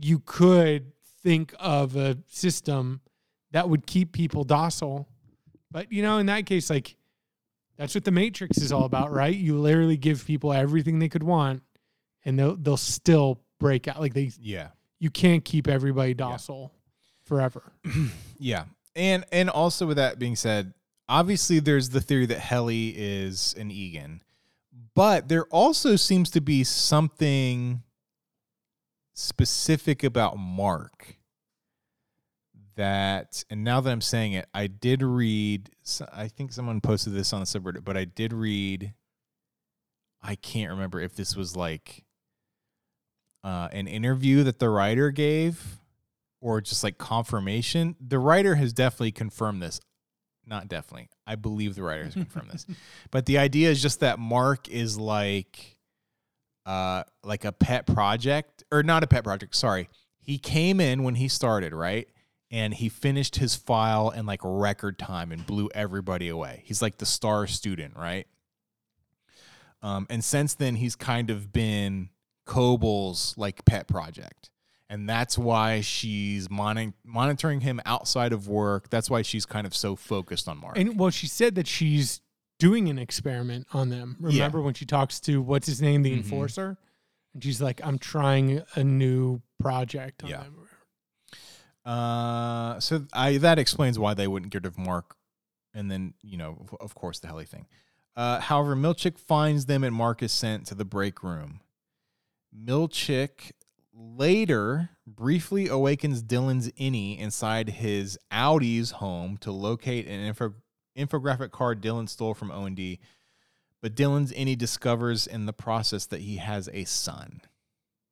you 0.02 0.20
could 0.20 0.92
think 1.24 1.54
of 1.60 1.96
a 1.96 2.18
system 2.28 3.02
that 3.52 3.70
would 3.70 3.86
keep 3.86 4.12
people 4.12 4.44
docile. 4.44 5.08
But 5.72 5.92
you 5.92 6.02
know, 6.02 6.18
in 6.18 6.26
that 6.28 6.46
case, 6.46 6.70
like 6.70 6.96
that's 7.78 7.94
what 7.94 8.06
the 8.06 8.12
Matrix 8.12 8.58
is 8.58 8.72
all 8.72 8.86
about, 8.86 9.12
right? 9.12 9.36
You 9.36 9.58
literally 9.60 9.98
give 9.98 10.26
people 10.26 10.52
everything 10.52 11.00
they 11.00 11.10
could 11.10 11.24
want, 11.24 11.62
and 12.26 12.38
they'll 12.40 12.56
they'll 12.56 12.78
still 12.78 13.42
break 13.60 13.88
out. 13.88 14.00
Like 14.00 14.14
they, 14.14 14.32
yeah. 14.40 14.70
you 15.00 15.10
can't 15.10 15.44
keep 15.46 15.68
everybody 15.68 16.14
docile 16.14 16.74
forever. 17.24 17.72
Yeah. 18.40 18.66
And 18.96 19.26
and 19.32 19.50
also 19.50 19.86
with 19.88 19.98
that 19.98 20.18
being 20.20 20.36
said, 20.36 20.74
obviously 21.10 21.60
there's 21.60 21.90
the 21.90 22.02
theory 22.02 22.26
that 22.28 22.40
Helly 22.40 22.94
is 22.96 23.56
an 23.58 23.72
Egan. 23.72 24.22
But 24.94 25.30
there 25.30 25.46
also 25.46 25.96
seems 25.96 26.30
to 26.32 26.42
be 26.42 26.64
something 26.64 27.84
specific 29.14 30.04
about 30.04 30.38
Mark 30.38 31.18
that 32.76 33.44
and 33.50 33.64
now 33.64 33.82
that 33.82 33.92
I'm 33.92 34.02
saying 34.02 34.34
it, 34.34 34.48
I 34.54 34.68
did 34.68 35.02
read 35.02 35.72
I 36.14 36.28
think 36.28 36.54
someone 36.54 36.82
posted 36.82 37.14
this 37.14 37.34
on 37.34 37.40
the 37.40 37.46
subreddit, 37.46 37.84
but 37.84 37.98
I 37.98 38.06
did 38.06 38.34
read 38.34 38.94
I 40.22 40.36
can't 40.36 40.72
remember 40.72 41.00
if 41.00 41.16
this 41.16 41.36
was 41.36 41.56
like 41.56 42.04
uh, 43.44 43.70
an 43.72 43.88
interview 43.88 44.44
that 44.44 44.60
the 44.60 44.70
writer 44.70 45.12
gave 45.12 45.80
or 46.42 46.62
just 46.62 46.84
like 46.84 46.98
confirmation. 46.98 47.96
The 48.00 48.20
writer 48.20 48.56
has 48.56 48.74
definitely 48.74 49.12
confirmed 49.12 49.62
this. 49.62 49.80
Not 50.48 50.70
definitely. 50.70 51.10
I 51.28 51.36
believe 51.36 51.76
the 51.76 51.84
writer 51.84 52.06
has 52.06 52.14
confirmed 52.14 52.50
this. 52.52 52.66
But 53.12 53.26
the 53.26 53.38
idea 53.38 53.70
is 53.70 53.82
just 53.82 54.00
that 54.00 54.18
Mark 54.18 54.70
is 54.70 54.98
like 54.98 55.78
uh 56.66 57.04
like 57.24 57.46
a 57.46 57.52
pet 57.52 57.86
project 57.86 58.64
or 58.72 58.82
not 58.84 59.04
a 59.04 59.08
pet 59.08 59.24
project, 59.24 59.56
sorry. 59.56 59.90
He 60.20 60.38
came 60.38 60.80
in 60.80 61.04
when 61.04 61.16
he 61.16 61.28
started, 61.28 61.74
right? 61.74 62.08
And 62.50 62.74
he 62.74 62.88
finished 62.88 63.36
his 63.38 63.56
file 63.56 64.10
in 64.10 64.26
like 64.26 64.40
record 64.44 64.98
time 64.98 65.32
and 65.34 65.46
blew 65.46 65.70
everybody 65.76 66.30
away. 66.30 66.64
He's 66.66 66.82
like 66.82 66.98
the 66.98 67.06
star 67.06 67.46
student, 67.48 67.96
right? 67.98 68.26
Um, 69.82 70.08
and 70.10 70.24
since 70.24 70.54
then, 70.56 70.76
he's 70.76 70.96
kind 70.96 71.30
of 71.30 71.52
been 71.52 72.10
Cobel's 72.46 73.36
like 73.38 73.66
pet 73.66 73.88
project. 73.88 74.50
And 74.90 75.10
that's 75.10 75.38
why 75.38 75.82
she's 75.82 76.50
moni- 76.50 76.94
monitoring 77.04 77.60
him 77.62 77.82
outside 77.86 78.32
of 78.32 78.48
work. 78.48 78.90
That's 78.90 79.10
why 79.10 79.22
she's 79.22 79.46
kind 79.46 79.68
of 79.68 79.76
so 79.76 79.96
focused 79.98 80.48
on 80.48 80.60
Mark. 80.60 80.78
And 80.78 80.98
well, 80.98 81.10
she 81.10 81.28
said 81.28 81.56
that 81.56 81.68
she's 81.68 82.22
doing 82.58 82.88
an 82.90 82.98
experiment 82.98 83.68
on 83.74 83.90
them. 83.90 84.16
Remember 84.20 84.62
when 84.62 84.74
she 84.74 84.86
talks 84.86 85.20
to 85.22 85.42
what's 85.42 85.68
his 85.68 85.82
name, 85.82 86.04
the 86.04 86.12
Mhm. 86.12 86.18
enforcer, 86.18 86.78
and 87.34 87.44
she's 87.44 87.62
like, 87.62 87.82
"I'm 87.84 87.98
trying 88.00 88.64
a 88.76 88.84
new 88.84 89.42
project." 89.60 90.24
On 90.24 90.30
Yeah. 90.30 90.44
them. 90.44 90.56
Uh, 91.86 92.80
so 92.80 93.06
I 93.14 93.38
that 93.38 93.60
explains 93.60 93.98
why 94.00 94.14
they 94.14 94.28
wouldn't 94.28 94.52
get 94.52 94.60
rid 94.64 94.66
of 94.68 94.78
Mark, 94.78 95.16
and 95.74 95.90
then 95.92 96.14
you 96.22 96.38
know, 96.38 96.58
of- 96.62 96.78
of 96.82 96.96
course, 96.96 97.20
the 97.20 97.28
Helly 97.28 97.46
thing. 97.46 97.66
Uh, 98.16 98.40
however, 98.40 98.76
Milchick 98.76 99.18
finds 99.20 99.68
them, 99.68 99.84
and 99.84 99.94
Mark 99.96 100.24
is 100.24 100.32
sent 100.32 100.66
to 100.68 100.76
the 100.76 100.86
break 100.86 101.22
room. 101.24 101.62
Milchick 102.58 103.52
later 103.98 104.90
briefly 105.06 105.68
awakens 105.68 106.22
Dylan's 106.22 106.70
innie 106.74 107.18
inside 107.18 107.70
his 107.70 108.18
outie's 108.32 108.92
home 108.92 109.38
to 109.38 109.52
locate 109.52 110.08
an 110.08 110.20
info, 110.20 110.54
infographic 110.98 111.52
card 111.52 111.82
Dylan 111.82 112.08
stole 112.08 112.34
from 112.34 112.52
O 112.52 112.66
and 112.66 112.76
D. 112.76 113.00
But 113.82 113.96
Dylan's 113.96 114.32
innie 114.32 114.58
discovers 114.58 115.28
in 115.28 115.46
the 115.46 115.54
process 115.54 116.06
that 116.08 116.22
he 116.22 116.38
has 116.38 116.70
a 116.74 116.86
son. 116.86 117.42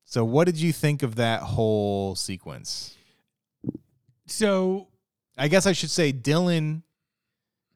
So, 0.06 0.24
what 0.24 0.46
did 0.46 0.58
you 0.58 0.72
think 0.72 1.02
of 1.02 1.16
that 1.16 1.42
whole 1.42 2.16
sequence? 2.16 2.96
So 4.28 4.88
I 5.38 5.48
guess 5.48 5.66
I 5.66 5.74
should 5.74 5.92
say 5.92 6.14
Dylan 6.14 6.84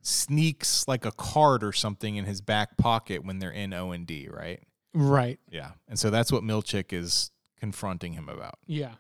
sneaks 0.02 0.88
like 0.88 1.06
a 1.06 1.12
card 1.12 1.64
or 1.64 1.74
something 1.74 2.16
in 2.16 2.26
his 2.26 2.42
back 2.42 2.78
pocket 2.78 3.26
when 3.26 3.40
they're 3.40 3.52
in 3.52 3.74
O 3.74 3.92
and 3.92 4.08
D, 4.08 4.30
right? 4.32 4.62
right, 4.94 5.40
Yeah. 5.52 5.72
And 5.88 6.00
so 6.00 6.10
that's 6.10 6.32
what 6.32 6.44
Milchick 6.44 6.94
is 6.94 7.32
confronting 7.60 8.14
him 8.14 8.30
about. 8.30 8.60
yeah. 8.66 8.94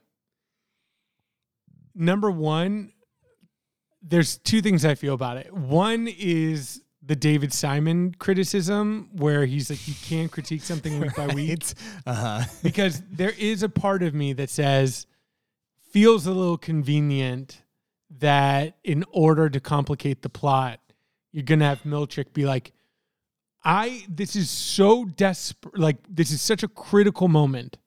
Number 1.95 2.32
one, 2.32 2.93
there's 4.01 4.38
two 4.38 4.62
things 4.62 4.86
I 4.86 4.95
feel 4.95 5.14
about 5.14 5.38
it. 5.38 5.53
One 5.53 6.07
is 6.07 6.82
the 7.01 7.16
David 7.16 7.51
Simon 7.51 8.14
criticism, 8.20 9.10
where 9.14 9.45
he's 9.45 9.70
like, 9.70 9.86
you 9.88 9.95
can't 10.03 10.32
critique 10.32 10.62
something 10.64 10.99
week 10.99 11.16
by 11.16 11.28
week. 11.36 11.64
Uh-huh. 12.05 12.43
because 12.64 13.01
there 13.12 13.34
is 13.38 13.64
a 13.64 13.70
part 13.70 14.03
of 14.03 14.14
me 14.14 14.34
that 14.34 14.49
says 14.49 15.07
feels 15.91 16.26
a 16.28 16.32
little 16.32 16.57
convenient 16.57 17.64
that 18.20 18.78
in 18.84 19.03
order 19.12 19.49
to 19.49 19.60
complicate 19.60 20.22
the 20.22 20.30
plot 20.30 20.80
you're 21.32 21.43
gonna 21.43 21.66
have 21.66 21.82
milchick 21.84 22.32
be 22.34 22.45
like 22.45 22.74
i 23.64 24.03
this 24.07 24.36
is 24.36 24.49
so 24.49 25.05
desperate 25.05 25.78
like 25.78 25.97
this 26.10 26.32
is 26.32 26.41
such 26.41 26.62
a 26.64 26.68
critical 26.68 27.28
moment 27.28 27.78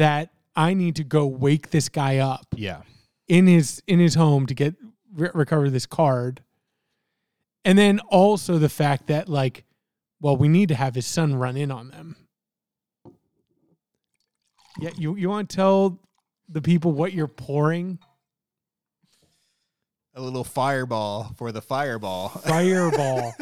that 0.00 0.30
i 0.56 0.74
need 0.74 0.96
to 0.96 1.04
go 1.04 1.26
wake 1.26 1.70
this 1.70 1.88
guy 1.88 2.18
up 2.18 2.46
Yeah. 2.56 2.82
in 3.28 3.46
his 3.46 3.82
in 3.86 3.98
his 4.00 4.14
home 4.14 4.46
to 4.46 4.54
get 4.54 4.74
re- 5.14 5.30
recover 5.34 5.70
this 5.70 5.86
card 5.86 6.42
and 7.64 7.76
then 7.78 8.00
also 8.08 8.58
the 8.58 8.68
fact 8.68 9.06
that 9.08 9.28
like 9.28 9.64
well 10.20 10.36
we 10.36 10.48
need 10.48 10.68
to 10.70 10.74
have 10.74 10.94
his 10.94 11.06
son 11.06 11.34
run 11.34 11.56
in 11.56 11.70
on 11.70 11.88
them 11.90 12.16
yeah 14.80 14.90
you 14.96 15.16
you 15.16 15.28
want 15.28 15.48
to 15.50 15.56
tell 15.56 15.98
the 16.48 16.62
people 16.62 16.92
what 16.92 17.12
you're 17.12 17.28
pouring 17.28 17.98
A 20.14 20.20
little 20.20 20.44
fireball 20.44 21.32
for 21.36 21.52
the 21.52 21.62
fireball. 21.62 22.28
fireball 22.46 23.34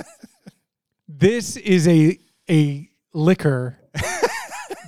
this 1.09 1.57
is 1.57 1.87
a 1.89 2.19
a 2.51 2.89
liquor 3.15 3.79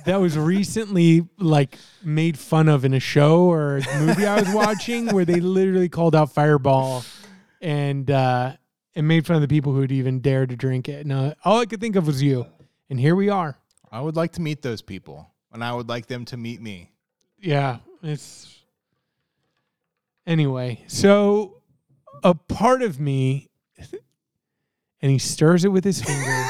that 0.05 0.19
was 0.19 0.37
recently 0.37 1.27
like 1.37 1.77
made 2.03 2.37
fun 2.37 2.67
of 2.69 2.85
in 2.85 2.93
a 2.93 2.99
show 2.99 3.41
or 3.45 3.77
a 3.77 3.99
movie 3.99 4.25
I 4.25 4.39
was 4.39 4.53
watching 4.53 5.07
where 5.07 5.25
they 5.25 5.39
literally 5.39 5.89
called 5.89 6.15
out 6.15 6.33
Fireball 6.33 7.03
and 7.61 8.09
uh 8.09 8.53
and 8.95 9.07
made 9.07 9.25
fun 9.25 9.37
of 9.37 9.41
the 9.41 9.47
people 9.47 9.73
who'd 9.73 9.91
even 9.91 10.19
dare 10.19 10.45
to 10.45 10.55
drink 10.55 10.89
it. 10.89 11.05
And 11.05 11.11
uh, 11.11 11.33
all 11.45 11.59
I 11.59 11.65
could 11.65 11.79
think 11.79 11.95
of 11.95 12.07
was 12.07 12.21
you. 12.21 12.45
And 12.89 12.99
here 12.99 13.15
we 13.15 13.29
are. 13.29 13.57
I 13.91 14.01
would 14.01 14.15
like 14.15 14.33
to 14.33 14.41
meet 14.41 14.61
those 14.61 14.81
people, 14.81 15.29
and 15.51 15.63
I 15.63 15.73
would 15.73 15.89
like 15.89 16.07
them 16.07 16.25
to 16.25 16.37
meet 16.37 16.61
me. 16.61 16.91
Yeah, 17.39 17.77
it's 18.01 18.63
anyway. 20.25 20.83
So 20.87 21.61
a 22.23 22.33
part 22.33 22.81
of 22.81 22.99
me, 22.99 23.49
and 25.01 25.11
he 25.11 25.17
stirs 25.17 25.65
it 25.65 25.69
with 25.69 25.83
his 25.83 26.01
finger, 26.01 26.47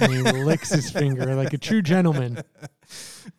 and 0.00 0.12
he 0.12 0.42
licks 0.42 0.70
his 0.70 0.90
finger 0.90 1.34
like 1.34 1.52
a 1.54 1.58
true 1.58 1.80
gentleman. 1.80 2.42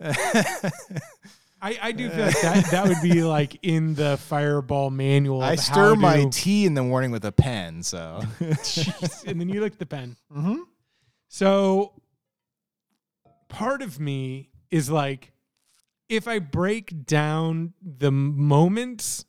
I, 0.01 1.79
I 1.81 1.91
do 1.93 2.09
feel 2.09 2.25
like 2.25 2.41
that 2.41 2.71
that 2.71 2.87
would 2.87 3.01
be 3.01 3.23
like 3.23 3.57
in 3.61 3.95
the 3.95 4.17
Fireball 4.17 4.89
manual. 4.91 5.41
I 5.41 5.55
stir 5.55 5.95
my 5.95 6.25
tea 6.31 6.65
in 6.65 6.73
the 6.73 6.83
morning 6.83 7.11
with 7.11 7.25
a 7.25 7.31
pen, 7.31 7.81
so. 7.81 8.21
Jeez, 8.39 9.25
and 9.25 9.39
then 9.39 9.49
you 9.49 9.61
lick 9.61 9.77
the 9.77 9.85
pen. 9.85 10.15
mm-hmm. 10.31 10.57
So 11.27 11.93
part 13.49 13.81
of 13.81 13.99
me 13.99 14.49
is 14.69 14.89
like, 14.89 15.33
if 16.07 16.27
I 16.27 16.39
break 16.39 17.05
down 17.05 17.73
the 17.81 18.11
moments, 18.11 19.25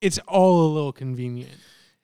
it's 0.00 0.18
all 0.28 0.66
a 0.66 0.70
little 0.72 0.92
convenient. 0.92 1.50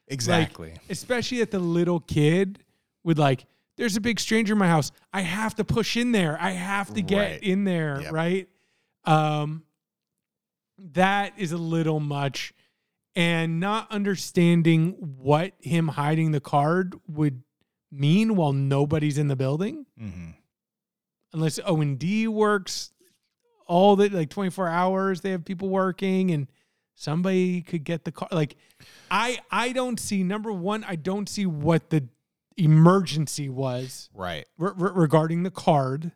Exactly. 0.09 0.75
especially 0.89 1.41
at 1.41 1.53
the 1.53 1.61
little 1.61 2.01
kid 2.01 2.59
would 3.05 3.19
like 3.19 3.47
there's 3.81 3.97
a 3.97 4.01
big 4.01 4.21
stranger 4.21 4.53
in 4.53 4.59
my 4.59 4.69
house. 4.69 4.93
I 5.13 5.23
have 5.23 5.55
to 5.57 5.65
push 5.65 5.97
in 5.97 6.13
there. 6.13 6.37
I 6.39 6.51
have 6.51 6.93
to 6.95 7.01
get 7.03 7.17
Right. 7.19 7.43
in 7.43 7.65
there 7.65 8.03
Yep. 8.03 8.13
right? 8.13 8.49
Um 9.05 9.65
that 10.93 11.33
is 11.39 11.53
a 11.53 11.59
little 11.59 11.99
much. 12.01 12.53
And 13.17 13.59
not 13.59 13.91
understanding 13.91 14.93
what 15.01 15.53
him 15.61 15.89
hiding 15.89 16.31
the 16.33 16.41
card 16.41 16.95
would 17.09 17.43
mean 17.91 18.37
while 18.37 18.53
nobody's 18.53 19.19
in 19.19 19.29
the 19.29 19.37
building. 19.37 19.87
Hmm 19.99 20.31
unless 21.33 21.61
o&d 21.65 22.27
works 22.27 22.91
all 23.69 23.95
the 23.95 24.09
like 24.09 24.29
24 24.31 24.67
hours 24.67 25.21
they 25.21 25.31
have 25.31 25.45
people 25.45 25.69
working 25.69 26.33
and 26.33 26.49
somebody 26.97 27.63
could 27.63 27.85
get 27.85 28.05
the 28.05 28.11
car 28.11 28.27
like 28.33 28.57
i 29.13 29.39
i 29.49 29.71
don't 29.71 30.01
see 30.01 30.25
number 30.25 30.51
one 30.51 30.83
i 30.89 30.97
don't 30.97 31.29
see 31.29 31.47
what 31.47 31.89
the 31.91 32.03
emergency 32.57 33.49
was 33.49 34.09
Right. 34.15 34.47
re- 34.59 34.73
re- 34.77 34.93
regarding 34.95 35.43
the 35.45 35.51
card 35.51 36.13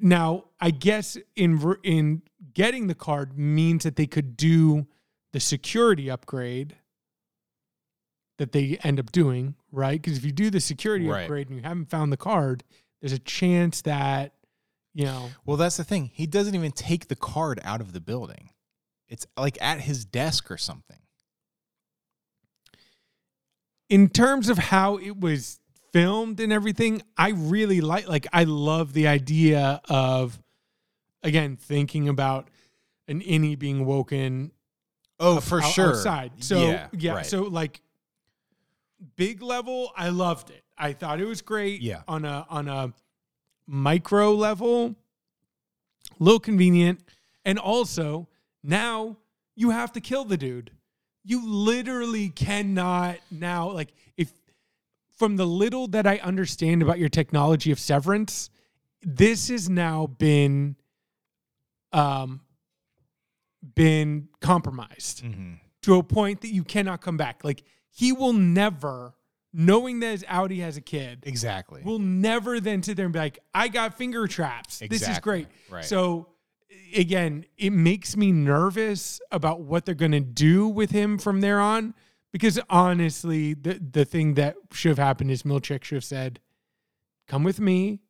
now 0.00 0.44
i 0.60 0.70
guess 0.70 1.16
in 1.36 1.58
ver- 1.58 1.80
in 1.82 2.22
getting 2.54 2.86
the 2.86 2.94
card 2.94 3.36
means 3.38 3.82
that 3.84 3.96
they 3.96 4.06
could 4.06 4.36
do 4.36 4.86
the 5.32 5.40
security 5.40 6.08
upgrade 6.10 6.76
that 8.38 8.52
they 8.52 8.78
end 8.82 8.98
up 8.98 9.10
doing 9.12 9.54
right 9.72 10.00
because 10.00 10.16
if 10.18 10.24
you 10.24 10.32
do 10.32 10.50
the 10.50 10.60
security 10.60 11.06
Right. 11.06 11.22
upgrade 11.22 11.48
and 11.48 11.56
you 11.56 11.62
haven't 11.62 11.90
found 11.90 12.12
the 12.12 12.16
card 12.16 12.64
there's 13.00 13.12
a 13.12 13.18
chance 13.18 13.82
that 13.82 14.34
you 14.94 15.04
know 15.04 15.30
Well, 15.44 15.56
that's 15.56 15.76
the 15.76 15.84
thing. 15.84 16.10
He 16.12 16.26
doesn't 16.26 16.54
even 16.54 16.72
take 16.72 17.08
the 17.08 17.16
card 17.16 17.60
out 17.62 17.80
of 17.80 17.92
the 17.92 18.00
building. 18.00 18.50
It's 19.08 19.24
like 19.36 19.56
at 19.62 19.80
his 19.82 20.04
desk 20.04 20.50
or 20.50 20.56
something. 20.58 20.99
In 23.90 24.08
terms 24.08 24.48
of 24.48 24.56
how 24.56 24.96
it 24.96 25.20
was 25.20 25.60
filmed 25.92 26.40
and 26.40 26.52
everything, 26.52 27.02
I 27.18 27.30
really 27.30 27.80
like 27.82 28.08
like 28.08 28.26
I 28.32 28.44
love 28.44 28.94
the 28.94 29.08
idea 29.08 29.80
of 29.90 30.38
again 31.22 31.56
thinking 31.56 32.08
about 32.08 32.48
an 33.08 33.20
innie 33.20 33.58
being 33.58 33.84
woken 33.84 34.52
Oh, 35.18 35.36
up- 35.36 35.42
for 35.42 35.60
out- 35.62 35.72
sure. 35.72 35.88
outside. 35.90 36.42
So 36.42 36.62
yeah, 36.70 36.88
yeah, 36.96 37.12
right. 37.12 37.26
so 37.26 37.42
like 37.42 37.82
big 39.16 39.42
level, 39.42 39.90
I 39.96 40.08
loved 40.10 40.50
it. 40.50 40.62
I 40.78 40.92
thought 40.94 41.20
it 41.20 41.26
was 41.26 41.42
great. 41.42 41.82
Yeah. 41.82 42.02
On 42.08 42.24
a 42.24 42.46
on 42.48 42.68
a 42.68 42.94
micro 43.66 44.32
level, 44.32 44.94
a 46.18 46.22
little 46.22 46.40
convenient. 46.40 47.02
And 47.44 47.58
also 47.58 48.28
now 48.62 49.16
you 49.56 49.70
have 49.70 49.92
to 49.92 50.00
kill 50.00 50.24
the 50.24 50.36
dude. 50.36 50.70
You 51.24 51.46
literally 51.46 52.30
cannot 52.30 53.18
now, 53.30 53.70
like 53.70 53.92
if 54.16 54.32
from 55.18 55.36
the 55.36 55.46
little 55.46 55.86
that 55.88 56.06
I 56.06 56.16
understand 56.18 56.82
about 56.82 56.98
your 56.98 57.10
technology 57.10 57.70
of 57.70 57.78
severance, 57.78 58.48
this 59.02 59.48
has 59.48 59.68
now 59.68 60.06
been 60.06 60.76
um 61.92 62.40
been 63.74 64.28
compromised 64.40 65.22
Mhm. 65.22 65.60
to 65.82 65.96
a 65.96 66.02
point 66.02 66.40
that 66.40 66.48
you 66.52 66.64
cannot 66.64 67.00
come 67.02 67.16
back. 67.16 67.44
Like 67.44 67.62
he 67.90 68.12
will 68.12 68.32
never, 68.32 69.14
knowing 69.52 70.00
that 70.00 70.12
his 70.12 70.22
outie 70.24 70.60
has 70.60 70.76
a 70.78 70.80
kid, 70.80 71.24
exactly. 71.26 71.82
will 71.82 71.98
never 71.98 72.58
then 72.60 72.82
sit 72.82 72.96
there 72.96 73.04
and 73.04 73.12
be 73.12 73.18
like, 73.18 73.38
I 73.52 73.68
got 73.68 73.98
finger 73.98 74.26
traps. 74.26 74.78
This 74.78 75.06
is 75.06 75.18
great. 75.18 75.48
Right. 75.68 75.84
So 75.84 76.28
again, 76.94 77.44
it 77.56 77.70
makes 77.70 78.16
me 78.16 78.32
nervous 78.32 79.20
about 79.30 79.60
what 79.60 79.84
they're 79.84 79.94
gonna 79.94 80.20
do 80.20 80.68
with 80.68 80.90
him 80.90 81.18
from 81.18 81.40
there 81.40 81.60
on. 81.60 81.94
Because 82.32 82.60
honestly, 82.70 83.54
the 83.54 83.74
the 83.74 84.04
thing 84.04 84.34
that 84.34 84.56
should 84.72 84.90
have 84.90 84.98
happened 84.98 85.30
is 85.30 85.42
Milchick 85.42 85.84
should 85.84 85.96
have 85.96 86.04
said, 86.04 86.40
Come 87.26 87.44
with 87.44 87.60
me. 87.60 88.00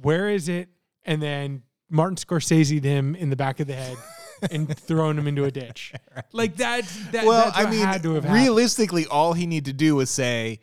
Where 0.00 0.28
is 0.28 0.48
it? 0.48 0.68
And 1.04 1.22
then 1.22 1.62
Martin 1.90 2.16
Scorsese 2.16 2.82
him 2.82 3.14
in 3.14 3.30
the 3.30 3.36
back 3.36 3.60
of 3.60 3.66
the 3.66 3.74
head 3.74 3.96
and 4.50 4.76
throwing 4.78 5.16
him 5.16 5.26
into 5.26 5.44
a 5.44 5.50
ditch. 5.50 5.92
Like 6.32 6.56
that, 6.56 6.84
that 7.12 7.24
well, 7.24 7.50
I 7.54 7.70
mean, 7.70 7.84
had 7.84 8.02
to 8.02 8.14
have 8.14 8.24
happened. 8.24 8.42
realistically, 8.42 9.06
all 9.06 9.32
he 9.32 9.46
need 9.46 9.64
to 9.64 9.72
do 9.72 9.96
was 9.96 10.10
say, 10.10 10.60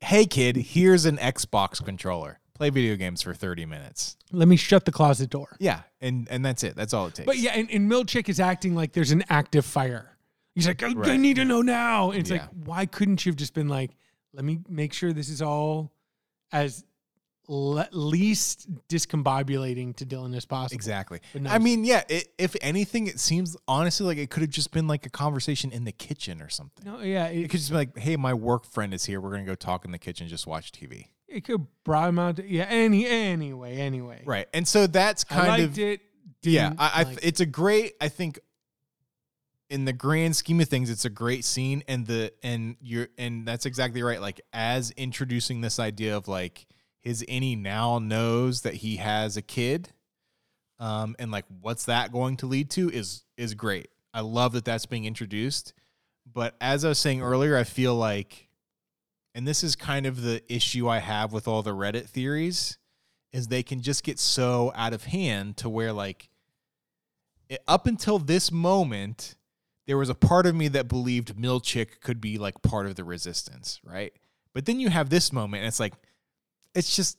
"Hey, 0.00 0.26
kid, 0.26 0.56
here's 0.56 1.04
an 1.04 1.16
Xbox 1.18 1.84
controller. 1.84 2.40
Play 2.54 2.70
video 2.70 2.96
games 2.96 3.22
for 3.22 3.34
30 3.34 3.66
minutes." 3.66 4.16
Let 4.32 4.48
me 4.48 4.56
shut 4.56 4.84
the 4.84 4.92
closet 4.92 5.30
door. 5.30 5.56
Yeah, 5.60 5.82
and 6.00 6.26
and 6.30 6.44
that's 6.44 6.62
it. 6.64 6.76
That's 6.76 6.94
all 6.94 7.06
it 7.06 7.14
takes. 7.14 7.26
But 7.26 7.38
yeah, 7.38 7.52
and, 7.52 7.70
and 7.70 7.90
Milchick 7.90 8.28
is 8.28 8.40
acting 8.40 8.74
like 8.74 8.92
there's 8.92 9.10
an 9.12 9.24
active 9.28 9.64
fire. 9.64 10.16
He's 10.54 10.66
like, 10.66 10.82
I, 10.82 10.88
I 10.90 10.92
Right. 10.92 11.20
need 11.20 11.36
to 11.36 11.44
know 11.44 11.62
now. 11.62 12.10
And 12.10 12.20
it's 12.20 12.30
like, 12.30 12.42
why 12.64 12.84
couldn't 12.86 13.24
you 13.24 13.30
have 13.30 13.36
just 13.36 13.54
been 13.54 13.68
like, 13.68 13.92
let 14.34 14.44
me 14.44 14.58
make 14.68 14.92
sure 14.92 15.12
this 15.12 15.28
is 15.28 15.40
all 15.40 15.92
as 16.52 16.84
le- 17.48 17.88
least 17.92 18.66
discombobulating 18.88 19.94
to 19.96 20.06
Dylan 20.06 20.36
as 20.36 20.44
possible. 20.44 20.74
Exactly. 20.74 21.20
No, 21.34 21.50
I 21.50 21.58
mean, 21.58 21.84
yeah. 21.84 22.02
It, 22.08 22.28
if 22.38 22.56
anything, 22.60 23.06
it 23.06 23.20
seems 23.20 23.56
honestly 23.68 24.06
like 24.06 24.18
it 24.18 24.30
could 24.30 24.42
have 24.42 24.50
just 24.50 24.72
been 24.72 24.86
like 24.86 25.06
a 25.06 25.10
conversation 25.10 25.70
in 25.72 25.84
the 25.84 25.92
kitchen 25.92 26.40
or 26.42 26.48
something. 26.48 26.84
No, 26.84 27.00
yeah, 27.00 27.26
It 27.28 27.44
it, 27.44 27.50
could 27.50 27.60
just 27.60 27.70
be 27.70 27.76
like, 27.76 27.96
"Hey, 27.98 28.16
my 28.16 28.34
work 28.34 28.66
friend 28.66 28.92
is 28.94 29.04
here. 29.04 29.20
We're 29.20 29.30
gonna 29.30 29.44
go 29.44 29.54
talk 29.54 29.84
in 29.84 29.90
the 29.92 29.98
kitchen, 29.98 30.28
just 30.28 30.46
watch 30.46 30.72
TV." 30.72 31.06
It 31.30 31.44
could 31.44 31.66
brought 31.84 32.08
him 32.08 32.18
out. 32.18 32.36
To, 32.36 32.46
yeah, 32.46 32.70
innie 32.72 33.06
anyway, 33.06 33.76
anyway. 33.76 34.22
Right. 34.24 34.48
And 34.52 34.66
so 34.66 34.86
that's 34.86 35.24
I 35.30 35.34
kind 35.34 35.48
liked 35.48 35.62
of 35.62 35.78
it. 35.78 36.00
yeah. 36.42 36.72
I, 36.78 36.90
I 36.94 37.02
like 37.04 37.18
it's 37.22 37.40
a 37.40 37.46
great. 37.46 37.94
I 38.00 38.08
think 38.08 38.40
in 39.70 39.84
the 39.84 39.92
grand 39.92 40.34
scheme 40.34 40.60
of 40.60 40.68
things, 40.68 40.90
it's 40.90 41.04
a 41.04 41.10
great 41.10 41.44
scene, 41.44 41.84
and 41.86 42.06
the 42.06 42.32
and 42.42 42.76
you're 42.80 43.08
and 43.16 43.46
that's 43.46 43.64
exactly 43.64 44.02
right. 44.02 44.20
Like 44.20 44.40
as 44.52 44.90
introducing 44.92 45.60
this 45.60 45.78
idea 45.78 46.16
of 46.16 46.26
like 46.26 46.66
his 47.00 47.24
any 47.28 47.54
now 47.56 47.98
knows 48.00 48.62
that 48.62 48.74
he 48.74 48.96
has 48.96 49.36
a 49.36 49.42
kid, 49.42 49.90
um, 50.80 51.14
and 51.18 51.30
like 51.30 51.44
what's 51.60 51.84
that 51.84 52.10
going 52.12 52.36
to 52.38 52.46
lead 52.46 52.70
to 52.70 52.90
is 52.90 53.22
is 53.36 53.54
great. 53.54 53.88
I 54.12 54.22
love 54.22 54.52
that 54.52 54.64
that's 54.64 54.86
being 54.86 55.04
introduced, 55.04 55.72
but 56.30 56.56
as 56.60 56.84
I 56.84 56.88
was 56.88 56.98
saying 56.98 57.22
earlier, 57.22 57.56
I 57.56 57.62
feel 57.62 57.94
like, 57.94 58.48
and 59.34 59.46
this 59.46 59.62
is 59.62 59.76
kind 59.76 60.06
of 60.06 60.22
the 60.22 60.42
issue 60.52 60.88
I 60.88 60.98
have 60.98 61.32
with 61.32 61.46
all 61.46 61.62
the 61.62 61.74
Reddit 61.74 62.06
theories, 62.06 62.78
is 63.32 63.48
they 63.48 63.62
can 63.62 63.80
just 63.80 64.04
get 64.04 64.18
so 64.18 64.72
out 64.74 64.92
of 64.92 65.04
hand 65.04 65.56
to 65.58 65.68
where 65.68 65.92
like 65.92 66.28
it, 67.48 67.62
up 67.68 67.86
until 67.86 68.18
this 68.18 68.50
moment 68.50 69.36
there 69.86 69.98
was 69.98 70.08
a 70.08 70.14
part 70.14 70.46
of 70.46 70.54
me 70.54 70.68
that 70.68 70.86
believed 70.86 71.34
Milchick 71.34 72.00
could 72.00 72.20
be 72.20 72.38
like 72.38 72.62
part 72.62 72.86
of 72.86 72.94
the 72.94 73.02
resistance, 73.02 73.80
right? 73.82 74.12
But 74.54 74.64
then 74.64 74.78
you 74.78 74.88
have 74.88 75.10
this 75.10 75.32
moment 75.32 75.62
and 75.62 75.68
it's 75.68 75.80
like 75.80 75.94
it's 76.74 76.94
just 76.94 77.18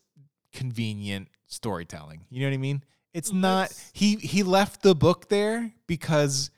convenient 0.53 1.28
storytelling. 1.47 2.26
You 2.30 2.41
know 2.41 2.47
what 2.47 2.53
I 2.53 2.57
mean? 2.57 2.84
It's 3.14 3.32
mm, 3.32 3.41
not 3.41 3.74
he 3.93 4.16
he 4.16 4.43
left 4.43 4.84
the 4.84 4.95
book 4.95 5.28
there 5.28 5.74
because 5.88 6.49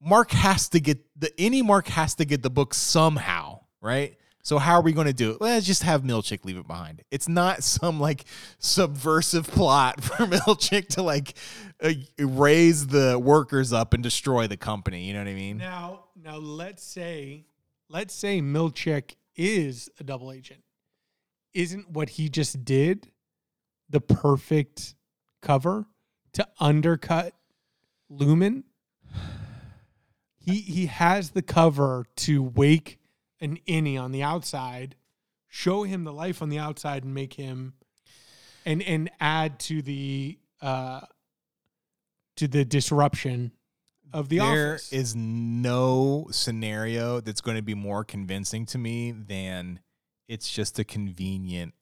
Mark 0.00 0.32
has 0.32 0.68
to 0.70 0.80
get 0.80 0.98
the 1.16 1.30
innie 1.38 1.64
Mark 1.64 1.86
has 1.88 2.16
to 2.16 2.24
get 2.24 2.42
the 2.42 2.50
book 2.50 2.74
somehow, 2.74 3.60
right? 3.80 4.16
So 4.48 4.56
how 4.56 4.76
are 4.76 4.80
we 4.80 4.92
going 4.94 5.06
to 5.06 5.12
do 5.12 5.32
it? 5.32 5.42
Let's 5.42 5.66
just 5.66 5.82
have 5.82 6.00
Milchick 6.04 6.46
leave 6.46 6.56
it 6.56 6.66
behind. 6.66 7.02
It's 7.10 7.28
not 7.28 7.62
some 7.64 8.00
like 8.00 8.24
subversive 8.58 9.46
plot 9.46 10.02
for 10.02 10.24
Milchick 10.24 10.88
to 10.94 11.02
like 11.02 11.34
uh, 11.82 11.92
raise 12.18 12.86
the 12.86 13.18
workers 13.18 13.74
up 13.74 13.92
and 13.92 14.02
destroy 14.02 14.46
the 14.46 14.56
company. 14.56 15.04
You 15.04 15.12
know 15.12 15.18
what 15.18 15.28
I 15.28 15.34
mean? 15.34 15.58
Now, 15.58 16.04
now 16.16 16.38
let's 16.38 16.82
say, 16.82 17.44
let's 17.90 18.14
say 18.14 18.40
Milchick 18.40 19.16
is 19.36 19.90
a 20.00 20.04
double 20.04 20.32
agent. 20.32 20.62
Isn't 21.52 21.90
what 21.90 22.08
he 22.08 22.30
just 22.30 22.64
did 22.64 23.12
the 23.90 24.00
perfect 24.00 24.94
cover 25.42 25.84
to 26.32 26.48
undercut 26.58 27.34
Lumon? 28.10 28.62
He 30.40 30.62
he 30.62 30.86
has 30.86 31.32
the 31.32 31.42
cover 31.42 32.06
to 32.16 32.42
wake 32.42 32.97
an 33.40 33.58
innie 33.66 34.00
on 34.00 34.12
the 34.12 34.22
outside, 34.22 34.96
show 35.48 35.82
him 35.84 36.04
the 36.04 36.12
life 36.12 36.42
on 36.42 36.48
the 36.48 36.58
outside, 36.58 37.04
and 37.04 37.14
make 37.14 37.34
him 37.34 37.74
and 38.64 38.82
and 38.82 39.10
add 39.20 39.58
to 39.60 39.82
the 39.82 40.38
uh 40.60 41.00
to 42.36 42.48
the 42.48 42.64
disruption 42.64 43.52
of 44.12 44.28
the 44.28 44.38
There 44.38 44.74
office. 44.74 44.92
is 44.92 45.14
no 45.16 46.28
scenario 46.30 47.20
that's 47.20 47.40
going 47.40 47.56
to 47.56 47.62
be 47.62 47.74
more 47.74 48.04
convincing 48.04 48.64
to 48.66 48.78
me 48.78 49.12
than 49.12 49.80
it's 50.28 50.50
just 50.50 50.78
a 50.78 50.84
convenient 50.84 51.74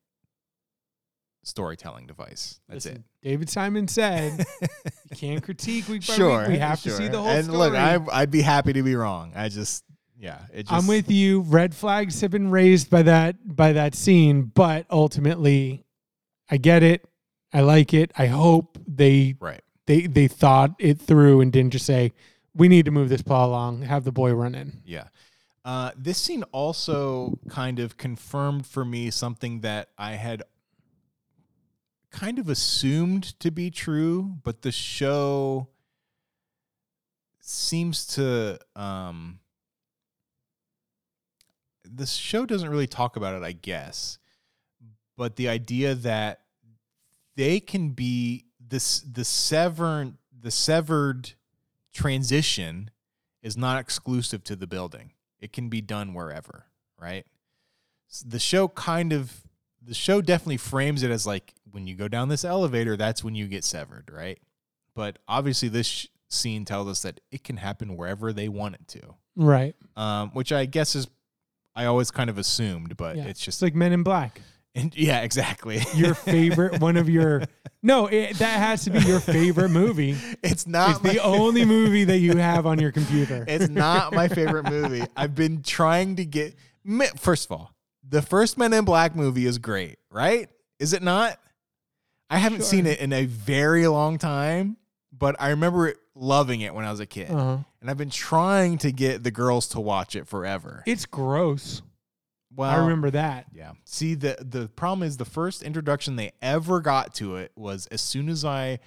storytelling 1.45 2.07
device. 2.07 2.61
That's 2.69 2.87
Listen, 2.87 3.05
David 3.23 3.49
Simon 3.51 3.87
said 3.87 4.45
you 5.11 5.17
can't 5.17 5.43
critique 5.43 5.89
week 5.89 6.07
by 6.07 6.15
sure, 6.15 6.41
week. 6.41 6.49
We 6.49 6.59
have 6.59 6.83
to 6.83 6.91
see 6.91 7.09
the 7.09 7.19
whole 7.19 7.27
story. 7.27 7.37
and 7.39 7.45
story. 7.45 7.59
look, 7.59 7.75
I, 7.75 8.01
I'd 8.13 8.31
be 8.31 8.43
happy 8.43 8.73
to 8.73 8.83
be 8.83 8.97
wrong. 8.97 9.33
I 9.37 9.49
just, 9.49 9.85
yeah, 10.19 10.41
it 10.53 10.67
just. 10.67 10.73
I'm 10.73 10.87
with 10.87 11.11
you. 11.11 11.41
Red 11.43 11.75
flags 11.75 12.21
have 12.23 12.31
been 12.31 12.51
raised 12.51 12.91
by 12.91 13.03
that 13.03 13.37
by 13.57 13.73
that 13.73 13.95
scene, 13.95 14.51
but 14.55 14.87
ultimately, 14.91 15.85
I 16.51 16.57
get 16.57 16.83
it. 16.83 17.05
I 17.53 17.61
like 17.61 17.93
it. 17.93 18.13
I 18.17 18.27
hope 18.27 18.79
they 18.87 19.37
right. 19.41 19.63
they 19.87 20.07
they 20.07 20.29
thought 20.29 20.75
it 20.79 21.01
through 21.01 21.41
and 21.41 21.53
didn't 21.53 21.73
just 21.73 21.87
say 21.87 22.13
we 22.55 22.69
need 22.69 22.87
to 22.87 22.91
move 22.91 23.09
this 23.09 23.23
plot 23.23 23.49
along. 23.49 23.83
Have 23.83 24.05
the 24.05 24.13
boy 24.13 24.33
run 24.33 24.55
in. 24.55 24.83
Yeah. 24.85 25.09
Uh, 25.65 25.91
this 25.97 26.19
scene 26.19 26.45
also 26.53 27.39
kind 27.49 27.81
of 27.81 27.97
confirmed 27.97 28.67
for 28.67 28.85
me 28.85 29.11
something 29.11 29.61
that 29.63 29.89
I 29.99 30.13
had 30.13 30.45
kind 32.11 32.39
of 32.39 32.49
assumed 32.49 33.39
to 33.41 33.51
be 33.51 33.71
true, 33.71 34.37
but 34.45 34.63
the 34.63 34.73
show 34.73 35.69
seems 37.41 38.07
to 38.07 38.59
um 38.75 39.41
the 41.95 42.07
show 42.07 42.47
doesn't 42.47 42.69
really 42.69 42.87
talk 42.87 43.17
about 43.17 43.35
it, 43.35 43.43
I 43.45 43.53
guess. 43.53 44.19
But 45.17 45.37
the 45.37 45.49
idea 45.49 45.95
that 45.95 46.41
they 47.37 47.61
can 47.61 47.91
be 47.91 48.47
this 48.61 49.01
the 49.01 49.25
severed 49.25 50.15
the 50.39 50.51
severed 50.51 51.33
transition 51.93 52.91
is 53.43 53.57
not 53.57 53.81
exclusive 53.81 54.45
to 54.45 54.57
the 54.57 54.67
building. 54.67 55.13
It 55.41 55.53
can 55.53 55.69
be 55.69 55.81
done 55.81 56.15
wherever, 56.15 56.67
right? 57.01 57.25
The 58.25 58.39
show 58.39 58.69
kind 58.69 59.13
of 59.13 59.43
the 59.83 59.95
show 59.95 60.21
definitely 60.21 60.57
frames 60.59 61.03
it 61.03 61.11
as 61.11 61.27
like 61.27 61.55
when 61.71 61.87
you 61.87 61.95
go 61.95 62.09
down 62.09 62.29
this 62.29 62.45
elevator, 62.45 62.97
that's 62.97 63.23
when 63.23 63.35
you 63.35 63.47
get 63.47 63.65
severed, 63.65 64.11
right? 64.13 64.39
But 64.95 65.19
obviously, 65.29 65.69
this 65.69 65.87
sh- 65.87 66.07
scene 66.29 66.65
tells 66.65 66.89
us 66.89 67.03
that 67.03 67.21
it 67.31 67.45
can 67.45 67.59
happen 67.59 67.97
wherever 67.97 68.33
they 68.33 68.49
want 68.49 68.75
it 68.77 68.89
to, 68.89 69.15
Right. 69.37 69.77
um, 69.95 70.31
which 70.31 70.53
I 70.53 70.65
guess 70.65 70.95
is 70.97 71.07
I 71.77 71.85
always 71.85 72.11
kind 72.11 72.29
of 72.31 72.39
assumed, 72.39 72.97
but 72.97 73.17
Yeah. 73.17 73.25
it's 73.27 73.41
just 73.41 73.59
It's 73.59 73.63
like 73.63 73.75
Men 73.75 73.93
in 73.93 74.03
Black. 74.03 74.41
and, 74.75 74.97
yeah, 74.97 75.21
exactly. 75.21 75.81
Your 75.95 76.15
favorite, 76.15 76.81
one 76.81 76.97
of 76.97 77.09
your. 77.09 77.43
No, 77.83 78.07
it, 78.07 78.39
that 78.39 78.59
has 78.59 78.83
to 78.85 78.91
be 78.91 78.99
your 79.01 79.21
favorite 79.21 79.69
movie. 79.69 80.17
it's 80.43 80.67
not 80.67 80.91
It's 81.05 81.15
the 81.15 81.19
only 81.23 81.65
movie 81.65 82.05
that 82.05 82.19
you 82.19 82.37
have 82.37 82.67
on 82.67 82.81
your 82.81 82.91
computer. 82.91 83.45
It's 83.47 83.69
not 83.69 84.13
my 84.13 84.27
favorite 84.29 84.69
movie. 84.69 85.05
I've 85.17 85.35
been 85.37 85.63
trying 85.63 86.17
to 86.17 86.25
get. 86.25 86.57
First 87.17 87.47
of 87.47 87.53
all, 87.53 87.73
the 88.09 88.23
first 88.23 88.59
Men 88.59 88.73
in 88.73 88.85
Black 88.85 89.15
movie 89.15 89.47
is 89.47 89.59
great, 89.59 89.99
right? 90.11 90.49
Is 90.81 90.93
it 90.95 91.03
not? 91.03 91.39
I 92.29 92.39
haven't 92.39 92.59
Sure. 92.61 92.67
seen 92.67 92.87
it 92.87 92.99
in 92.99 93.13
a 93.13 93.25
very 93.27 93.87
long 93.87 94.19
time, 94.19 94.77
but 95.19 95.37
I 95.39 95.51
remember 95.51 95.89
it, 95.89 95.99
loving 96.15 96.61
it 96.61 96.75
when 96.75 96.85
I 96.85 96.91
was 96.91 97.01
a 97.01 97.07
kid. 97.07 97.31
Uh-huh. 97.31 97.59
And 97.81 97.91
I've 97.91 97.97
been 97.97 98.11
trying 98.11 98.79
to 98.79 98.93
get 98.93 99.23
the 99.23 99.31
girls 99.31 99.69
to 99.69 99.81
watch 99.81 100.17
it 100.17 100.27
forever. 100.27 100.83
It's 100.87 101.07
gross. 101.07 101.83
well, 102.55 102.71
I 102.71 102.77
remember 102.83 103.11
that. 103.11 103.47
Yeah. 103.53 103.73
See, 103.85 104.15
the 104.15 104.37
the 104.41 104.69
problem 104.69 105.07
is 105.07 105.17
the 105.17 105.25
first 105.25 105.63
introduction 105.63 106.17
they 106.17 106.33
ever 106.43 106.81
got 106.81 107.15
to 107.17 107.37
it 107.37 107.53
was 107.57 107.87
as 107.89 108.01
soon 108.01 108.29
as 108.29 108.45
I 108.45 108.81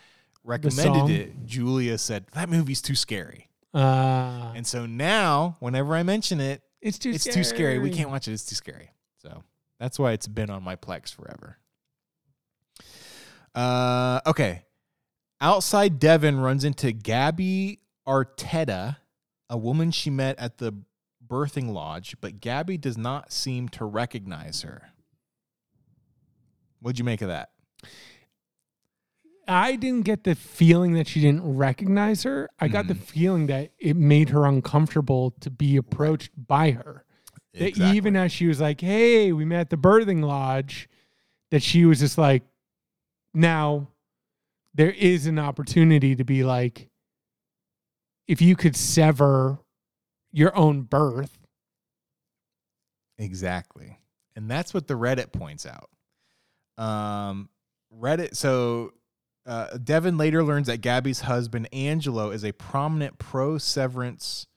recommended 0.44 1.10
it, 1.10 1.46
Julia 1.46 1.98
said 1.98 2.26
that 2.34 2.50
movie's 2.50 2.82
too 2.82 2.96
scary. 2.96 3.50
Uh, 3.74 4.52
And 4.56 4.66
so 4.66 4.86
now, 4.88 5.58
whenever 5.60 5.94
I 5.96 6.02
mention 6.04 6.40
it, 6.42 6.64
it's 6.82 6.98
too 6.98 7.12
it's 7.12 7.24
too 7.26 7.44
scary. 7.44 7.78
We 7.80 7.92
can't 7.92 8.10
watch 8.10 8.28
it. 8.28 8.34
It's 8.34 8.46
too 8.46 8.56
scary. 8.56 8.92
So 9.22 9.44
that's 9.80 10.00
why 10.00 10.14
it's 10.14 10.28
been 10.28 10.50
on 10.50 10.64
my 10.64 10.76
Plex 10.76 11.14
forever. 11.14 11.58
Uh, 13.56 14.22
okay. 14.26 14.64
Outside 15.42 16.00
Devon 16.00 16.40
runs 16.40 16.64
into 16.64 16.92
Gabby 16.92 17.80
Arteta, 18.08 18.98
a 19.50 19.58
woman 19.58 19.92
she 19.92 20.10
met 20.10 20.38
at 20.38 20.58
the 20.58 20.74
birthing 21.26 21.72
lodge, 21.72 22.16
but 22.20 22.42
Gabby 22.42 22.78
does 22.78 22.98
not 22.98 23.32
seem 23.32 23.70
to 23.70 23.86
recognize 23.86 24.64
her. 24.64 24.90
What'd 26.82 27.00
you 27.00 27.06
make 27.06 27.22
of 27.22 27.30
that? 27.30 27.52
I 29.48 29.78
didn't 29.78 30.06
get 30.06 30.26
the 30.26 30.36
feeling 30.36 30.94
that 30.94 31.08
she 31.08 31.22
didn't 31.22 31.44
recognize 31.58 32.24
her. 32.24 32.50
I 32.60 32.68
got 32.68 32.88
the 32.88 32.94
Mhm. 32.94 33.02
feeling 33.02 33.48
that 33.48 33.72
it 33.80 33.96
made 33.96 34.30
her 34.30 34.46
uncomfortable 34.46 35.32
to 35.40 35.50
be 35.50 35.76
approached 35.76 36.32
by 36.36 36.72
her. 36.72 37.06
That 37.54 37.78
even 37.78 38.16
as 38.16 38.32
she 38.32 38.46
was 38.46 38.62
like, 38.62 38.82
"Hey, 38.82 39.32
we 39.32 39.46
met 39.46 39.62
at 39.62 39.70
the 39.72 39.78
birthing 39.78 40.24
lodge," 40.24 40.88
that 41.50 41.64
she 41.64 41.86
was 41.86 42.00
just 42.00 42.18
like, 42.18 42.44
"Now, 43.34 43.88
there 44.80 44.92
is 44.92 45.26
an 45.26 45.38
opportunity 45.38 46.16
to 46.16 46.24
be 46.24 46.46
like, 46.46 46.88
if 48.28 48.42
you 48.42 48.56
could 48.56 48.78
sever 48.78 49.60
your 50.32 50.56
own 50.56 50.84
birth, 50.84 51.40
Exactly. 53.20 54.00
And 54.36 54.50
that's 54.50 54.74
what 54.74 54.88
the 54.88 54.94
Reddit 54.94 55.34
points 55.34 55.68
out. 55.68 55.90
Um, 56.82 57.50
Reddit, 57.94 58.36
so 58.36 58.94
uh, 59.46 59.78
Devon 59.78 60.18
later 60.18 60.44
learns 60.44 60.68
that 60.68 60.80
Gabby's 60.80 61.20
husband, 61.20 61.68
Angelo, 61.74 62.32
is 62.32 62.46
a 62.46 62.54
prominent 62.54 63.20
pro 63.20 63.58
severance 63.58 64.48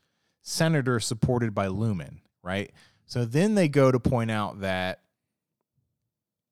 senator 0.43 1.01
supported 1.01 1.55
by 1.55 1.67
Lumon, 1.67 2.21
right? 2.45 2.71
So 3.05 3.25
then 3.25 3.57
they 3.57 3.69
go 3.69 3.91
to 3.91 3.99
point 3.99 4.31
out 4.31 4.61
that 4.61 5.01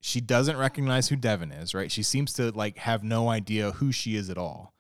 she 0.00 0.20
doesn't 0.20 0.56
recognize 0.56 1.08
who 1.08 1.16
Devon 1.16 1.52
is, 1.52 1.74
right? 1.74 1.92
She 1.92 2.02
seems 2.02 2.32
to 2.34 2.50
like 2.50 2.78
have 2.78 3.04
no 3.04 3.28
idea 3.28 3.72
who 3.72 3.92
she 3.92 4.16
is 4.16 4.30
at 4.30 4.38
all. 4.38 4.74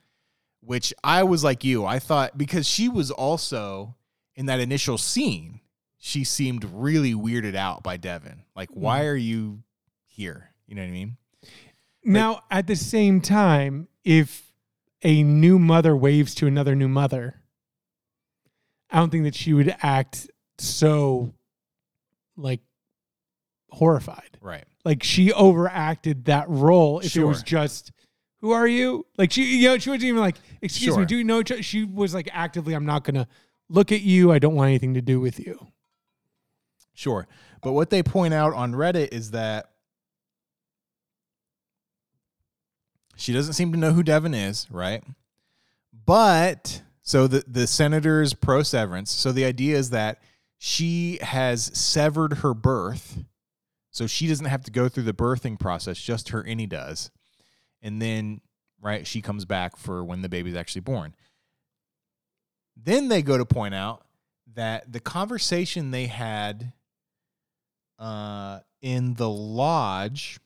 Which 0.62 0.92
I 1.02 1.22
was 1.22 1.42
like 1.42 1.64
you. 1.64 1.86
I 1.86 1.98
thought 1.98 2.36
because 2.36 2.66
she 2.66 2.88
was 2.88 3.10
also 3.10 3.96
in 4.34 4.46
that 4.46 4.60
initial 4.60 4.98
scene, 4.98 5.60
she 5.98 6.24
seemed 6.24 6.64
really 6.64 7.14
weirded 7.14 7.54
out 7.54 7.82
by 7.82 7.96
Devon. 7.96 8.44
Like, 8.56 8.70
why 8.70 9.02
hmm. 9.02 9.08
are 9.08 9.16
you 9.16 9.62
here? 10.06 10.50
You 10.66 10.74
know 10.74 10.82
what 10.82 10.88
I 10.88 10.92
mean? 10.92 11.16
Now, 12.02 12.42
at 12.50 12.66
the 12.66 12.76
same 12.76 13.20
time, 13.20 13.88
if 14.04 14.52
a 15.02 15.22
new 15.22 15.58
mother 15.58 15.94
waves 15.94 16.34
to 16.36 16.46
another 16.46 16.74
new 16.74 16.88
mother, 16.88 17.42
I 18.90 18.98
don't 18.98 19.10
think 19.10 19.24
that 19.24 19.34
she 19.34 19.52
would 19.52 19.74
act 19.82 20.30
so 20.58 21.34
like 22.36 22.60
horrified. 23.72 24.38
Right. 24.40 24.64
Like 24.84 25.02
she 25.02 25.32
overacted 25.32 26.26
that 26.26 26.48
role 26.48 27.00
if 27.00 27.16
it 27.16 27.24
was 27.24 27.42
just 27.42 27.92
who 28.40 28.52
are 28.52 28.66
you? 28.66 29.06
Like 29.18 29.32
she 29.32 29.56
you 29.56 29.68
know, 29.68 29.78
she 29.78 29.90
wasn't 29.90 30.04
even 30.04 30.20
like, 30.20 30.36
excuse 30.62 30.96
me, 30.96 31.04
do 31.04 31.16
you 31.16 31.24
know 31.24 31.40
each 31.40 31.52
other? 31.52 31.62
She 31.62 31.84
was 31.84 32.14
like 32.14 32.28
actively, 32.32 32.74
I'm 32.74 32.86
not 32.86 33.04
gonna 33.04 33.28
look 33.68 33.92
at 33.92 34.00
you. 34.00 34.32
I 34.32 34.38
don't 34.38 34.54
want 34.54 34.68
anything 34.68 34.94
to 34.94 35.02
do 35.02 35.20
with 35.20 35.38
you. 35.38 35.68
Sure. 36.94 37.26
But 37.62 37.72
what 37.72 37.90
they 37.90 38.02
point 38.02 38.34
out 38.34 38.54
on 38.54 38.72
Reddit 38.72 39.12
is 39.12 39.32
that 39.32 39.70
she 43.16 43.32
doesn't 43.32 43.52
seem 43.52 43.72
to 43.72 43.78
know 43.78 43.92
who 43.92 44.02
Devon 44.02 44.32
is, 44.34 44.66
right? 44.70 45.04
But 46.06 46.82
so 47.02 47.26
the 47.26 47.44
the 47.46 47.66
senator's 47.66 48.34
pro 48.34 48.62
severance. 48.62 49.10
So 49.10 49.32
the 49.32 49.44
idea 49.44 49.76
is 49.76 49.90
that 49.90 50.22
she 50.58 51.18
has 51.22 51.70
severed 51.76 52.38
her 52.38 52.54
birth, 52.54 53.24
so 53.90 54.06
she 54.06 54.26
doesn't 54.26 54.46
have 54.46 54.62
to 54.64 54.70
go 54.70 54.88
through 54.88 55.04
the 55.04 55.12
birthing 55.12 55.58
process. 55.58 55.98
Just 55.98 56.30
her 56.30 56.42
innie 56.42 56.68
does, 56.68 57.10
and 57.82 58.00
then 58.00 58.40
right 58.80 59.06
she 59.06 59.20
comes 59.20 59.44
back 59.44 59.76
for 59.76 60.04
when 60.04 60.22
the 60.22 60.28
baby's 60.28 60.56
actually 60.56 60.82
born. 60.82 61.14
Then 62.76 63.08
they 63.08 63.22
go 63.22 63.36
to 63.36 63.44
point 63.44 63.74
out 63.74 64.04
that 64.54 64.92
the 64.92 65.00
conversation 65.00 65.90
they 65.90 66.06
had 66.06 66.72
uh, 67.98 68.60
in 68.80 69.14
the 69.14 69.28
lodge, 69.28 70.40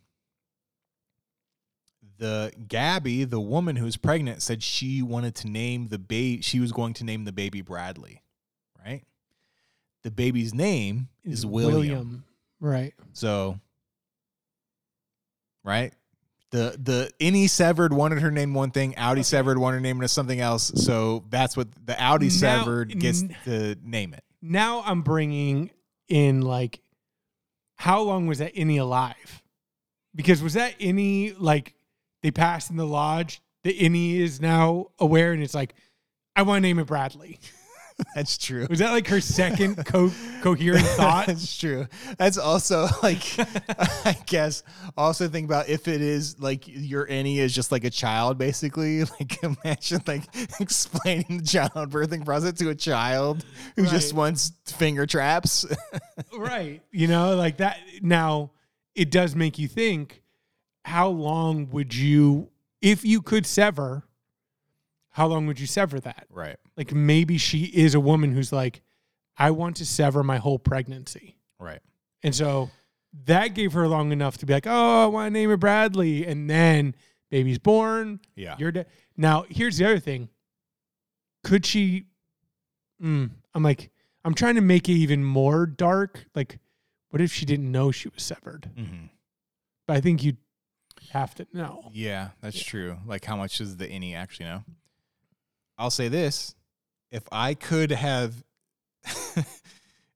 the 2.19 2.53
Gabby, 2.67 3.25
the 3.25 3.41
woman 3.41 3.77
who's 3.77 3.97
pregnant, 3.97 4.43
said 4.43 4.63
she 4.63 5.03
wanted 5.03 5.35
to 5.37 5.49
name 5.49 5.89
the 5.89 5.99
baby. 5.99 6.43
She 6.43 6.61
was 6.61 6.73
going 6.73 6.95
to 6.95 7.05
name 7.05 7.25
the 7.25 7.33
baby 7.33 7.61
Bradley, 7.63 8.23
right? 8.85 9.05
The 10.03 10.11
baby's 10.11 10.53
name 10.53 11.09
is 11.23 11.47
William. 11.47 12.25
Right. 12.65 12.95
So, 13.13 13.61
right? 15.65 15.93
The 16.51 16.79
the 16.83 17.11
innie 17.21 17.51
severed 17.51 17.93
wanted 17.93 18.21
her 18.23 18.31
name 18.31 18.55
one 18.55 18.71
thing, 18.71 18.95
outie 18.95 19.25
severed 19.25 19.59
wanted 19.59 19.77
her 19.77 19.81
name 19.83 20.01
to 20.01 20.09
something 20.09 20.41
else. 20.41 20.73
So 20.77 21.25
that's 21.29 21.59
what 21.59 21.69
the 21.85 21.93
outie 21.93 22.23
Now- 22.41 22.65
severed 22.65 22.99
gets 22.99 23.23
n- 23.23 23.37
to 23.45 23.77
name 23.85 24.15
it. 24.15 24.25
Now 24.41 24.83
I'm 24.87 25.03
bringing 25.03 25.71
in 26.09 26.41
like, 26.41 26.81
how 27.77 28.01
long 28.01 28.27
was 28.27 28.39
that 28.39 28.55
innie 28.55 28.81
alive? 28.81 29.43
Because 30.15 30.43
was 30.43 30.55
that 30.55 30.79
innie 30.79 31.35
like 31.39 31.75
they 32.23 32.31
passed 32.31 32.71
in 32.71 32.77
the 32.79 32.87
lodge? 32.87 33.43
The 33.63 33.79
innie 33.79 34.21
is 34.21 34.41
now 34.41 34.87
aware 34.99 35.33
and 35.33 35.43
it's 35.43 35.55
like, 35.55 35.75
I 36.35 36.43
want 36.43 36.59
to 36.59 36.61
name 36.63 36.79
it 36.79 36.87
Bradley. 36.87 37.39
That's 38.17 38.37
true. 38.39 38.67
Was 38.69 38.81
that 38.81 38.91
like 38.91 39.07
her 39.07 39.21
second 39.21 39.85
co- 39.87 40.11
coherent 40.43 40.85
thought? 40.97 41.27
That's 41.29 41.57
true. 41.57 41.87
That's 42.19 42.39
also 42.39 42.89
like, 43.03 43.23
I 44.05 44.17
guess, 44.27 44.65
also 44.97 45.29
think 45.29 45.45
about 45.47 45.69
if 45.69 45.87
it 45.87 46.01
is 46.01 46.41
like 46.41 46.65
your 46.67 47.07
innie 47.07 47.37
is 47.37 47.55
just 47.55 47.71
like 47.71 47.85
a 47.85 47.91
child, 47.91 48.37
basically. 48.39 49.05
Like, 49.05 49.43
imagine 49.45 50.01
like 50.09 50.25
explaining 50.61 51.39
the 51.39 51.45
childbirthing 51.45 52.25
process 52.25 52.55
to 52.55 52.71
a 52.71 52.75
child 52.75 53.45
who 53.77 53.87
just 53.87 54.13
Right. 54.13 54.19
wants 54.19 54.53
finger 54.67 55.07
traps. 55.07 55.65
right. 56.37 56.83
You 56.91 57.07
know, 57.07 57.37
like 57.37 57.59
that. 57.59 57.79
Now, 58.03 58.51
it 58.97 59.11
does 59.13 59.37
make 59.37 59.59
you 59.59 59.69
think 59.69 60.23
how 60.85 61.09
long 61.09 61.71
would 61.71 61.95
you, 61.95 62.51
if 62.83 63.05
you 63.05 63.23
could 63.23 63.47
sever, 63.47 64.05
how 65.15 65.27
long 65.29 65.47
would 65.47 65.61
you 65.61 65.67
sever 65.67 65.99
that? 66.01 66.27
right. 66.31 66.57
Like 66.77 66.93
maybe 66.93 67.39
she 67.39 67.65
is 67.67 67.95
a 67.95 68.01
woman 68.01 68.33
who's 68.33 68.53
like, 68.53 68.83
I 69.39 69.51
want 69.53 69.77
to 69.77 69.87
sever 69.87 70.23
my 70.25 70.39
whole 70.39 70.59
pregnancy. 70.59 71.39
Right. 71.61 71.81
And 72.25 72.35
so 72.35 72.71
that 73.27 73.49
gave 73.55 73.73
her 73.75 73.87
long 73.87 74.11
enough 74.11 74.39
to 74.39 74.47
be 74.47 74.53
like, 74.53 74.67
oh, 74.67 75.05
I 75.05 75.07
want 75.07 75.27
to 75.29 75.31
name 75.31 75.51
it 75.53 75.59
Bradley. 75.59 76.27
And 76.27 76.51
then 76.51 76.95
baby's 77.31 77.59
born. 77.61 78.19
Yeah. 78.35 78.57
You're 78.59 78.73
dead. 78.73 78.87
Now, 79.17 79.45
here's 79.49 79.79
the 79.79 79.85
other 79.85 80.01
thing. 80.01 80.31
Could 81.45 81.65
she? 81.65 82.07
Mm, 83.03 83.31
I'm 83.55 83.63
like, 83.63 83.91
I'm 84.25 84.35
trying 84.35 84.55
to 84.57 84.61
make 84.63 84.89
it 84.89 84.95
even 84.95 85.25
more 85.25 85.67
dark. 85.67 86.27
Like, 86.35 86.59
what 87.11 87.21
if 87.21 87.33
she 87.33 87.45
didn't 87.45 87.71
know 87.71 87.91
she 87.93 88.09
was 88.09 88.23
severed? 88.23 88.71
hmm 88.77 89.07
But 89.87 89.97
I 89.99 90.01
think 90.01 90.25
you'd 90.25 90.39
have 91.11 91.35
to 91.37 91.47
know. 91.53 91.91
Yeah, 91.93 92.31
that's 92.41 92.61
true. 92.63 92.97
Like, 93.07 93.25
how 93.25 93.37
much 93.37 93.59
does 93.59 93.77
the 93.77 93.87
innie 93.87 94.17
actually 94.17 94.47
know? 94.47 94.65
I'll 95.79 95.91
say 95.91 96.09
this: 96.09 96.55
if 97.11 97.23
I 97.33 97.55
could 97.55 97.91
have, 97.91 98.35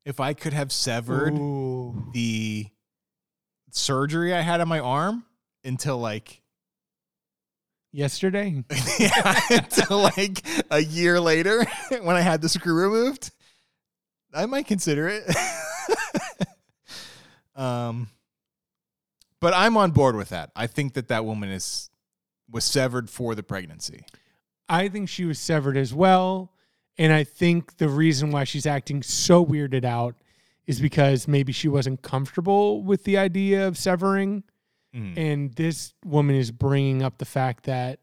if 0.04 0.20
I 0.20 0.34
could 0.34 0.52
have 0.52 0.72
severed 0.72 1.34
Ooh. 1.34 2.10
the 2.12 2.66
surgery 3.70 4.34
I 4.34 4.40
had 4.40 4.60
on 4.60 4.68
my 4.68 4.80
arm 4.80 5.24
until 5.64 5.98
like 5.98 6.42
Yesterday? 7.90 8.64
yeah, 8.98 9.40
until 9.50 10.02
like 10.02 10.42
a 10.70 10.78
year 10.78 11.18
later 11.18 11.64
when 12.02 12.16
I 12.16 12.20
had 12.20 12.42
the 12.42 12.48
screw 12.48 12.74
removed, 12.74 13.30
I 14.34 14.44
might 14.44 14.66
consider 14.66 15.08
it. 15.08 15.24
um, 17.56 18.08
but 19.40 19.54
I'm 19.54 19.78
on 19.78 19.92
board 19.92 20.16
with 20.16 20.28
that. 20.28 20.50
I 20.54 20.66
think 20.66 20.94
that 20.94 21.08
that 21.08 21.24
woman 21.24 21.48
is 21.48 21.88
was 22.50 22.64
severed 22.64 23.08
for 23.08 23.34
the 23.34 23.42
pregnancy. 23.42 24.04
I 24.68 24.88
think 24.88 25.08
she 25.08 25.24
was 25.24 25.38
severed 25.38 25.76
as 25.76 25.94
well. 25.94 26.52
And 26.98 27.12
I 27.12 27.24
think 27.24 27.76
the 27.76 27.88
reason 27.88 28.30
why 28.30 28.44
she's 28.44 28.66
acting 28.66 29.02
so 29.02 29.44
weirded 29.44 29.84
out 29.84 30.16
is 30.66 30.80
because 30.80 31.28
maybe 31.28 31.52
she 31.52 31.68
wasn't 31.68 32.02
comfortable 32.02 32.82
with 32.82 33.04
the 33.04 33.16
idea 33.16 33.66
of 33.68 33.78
severing. 33.78 34.42
Mm. 34.94 35.16
And 35.16 35.52
this 35.54 35.94
woman 36.04 36.34
is 36.36 36.50
bringing 36.50 37.02
up 37.02 37.18
the 37.18 37.24
fact 37.24 37.64
that 37.64 38.00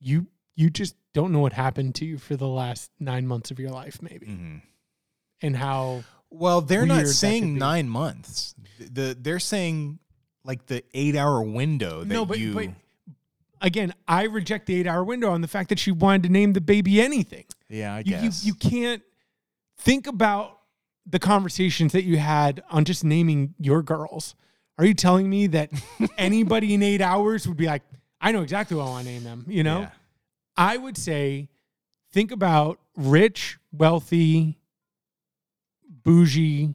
you 0.00 0.26
you 0.56 0.70
just 0.70 0.96
don't 1.12 1.32
know 1.32 1.38
what 1.40 1.52
happened 1.52 1.94
to 1.96 2.04
you 2.04 2.18
for 2.18 2.36
the 2.36 2.48
last 2.48 2.90
nine 2.98 3.26
months 3.26 3.50
of 3.52 3.58
your 3.60 3.70
life, 3.70 4.00
maybe, 4.02 4.26
Mhm. 4.26 4.62
and 5.42 5.56
how 5.56 6.02
Well, 6.30 6.60
they're 6.60 6.86
not 6.86 7.06
saying 7.06 7.56
nine 7.56 7.88
months. 7.88 8.54
The 8.78 9.16
they're 9.20 9.38
saying 9.40 9.98
like 10.44 10.66
the 10.66 10.82
eight 10.94 11.14
hour 11.16 11.42
window 11.42 12.00
that 12.00 12.06
no, 12.14 12.24
but, 12.24 12.38
you. 12.38 12.54
but 12.54 12.68
again, 13.60 13.94
I 14.06 14.24
reject 14.24 14.66
the 14.66 14.74
eight 14.80 14.86
hour 14.86 15.02
window 15.04 15.30
on 15.30 15.40
the 15.40 15.48
fact 15.48 15.68
that 15.70 15.78
she 15.78 15.90
wanted 15.92 16.24
to 16.24 16.28
name 16.28 16.52
the 16.52 16.60
baby 16.60 17.00
anything. 17.00 17.44
yeah, 17.68 17.94
I 17.94 17.98
you, 18.00 18.14
you 18.16 18.20
guess 18.22 18.44
you 18.44 18.54
can't 18.54 19.02
think 19.78 20.06
about 20.06 20.58
the 21.06 21.18
conversations 21.18 21.92
that 21.92 22.04
you 22.04 22.18
had 22.18 22.62
on 22.70 22.84
just 22.84 23.04
naming 23.04 23.54
your 23.58 23.82
girls. 23.82 24.34
Are 24.78 24.84
you 24.84 24.94
telling 24.94 25.28
me 25.28 25.46
that 25.48 25.70
anybody 26.18 26.74
in 26.74 26.82
eight 26.82 27.00
hours 27.00 27.48
would 27.48 27.56
be 27.56 27.66
like, 27.66 27.82
I 28.20 28.32
know 28.32 28.42
exactly 28.42 28.76
what 28.76 28.84
I 28.84 28.90
want 28.90 29.06
to 29.06 29.12
name 29.12 29.24
them? 29.24 29.44
You 29.48 29.62
know, 29.62 29.80
Yeah. 29.80 29.90
I 30.56 30.76
would 30.76 30.96
say, 30.96 31.48
think 32.12 32.30
about 32.32 32.78
rich, 32.96 33.58
wealthy, 33.72 34.58
bougie 36.04 36.74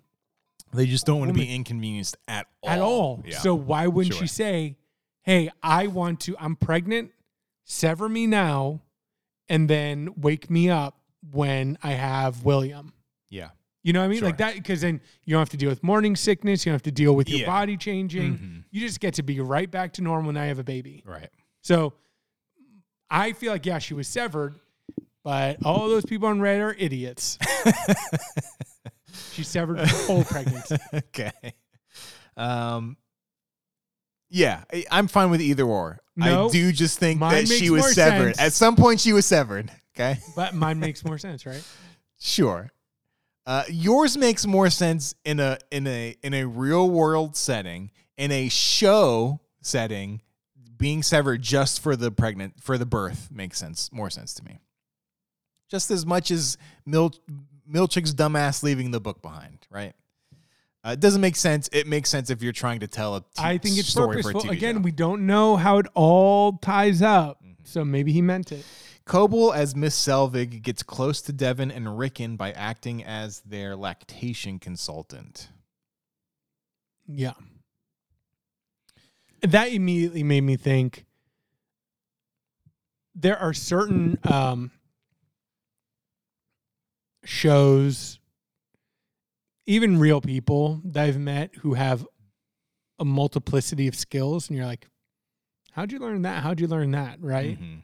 They 0.74 0.86
just 0.86 1.06
don't 1.06 1.20
want 1.20 1.30
to 1.30 1.34
be 1.34 1.54
inconvenienced 1.54 2.18
at 2.28 2.48
all. 2.62 2.70
at 2.70 2.80
all. 2.80 3.24
Yeah. 3.26 3.38
So 3.40 3.54
why 3.56 3.88
wouldn't 3.88 4.14
Sure. 4.16 4.24
she 4.24 4.28
say, 4.28 4.78
"Hey, 5.24 5.50
I 5.62 5.88
want 5.88 6.20
to. 6.22 6.36
I'm 6.40 6.56
pregnant. 6.56 7.12
Sever 7.66 8.08
me 8.10 8.28
now, 8.28 8.82
and 9.50 9.70
then 9.70 10.10
wake 10.18 10.50
me 10.50 10.70
up 10.70 11.00
when 11.32 11.78
I 11.84 11.92
have 11.92 12.44
William." 12.44 12.94
yeah. 13.30 13.50
You 13.86 13.92
know 13.92 14.00
what 14.00 14.06
I 14.06 14.08
mean? 14.08 14.20
Sure. 14.20 14.30
Like 14.30 14.38
that, 14.38 14.54
because 14.56 14.80
then 14.80 15.02
you 15.26 15.34
don't 15.34 15.42
have 15.42 15.50
to 15.50 15.58
deal 15.58 15.68
with 15.70 15.84
morning 15.84 16.16
sickness. 16.16 16.66
You 16.66 16.70
don't 16.70 16.76
have 16.76 16.84
to 16.84 16.92
deal 16.92 17.14
with 17.18 17.28
your 17.28 17.40
Yeah. 17.42 17.46
body 17.48 17.76
changing. 17.76 18.38
Mhm. 18.38 18.64
You 18.72 18.80
just 18.80 19.02
get 19.02 19.16
to 19.16 19.24
be 19.24 19.42
right 19.42 19.70
back 19.70 19.92
to 19.94 20.02
normal 20.02 20.28
when 20.28 20.38
I 20.38 20.46
have 20.46 20.58
a 20.58 20.64
baby. 20.64 21.04
Right. 21.06 21.28
So 21.60 21.94
I 23.10 23.34
feel 23.34 23.52
like, 23.52 23.66
yeah, 23.66 23.80
she 23.80 23.94
was 23.94 24.08
severed, 24.08 24.56
but 25.22 25.66
all 25.66 25.90
those 25.90 26.06
people 26.06 26.30
on 26.30 26.40
Reddit 26.40 26.62
are 26.62 26.74
idiots. 26.80 27.38
she 29.34 29.44
severed 29.44 29.80
her 29.80 29.86
whole 30.06 30.24
pregnancy. 30.24 30.78
okay. 30.94 31.32
Um. 32.38 32.96
Yeah, 34.36 34.64
I- 34.74 34.86
I'm 34.92 35.08
fine 35.08 35.30
with 35.30 35.42
either 35.42 35.64
or. 35.64 36.00
No, 36.16 36.48
I 36.48 36.52
do 36.52 36.72
just 36.72 36.98
think 37.00 37.20
mine 37.20 37.46
that 37.46 37.48
she 37.48 37.70
makes 37.70 37.86
was 37.86 37.94
severed. 37.96 38.36
sense. 38.36 38.40
At 38.40 38.54
some 38.54 38.76
point, 38.76 39.00
she 39.00 39.14
was 39.14 39.26
severed. 39.26 39.72
Okay. 39.96 40.20
But 40.36 40.56
mine 40.56 40.80
makes 40.80 41.06
more 41.06 41.20
sense, 41.20 41.46
right? 41.46 41.64
Sure. 42.20 42.72
Uh, 43.46 43.64
yours 43.70 44.18
makes 44.18 44.46
more 44.48 44.70
sense 44.72 45.14
in 45.24 45.40
a 45.40 45.60
in 45.72 45.86
a 45.86 46.16
in 46.24 46.34
a 46.34 46.46
real 46.46 46.90
world 46.90 47.36
setting, 47.38 47.92
in 48.18 48.32
a 48.32 48.50
show 48.50 49.40
setting. 49.62 50.22
Being 50.78 51.04
severed 51.04 51.42
just 51.42 51.80
for 51.82 51.96
the 51.96 52.12
pregnant 52.12 52.56
for 52.62 52.78
the 52.78 52.86
birth 52.86 53.30
makes 53.32 53.58
sense 53.60 53.90
more 53.94 54.10
sense 54.10 54.34
to 54.36 54.44
me. 54.44 54.60
Just 55.70 55.92
as 55.92 56.06
much 56.06 56.30
as 56.32 56.58
Mil- 56.86 57.14
Milchick's 57.72 58.14
dumbass 58.14 58.64
leaving 58.64 58.92
the 58.92 59.00
book 59.00 59.22
behind, 59.22 59.66
right? 59.70 59.94
Uh, 60.86 60.92
it 60.92 61.00
doesn't 61.00 61.22
make 61.22 61.36
sense. 61.38 61.70
It 61.72 61.88
makes 61.88 62.10
sense 62.10 62.30
if 62.30 62.44
you're 62.44 62.52
trying 62.52 62.82
to 62.82 62.88
tell 62.88 63.16
a 63.16 63.22
t- 63.22 63.26
I 63.38 63.58
think 63.58 63.78
it's 63.78 63.88
story 63.88 64.22
for 64.22 64.30
a 64.30 64.34
purposeful. 64.34 64.52
TV 64.52 64.58
Again, 64.58 64.76
show. 64.76 64.82
we 64.82 64.92
don't 64.92 65.26
know 65.26 65.56
how 65.56 65.78
it 65.78 65.86
all 65.94 66.54
ties 66.58 67.02
up. 67.02 67.42
So 67.64 67.86
maybe 67.86 68.12
he 68.12 68.22
meant 68.22 68.52
it. 68.52 68.66
Cobel 69.06 69.54
as 69.54 69.76
Miss 69.76 69.96
Selvig 69.96 70.62
gets 70.62 70.84
close 70.84 71.22
to 71.22 71.34
Devon 71.34 71.72
and 71.72 71.98
Ricken 71.98 72.36
by 72.36 72.52
acting 72.52 73.04
as 73.04 73.40
their 73.42 73.76
lactation 73.76 74.60
consultant. 74.60 75.50
Yeah. 77.08 77.34
That 79.42 79.72
immediately 79.74 80.24
made 80.24 80.42
me 80.42 80.56
think 80.56 81.06
there 83.16 83.38
are 83.38 83.54
certain 83.54 84.18
um, 84.24 84.72
shows, 87.26 88.20
even 89.66 90.00
real 90.00 90.22
people 90.22 90.82
that 90.86 91.06
I've 91.06 91.20
met 91.20 91.56
who 91.62 91.74
have 91.74 92.06
a 93.00 93.06
multiplicity 93.06 93.88
of 93.88 93.96
skills, 93.96 94.50
and 94.50 94.58
you're 94.58 94.66
like, 94.68 94.88
how'd 95.72 95.92
you 95.92 96.00
learn 96.00 96.22
that? 96.24 96.44
How'd 96.44 96.60
you 96.60 96.68
learn 96.68 96.92
that? 96.92 97.18
Right. 97.22 97.60
Mhm. 97.60 97.84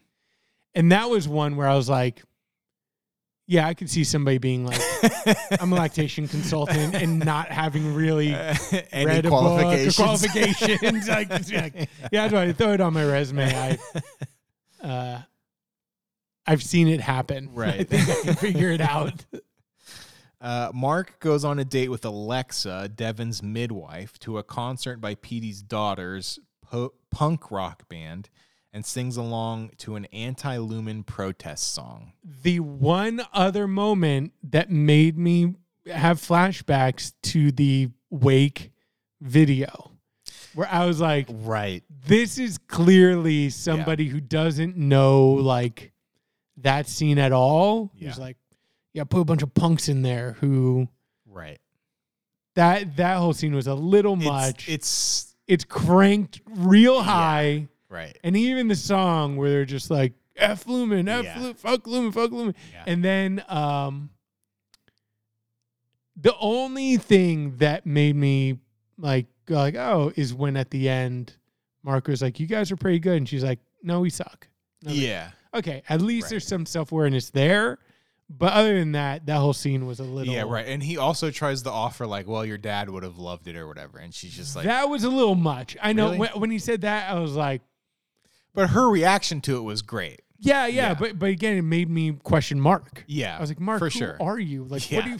And 0.75 0.91
that 0.91 1.09
was 1.09 1.27
one 1.27 1.55
where 1.55 1.67
I 1.67 1.75
was 1.75 1.89
like, 1.89 2.21
yeah, 3.47 3.65
I 3.67 3.73
could 3.73 3.89
see 3.89 4.03
somebody 4.03 4.37
being 4.37 4.63
like, 4.63 4.79
I'm 5.59 5.73
a 5.73 5.75
lactation 5.83 6.27
consultant 6.27 6.93
and 6.93 7.17
not 7.17 7.49
having 7.51 7.95
really 7.95 8.35
Any 8.91 9.05
read 9.07 9.25
a 9.25 9.29
book 9.31 9.41
or 9.41 9.89
qualifications? 9.89 9.95
qualifications. 9.95 11.07
like, 11.09 11.29
like, 11.31 11.89
yeah, 12.11 12.27
that's 12.27 12.33
why 12.33 12.43
I 12.43 12.53
throw 12.53 12.73
it 12.73 12.81
on 12.81 12.93
my 12.93 13.03
resume. 13.03 13.51
I, 13.51 13.77
uh, 14.87 15.21
I've 16.45 16.61
seen 16.61 16.87
it 16.87 17.01
happen. 17.01 17.49
I 17.51 17.57
Right. 17.57 17.89
think 17.89 18.07
I 18.07 18.21
can 18.21 18.35
figure 18.35 18.69
it 18.69 18.81
out. 18.81 19.25
Uh, 20.41 20.71
Mark 20.73 21.19
goes 21.19 21.43
on 21.43 21.59
a 21.59 21.65
date 21.65 21.89
with 21.89 22.05
Alexa, 22.05 22.89
Devon's 22.95 23.43
midwife, 23.43 24.17
to 24.19 24.37
a 24.37 24.43
concert 24.43 25.01
by 25.01 25.15
Petey's 25.15 25.61
daughter's 25.61 26.39
po- 26.61 26.93
punk 27.11 27.51
rock 27.51 27.87
band 27.89 28.29
and 28.71 28.85
sings 28.85 29.17
along 29.17 29.71
to 29.79 29.95
an 29.95 30.05
anti 30.13 30.55
Lumon 30.57 31.05
protest 31.05 31.73
song. 31.73 32.13
The 32.43 32.59
one 32.61 33.21
other 33.33 33.67
moment 33.67 34.31
that 34.43 34.69
made 34.69 35.17
me 35.17 35.55
have 35.91 36.19
flashbacks 36.21 37.13
to 37.23 37.51
the 37.51 37.89
Wake 38.11 38.71
video, 39.21 39.91
where 40.55 40.67
I 40.71 40.85
was 40.85 41.01
like, 41.01 41.27
Right. 41.29 41.83
this 42.07 42.37
is 42.37 42.57
clearly 42.57 43.49
somebody 43.49 44.07
who 44.07 44.19
doesn't 44.21 44.77
know 44.77 45.27
like 45.31 45.91
that 46.57 46.87
scene 46.87 47.17
at 47.19 47.31
all. 47.31 47.91
Yeah. 47.95 48.07
He's 48.09 48.17
like, 48.19 48.37
yeah, 48.93 49.03
put 49.03 49.19
a 49.21 49.25
bunch 49.25 49.41
of 49.43 49.53
punks 49.53 49.87
in 49.89 50.01
there 50.01 50.33
who 50.39 50.87
Right. 51.25 51.59
that 52.55 52.95
that 52.97 53.17
whole 53.17 53.33
scene 53.33 53.53
was 53.53 53.67
a 53.67 53.75
little 53.75 54.15
It's, 54.15 54.25
much. 54.25 54.69
it's 54.69 55.35
it's 55.47 55.63
cranked 55.65 56.41
real 56.45 57.01
high. 57.01 57.67
right. 57.89 58.17
And 58.23 58.35
even 58.37 58.67
the 58.67 58.75
song 58.75 59.35
where 59.37 59.49
they're 59.49 59.65
just 59.65 59.89
like 59.89 60.13
F 60.35 60.65
Lumon, 60.65 61.07
F 61.09 61.25
Yeah. 61.25 61.39
Lu- 61.39 61.53
fuck 61.53 61.83
Lumon, 61.83 62.13
fuck 62.13 62.31
Lumon. 62.31 62.53
Yeah. 62.71 62.83
And 62.87 63.03
then 63.03 63.43
um 63.47 64.09
the 66.15 66.35
only 66.39 66.97
thing 66.97 67.57
that 67.57 67.85
made 67.85 68.15
me 68.15 68.57
like 68.97 69.27
go 69.45 69.55
like, 69.55 69.75
oh, 69.75 70.11
is 70.15 70.33
when 70.33 70.57
at 70.57 70.69
the 70.71 70.89
end 70.89 71.33
Mark 71.83 72.07
was 72.07 72.21
like, 72.21 72.39
You 72.39 72.45
guys 72.47 72.71
are 72.71 72.75
pretty 72.75 72.99
good. 72.99 73.17
And 73.17 73.27
she's 73.29 73.43
like, 73.43 73.59
No, 73.81 74.01
we 74.01 74.09
suck. 74.09 74.47
No, 74.83 74.91
yeah. 74.91 75.31
Okay. 75.53 75.81
At 75.89 76.01
least 76.01 76.25
Right. 76.25 76.29
there's 76.31 76.47
some 76.47 76.65
self 76.65 76.91
awareness 76.91 77.29
there. 77.29 77.79
But 78.31 78.53
other 78.53 78.77
than 78.77 78.91
that, 78.91 79.25
that 79.25 79.37
whole 79.37 79.53
scene 79.53 79.87
was 79.87 79.99
a 79.99 80.03
little 80.03 80.31
Yeah, 80.31 80.43
right. 80.43 80.67
And 80.67 80.83
he 80.83 80.97
also 80.97 81.31
tries 81.31 81.63
to 81.63 81.71
offer 81.71 82.05
like, 82.05 82.27
well, 82.27 82.45
your 82.45 82.59
dad 82.59 82.87
would 82.89 83.01
have 83.03 83.17
loved 83.17 83.47
it 83.47 83.55
or 83.55 83.67
whatever, 83.67 83.97
and 83.97 84.13
she's 84.13 84.35
just 84.35 84.55
like, 84.55 84.65
that 84.65 84.87
was 84.87 85.03
a 85.03 85.09
little 85.09 85.33
much. 85.35 85.75
I 85.81 85.93
know 85.93 86.05
Really? 86.07 86.17
when, 86.19 86.29
when 86.31 86.51
he 86.51 86.59
said 86.59 86.81
that, 86.81 87.09
I 87.09 87.19
was 87.19 87.33
like, 87.35 87.61
but 88.53 88.69
her 88.71 88.87
reaction 88.89 89.41
to 89.41 89.57
it 89.57 89.61
was 89.61 89.81
great. 89.81 90.21
Yeah, 90.41 90.67
yeah, 90.67 90.89
Yeah. 90.89 90.93
but 90.93 91.17
but 91.19 91.29
again, 91.29 91.57
it 91.57 91.63
made 91.63 91.89
me 91.89 92.13
question 92.23 92.61
Mark. 92.61 93.03
Yeah, 93.07 93.35
I 93.35 93.41
was 93.41 93.49
like, 93.49 93.59
Mark, 93.59 93.79
for 93.79 93.85
who 93.85 93.99
sure. 93.99 94.17
are 94.21 94.39
you? 94.39 94.63
Like, 94.63 94.83
what 94.83 94.91
Yeah. 94.91 95.01
do 95.01 95.09
you? 95.09 95.19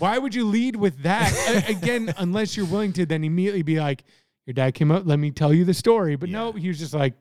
Why 0.00 0.18
would 0.18 0.34
you 0.34 0.44
lead 0.44 0.76
with 0.76 1.02
that 1.04 1.32
A- 1.48 1.70
again? 1.76 2.12
Unless 2.18 2.56
you're 2.56 2.66
willing 2.66 2.92
to 2.94 3.06
then 3.06 3.22
immediately 3.24 3.62
be 3.62 3.78
like, 3.80 4.02
your 4.44 4.54
dad 4.54 4.74
came 4.74 4.90
up. 4.90 5.04
Let 5.06 5.18
me 5.18 5.30
tell 5.30 5.54
you 5.54 5.64
the 5.64 5.72
story. 5.74 6.16
But 6.16 6.28
no, 6.30 6.52
he 6.52 6.68
was 6.68 6.78
just 6.78 6.92
like, 6.94 7.14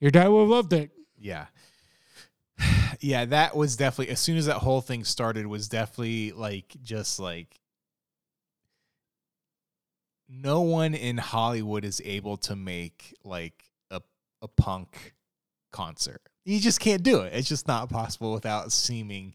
your 0.00 0.10
dad 0.10 0.28
would 0.28 0.40
have 0.40 0.48
loved 0.48 0.72
it. 0.72 0.90
Yeah. 1.18 1.46
Yeah, 3.00 3.24
that 3.26 3.56
was 3.56 3.76
definitely 3.76 4.12
as 4.12 4.20
soon 4.20 4.36
as 4.36 4.46
that 4.46 4.56
whole 4.56 4.80
thing 4.80 5.04
started 5.04 5.46
was 5.46 5.68
definitely 5.68 6.32
like 6.32 6.76
just 6.82 7.20
like 7.20 7.60
no 10.28 10.60
one 10.60 10.94
in 10.94 11.16
Hollywood 11.16 11.84
is 11.84 12.02
able 12.04 12.36
to 12.38 12.56
make 12.56 13.14
like 13.24 13.64
a 13.90 14.00
a 14.42 14.48
punk 14.48 15.14
concert. 15.72 16.20
You 16.44 16.60
just 16.60 16.80
can't 16.80 17.02
do 17.02 17.20
it. 17.20 17.32
It's 17.34 17.48
just 17.48 17.68
not 17.68 17.88
possible 17.88 18.32
without 18.32 18.72
seeming 18.72 19.34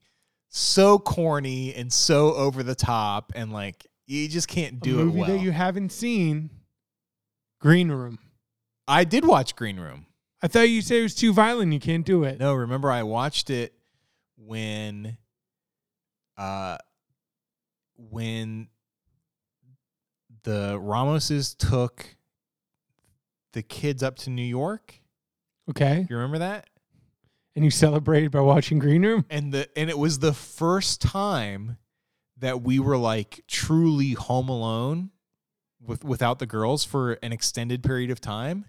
so 0.50 1.00
corny 1.00 1.74
and 1.74 1.92
so 1.92 2.34
over 2.36 2.64
the 2.64 2.76
top 2.76 3.32
and 3.36 3.52
like 3.52 3.88
you 4.06 4.28
just 4.28 4.48
can't 4.48 4.80
do 4.80 5.00
a 5.00 5.02
it 5.02 5.06
movie 5.06 5.20
well. 5.20 5.28
that 5.30 5.40
you 5.40 5.52
haven't 5.52 5.92
seen, 5.92 6.50
Green 7.60 7.90
Room. 7.90 8.20
I 8.88 9.04
did 9.04 9.26
watch 9.26 9.56
Green 9.56 9.80
Room. 9.80 10.06
I 10.44 10.48
thought 10.48 10.70
you 10.70 10.82
said 10.82 10.98
it 10.98 11.04
was 11.04 11.16
too 11.16 11.32
violent. 11.34 11.72
You 11.72 11.80
can't 11.80 12.06
do 12.06 12.24
it. 12.26 12.38
No, 12.38 12.54
remember 12.54 12.92
I 12.92 13.04
watched 13.04 13.50
it 13.50 13.74
when 14.38 15.18
uh 16.38 16.78
when 17.96 18.68
the 20.44 20.78
Ramoses 20.80 21.56
took 21.58 22.18
the 23.54 23.62
kids 23.64 24.04
up 24.04 24.18
to 24.18 24.30
New 24.30 24.42
York. 24.44 24.96
Okay, 25.70 26.06
You 26.10 26.18
remember 26.18 26.40
that? 26.40 26.68
and 27.56 27.64
you 27.64 27.72
celebrated 27.72 28.32
by 28.32 28.42
watching 28.42 28.80
Green 28.80 29.06
Room. 29.06 29.26
And 29.30 29.54
the 29.54 29.70
and 29.78 29.90
it 29.90 29.98
was 29.98 30.20
the 30.20 30.34
first 30.34 31.02
time 31.02 31.78
that 32.40 32.62
we 32.64 32.80
were 32.80 32.98
like 32.98 33.44
truly 33.48 34.14
home 34.14 34.50
alone 34.50 35.12
with 35.80 36.04
without 36.04 36.40
the 36.40 36.46
girls 36.48 36.84
for 36.84 37.14
an 37.24 37.32
extended 37.32 37.82
period 37.84 38.10
of 38.12 38.20
time. 38.20 38.66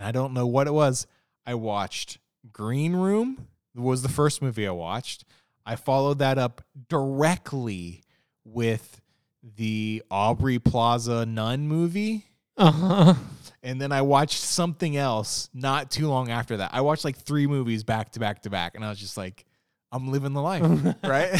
And 0.00 0.08
I 0.08 0.12
don't 0.12 0.32
know 0.32 0.46
what 0.46 0.66
it 0.66 0.72
was. 0.72 1.06
I 1.46 1.54
watched 1.54 2.18
Green 2.50 2.96
Room 2.96 3.46
was 3.74 4.02
the 4.02 4.08
first 4.08 4.42
movie 4.42 4.66
I 4.66 4.72
watched. 4.72 5.24
I 5.64 5.76
followed 5.76 6.18
that 6.18 6.38
up 6.38 6.62
directly 6.88 8.02
with 8.44 9.00
the 9.42 10.02
Aubrey 10.10 10.58
Plaza 10.58 11.26
Nun 11.26 11.68
movie. 11.68 12.26
Uh 12.56 12.72
huh. 12.72 13.14
And 13.62 13.80
then 13.80 13.92
I 13.92 14.02
watched 14.02 14.40
something 14.40 14.96
else 14.96 15.50
not 15.52 15.90
too 15.90 16.08
long 16.08 16.30
after 16.30 16.56
that. 16.58 16.70
I 16.72 16.80
watched 16.80 17.04
like 17.04 17.16
three 17.16 17.46
movies 17.46 17.84
back 17.84 18.12
to 18.12 18.20
back 18.20 18.42
to 18.42 18.50
back, 18.50 18.74
and 18.74 18.84
I 18.84 18.88
was 18.88 18.98
just 18.98 19.16
like, 19.16 19.44
I'm 19.92 20.08
living 20.10 20.32
the 20.32 20.42
life, 20.42 20.62
right? 21.04 21.30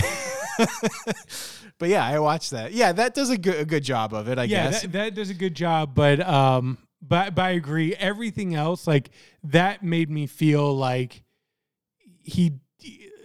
but 1.78 1.88
yeah, 1.88 2.04
I 2.04 2.18
watched 2.18 2.50
that. 2.50 2.72
Yeah, 2.72 2.92
that 2.92 3.14
does 3.14 3.30
a 3.30 3.38
good 3.38 3.56
a 3.56 3.64
good 3.64 3.84
job 3.84 4.12
of 4.12 4.28
it, 4.28 4.38
I 4.38 4.44
yeah, 4.44 4.70
guess. 4.70 4.82
that, 4.82 4.92
that 4.92 5.14
does 5.14 5.30
a 5.30 5.34
good 5.34 5.54
job. 5.54 5.94
But 5.94 6.20
um, 6.20 6.78
but, 7.02 7.34
but 7.34 7.42
I 7.42 7.50
agree. 7.50 7.94
Everything 7.96 8.54
else, 8.54 8.86
like 8.86 9.10
that, 9.44 9.82
made 9.82 10.10
me 10.10 10.26
feel 10.26 10.74
like 10.76 11.22
he, 12.22 12.52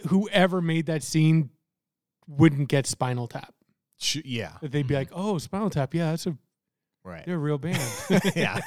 whoever 0.08 0.60
made 0.62 0.86
that 0.86 1.02
scene, 1.02 1.50
wouldn't 2.28 2.68
get 2.68 2.86
Spinal 2.86 3.28
Tap. 3.28 3.54
Yeah, 4.24 4.52
That 4.60 4.72
they'd 4.72 4.86
be 4.86 4.94
Mhm. 4.94 4.98
like, 4.98 5.08
"Oh, 5.12 5.38
Spinal 5.38 5.70
Tap, 5.70 5.94
yeah, 5.94 6.10
that's 6.10 6.26
a 6.26 6.36
right. 7.04 7.24
they're 7.24 7.36
a 7.36 7.38
real 7.38 7.56
band." 7.58 7.80
yeah. 8.36 8.60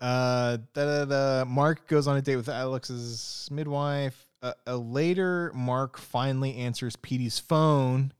uh, 0.00 0.58
da, 0.74 1.04
da, 1.04 1.04
da. 1.06 1.44
Mark 1.44 1.88
goes 1.88 2.06
on 2.06 2.16
a 2.16 2.22
date 2.22 2.36
with 2.36 2.48
Alex's 2.48 3.48
midwife. 3.50 4.26
Uh, 4.42 4.52
uh, 4.66 4.76
later, 4.76 5.50
Mark 5.54 5.98
finally 5.98 6.56
answers 6.56 6.94
Petey's 6.96 7.38
phone. 7.38 8.12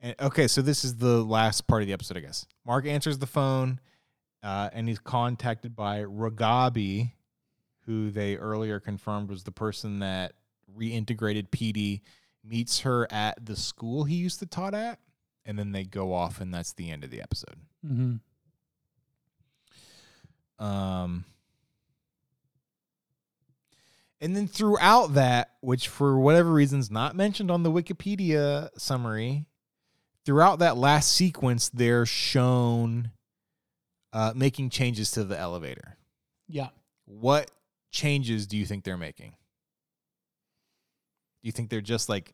And 0.00 0.14
okay, 0.20 0.46
so 0.46 0.62
this 0.62 0.84
is 0.84 0.96
the 0.98 1.24
last 1.24 1.66
part 1.66 1.82
of 1.82 1.88
the 1.88 1.94
episode, 1.94 2.16
I 2.16 2.20
guess. 2.20 2.46
Mark 2.64 2.86
answers 2.86 3.18
the 3.18 3.26
phone, 3.26 3.80
uh, 4.42 4.70
and 4.72 4.88
he's 4.88 4.98
contacted 4.98 5.74
by 5.74 6.00
Reghabi, 6.00 7.12
who 7.86 8.10
they 8.10 8.36
earlier 8.36 8.80
confirmed 8.80 9.30
was 9.30 9.44
the 9.44 9.52
person 9.52 10.00
that 10.00 10.32
reintegrated 10.76 11.50
Petey. 11.50 12.02
Meets 12.44 12.80
her 12.80 13.06
at 13.12 13.44
the 13.44 13.56
school 13.56 14.04
he 14.04 14.14
used 14.14 14.38
to 14.38 14.46
taught 14.46 14.72
at, 14.72 15.00
and 15.44 15.58
then 15.58 15.72
they 15.72 15.84
go 15.84 16.14
off, 16.14 16.40
and 16.40 16.54
that's 16.54 16.72
the 16.72 16.90
end 16.90 17.04
of 17.04 17.10
the 17.10 17.20
episode. 17.20 17.56
hmm 17.86 18.16
Um, 20.58 21.24
and 24.20 24.34
then 24.34 24.48
throughout 24.48 25.14
that, 25.14 25.50
which 25.60 25.88
for 25.88 26.18
whatever 26.18 26.52
reason's 26.52 26.90
not 26.90 27.14
mentioned 27.14 27.50
on 27.50 27.64
the 27.64 27.70
Wikipedia 27.70 28.70
summary, 28.78 29.46
throughout 30.24 30.58
that 30.60 30.76
last 30.76 31.12
sequence, 31.12 31.68
they're 31.68 32.06
shown 32.06 33.10
uh, 34.12 34.32
making 34.34 34.70
changes 34.70 35.10
to 35.12 35.24
the 35.24 35.38
elevator. 35.38 35.96
Yeah. 36.48 36.68
What 37.04 37.50
changes 37.90 38.46
do 38.46 38.56
you 38.56 38.66
think 38.66 38.84
they're 38.84 38.96
making? 38.96 39.30
Do 41.42 41.46
you 41.46 41.52
think 41.52 41.70
they're 41.70 41.80
just 41.80 42.08
like 42.08 42.32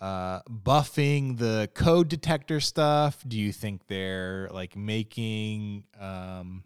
uh, 0.00 0.40
buffing 0.42 1.38
the 1.38 1.68
code 1.74 2.08
detector 2.08 2.60
stuff? 2.60 3.24
Do 3.26 3.38
you 3.38 3.52
think 3.52 3.86
they're 3.86 4.48
like 4.52 4.76
making 4.76 5.84
um, 6.00 6.64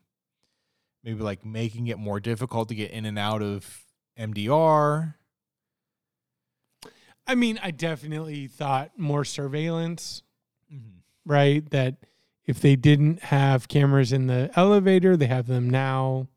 maybe 1.04 1.22
like 1.22 1.44
making 1.44 1.86
it 1.86 1.98
more 1.98 2.20
difficult 2.20 2.68
to 2.68 2.74
get 2.74 2.90
in 2.90 3.04
and 3.06 3.18
out 3.18 3.42
of 3.42 3.84
MDR? 4.18 5.14
I 7.26 7.34
mean, 7.34 7.58
I 7.62 7.70
definitely 7.72 8.46
thought 8.46 8.92
more 8.98 9.24
surveillance, 9.24 10.22
Mm-hmm. 10.72 10.98
right? 11.24 11.70
That 11.70 11.94
if 12.46 12.60
they 12.60 12.76
didn't 12.76 13.24
have 13.24 13.68
cameras 13.68 14.12
in 14.12 14.26
the 14.26 14.50
elevator, 14.56 15.16
they 15.16 15.26
have 15.26 15.46
them 15.46 15.68
now. 15.70 16.28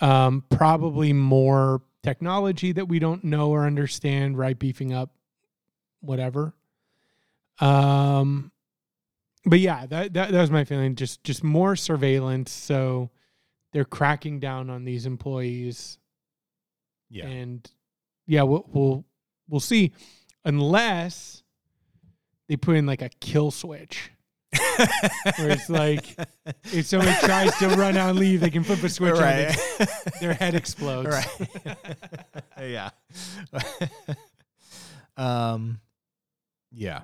Um, 0.00 0.44
probably 0.48 1.12
more 1.12 1.82
technology 2.04 2.70
that 2.72 2.86
we 2.86 2.98
don't 3.00 3.24
know 3.24 3.50
or 3.50 3.66
understand, 3.66 4.38
right? 4.38 4.56
Beefing 4.58 4.92
up 4.92 5.10
whatever. 6.00 6.54
Um, 7.60 8.52
but 9.44 9.58
yeah, 9.58 9.86
that, 9.86 10.12
that 10.14 10.30
that 10.30 10.40
was 10.40 10.50
my 10.50 10.64
feeling. 10.64 10.94
Just 10.94 11.24
just 11.24 11.42
more 11.42 11.74
surveillance. 11.74 12.52
So 12.52 13.10
they're 13.72 13.84
cracking 13.84 14.38
down 14.40 14.70
on 14.70 14.84
these 14.84 15.04
employees 15.06 15.98
Yeah. 17.10 17.26
and 17.26 17.68
yeah, 18.26 18.42
we'll 18.42 18.64
we'll 18.72 19.04
we'll 19.48 19.58
see, 19.60 19.92
unless 20.44 21.42
they 22.48 22.56
put 22.56 22.76
in 22.76 22.86
like 22.86 23.02
a 23.02 23.08
kill 23.20 23.50
switch, 23.50 24.10
where 25.36 25.50
it's 25.50 25.68
like 25.68 26.16
if 26.72 26.86
somebody 26.86 27.12
tries 27.20 27.56
to 27.58 27.68
run 27.68 27.96
out 27.96 28.10
and 28.10 28.18
leave, 28.18 28.40
they 28.40 28.50
can 28.50 28.64
flip 28.64 28.82
a 28.82 28.88
switch 28.88 29.14
right. 29.14 29.56
and 29.78 29.88
their 30.20 30.34
head 30.34 30.54
explodes. 30.54 31.08
right. 31.08 31.76
yeah. 32.60 32.90
um 35.16 35.80
yeah. 36.72 37.02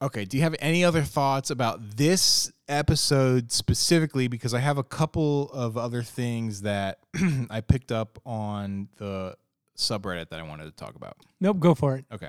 Okay, 0.00 0.24
do 0.24 0.36
you 0.36 0.44
have 0.44 0.54
any 0.60 0.84
other 0.84 1.02
thoughts 1.02 1.50
about 1.50 1.96
this 1.96 2.52
episode 2.68 3.50
specifically 3.50 4.28
because 4.28 4.54
I 4.54 4.60
have 4.60 4.78
a 4.78 4.84
couple 4.84 5.50
of 5.50 5.76
other 5.76 6.02
things 6.02 6.62
that 6.62 7.00
I 7.50 7.60
picked 7.62 7.90
up 7.90 8.20
on 8.24 8.88
the 8.98 9.36
subreddit 9.76 10.28
that 10.28 10.38
I 10.38 10.42
wanted 10.42 10.64
to 10.64 10.72
talk 10.72 10.94
about. 10.94 11.16
Nope, 11.40 11.60
go 11.60 11.74
for 11.74 11.96
it. 11.96 12.04
Okay. 12.12 12.28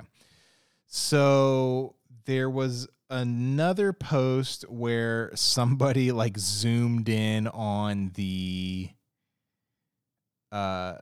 So 0.88 1.96
there 2.26 2.50
was 2.50 2.88
another 3.10 3.94
post 3.94 4.64
where 4.70 5.32
somebody 5.36 6.12
like 6.14 6.38
zoomed 6.38 7.10
in 7.10 7.48
on 7.48 8.12
the 8.16 8.90
uh 10.52 10.96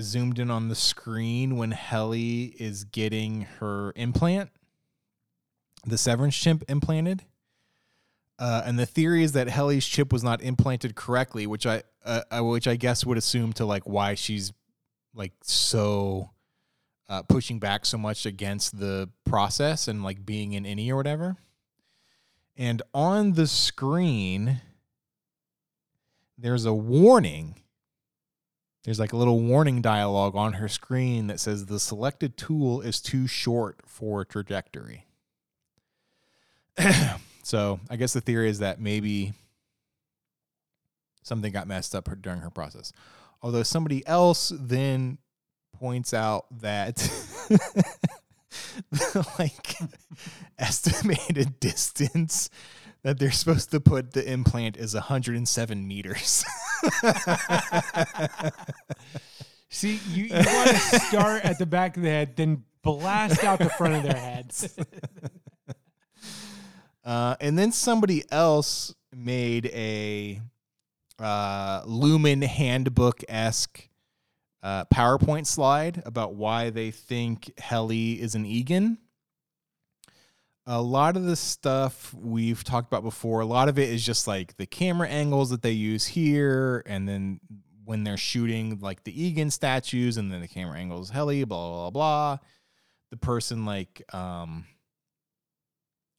zoomed 0.00 0.38
in 0.38 0.50
on 0.50 0.68
the 0.68 0.74
screen 0.74 1.56
when 1.56 1.70
Helly 1.70 2.54
is 2.58 2.84
getting 2.84 3.42
her 3.60 3.92
implant, 3.94 4.50
the 5.84 5.98
severance 5.98 6.36
chip 6.36 6.62
implanted. 6.68 7.24
Uh, 8.38 8.62
and 8.64 8.78
the 8.78 8.86
theory 8.86 9.22
is 9.22 9.32
that 9.32 9.48
Helly's 9.48 9.86
chip 9.86 10.12
was 10.12 10.24
not 10.24 10.40
implanted 10.42 10.94
correctly, 10.94 11.46
which 11.46 11.66
I 11.66 11.82
uh, 12.04 12.22
uh, 12.30 12.42
which 12.42 12.66
I 12.66 12.76
guess 12.76 13.04
would 13.04 13.18
assume 13.18 13.52
to 13.54 13.64
like 13.64 13.84
why 13.84 14.14
she's 14.14 14.52
like 15.14 15.32
so 15.42 16.30
uh, 17.12 17.20
pushing 17.20 17.58
back 17.58 17.84
so 17.84 17.98
much 17.98 18.24
against 18.24 18.80
the 18.80 19.06
process 19.26 19.86
and 19.86 20.02
like 20.02 20.24
being 20.24 20.54
in 20.54 20.64
any 20.64 20.90
or 20.90 20.96
whatever. 20.96 21.36
And 22.56 22.80
on 22.94 23.34
the 23.34 23.46
screen, 23.46 24.62
there's 26.38 26.64
a 26.64 26.72
warning. 26.72 27.56
There's 28.84 28.98
like 28.98 29.12
a 29.12 29.18
little 29.18 29.40
warning 29.40 29.82
dialogue 29.82 30.34
on 30.36 30.54
her 30.54 30.68
screen 30.68 31.26
that 31.26 31.38
says 31.38 31.66
the 31.66 31.78
selected 31.78 32.38
tool 32.38 32.80
is 32.80 32.98
too 32.98 33.26
short 33.26 33.80
for 33.84 34.24
trajectory. 34.24 35.04
so 37.42 37.78
I 37.90 37.96
guess 37.96 38.14
the 38.14 38.22
theory 38.22 38.48
is 38.48 38.60
that 38.60 38.80
maybe 38.80 39.34
something 41.22 41.52
got 41.52 41.68
messed 41.68 41.94
up 41.94 42.08
during 42.22 42.40
her 42.40 42.50
process. 42.50 42.90
Although 43.42 43.64
somebody 43.64 44.06
else 44.06 44.50
then 44.58 45.18
points 45.82 46.14
out 46.14 46.46
that 46.60 46.94
the, 48.92 49.28
like 49.36 49.74
estimated 50.58 51.58
distance 51.58 52.48
that 53.02 53.18
they're 53.18 53.32
supposed 53.32 53.72
to 53.72 53.80
put 53.80 54.12
the 54.12 54.24
implant 54.30 54.76
is 54.76 54.94
107 54.94 55.88
meters. 55.88 56.44
See, 59.70 59.98
you, 60.12 60.26
you 60.26 60.34
want 60.34 60.70
to 60.70 61.00
start 61.00 61.44
at 61.44 61.58
the 61.58 61.66
back 61.66 61.96
of 61.96 62.04
the 62.04 62.10
head, 62.10 62.36
then 62.36 62.62
blast 62.82 63.42
out 63.42 63.58
the 63.58 63.68
front 63.70 63.94
of 63.94 64.04
their 64.04 64.14
heads. 64.14 64.78
Uh, 67.04 67.34
and 67.40 67.58
then 67.58 67.72
somebody 67.72 68.22
else 68.30 68.94
made 69.12 69.66
a 69.66 70.40
uh, 71.18 71.82
Lumon 71.82 72.44
handbook 72.44 73.24
esque 73.28 73.88
uh, 74.62 74.84
PowerPoint 74.86 75.46
slide 75.46 76.02
about 76.06 76.34
why 76.34 76.70
they 76.70 76.90
think 76.90 77.52
Helly 77.58 78.20
is 78.20 78.34
an 78.34 78.46
Eagan. 78.46 78.98
A 80.66 80.80
lot 80.80 81.16
of 81.16 81.24
the 81.24 81.34
stuff 81.34 82.14
we've 82.14 82.62
talked 82.62 82.86
about 82.86 83.02
before, 83.02 83.40
a 83.40 83.46
lot 83.46 83.68
of 83.68 83.78
it 83.78 83.88
is 83.88 84.06
just 84.06 84.28
like 84.28 84.56
the 84.56 84.66
camera 84.66 85.08
angles 85.08 85.50
that 85.50 85.62
they 85.62 85.72
use 85.72 86.06
here, 86.06 86.84
and 86.86 87.08
then 87.08 87.40
when 87.84 88.04
they're 88.04 88.16
shooting 88.16 88.78
like 88.80 89.02
the 89.02 89.24
Eagan 89.24 89.50
statues, 89.50 90.16
and 90.16 90.30
then 90.30 90.40
the 90.40 90.46
camera 90.46 90.78
angles 90.78 91.10
Helly, 91.10 91.42
blah 91.42 91.68
blah 91.68 91.90
blah 91.90 91.90
blah. 91.90 92.38
The 93.10 93.16
person 93.16 93.64
like 93.64 94.02
um 94.14 94.66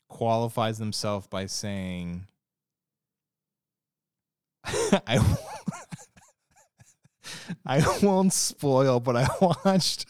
qualifies 0.09 0.77
themselves 0.77 1.27
by 1.27 1.45
saying 1.45 2.27
I 4.65 5.19
I 7.65 7.83
won't 8.03 8.33
spoil, 8.33 8.99
but 8.99 9.15
I 9.15 9.27
watched 9.41 10.05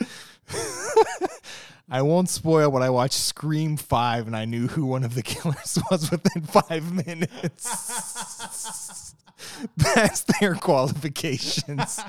I 1.89 2.01
won't 2.01 2.29
spoil, 2.29 2.71
but 2.71 2.81
I 2.81 2.89
watched 2.89 3.13
Scream 3.13 3.77
5 3.77 4.27
and 4.27 4.35
I 4.35 4.45
knew 4.45 4.67
who 4.67 4.85
one 4.85 5.03
of 5.03 5.15
the 5.15 5.23
killers 5.23 5.77
was 5.91 6.09
within 6.09 6.43
5 6.43 7.05
minutes. 7.05 7.63
That's 9.77 10.23
their 10.39 10.55
qualifications. 10.55 11.99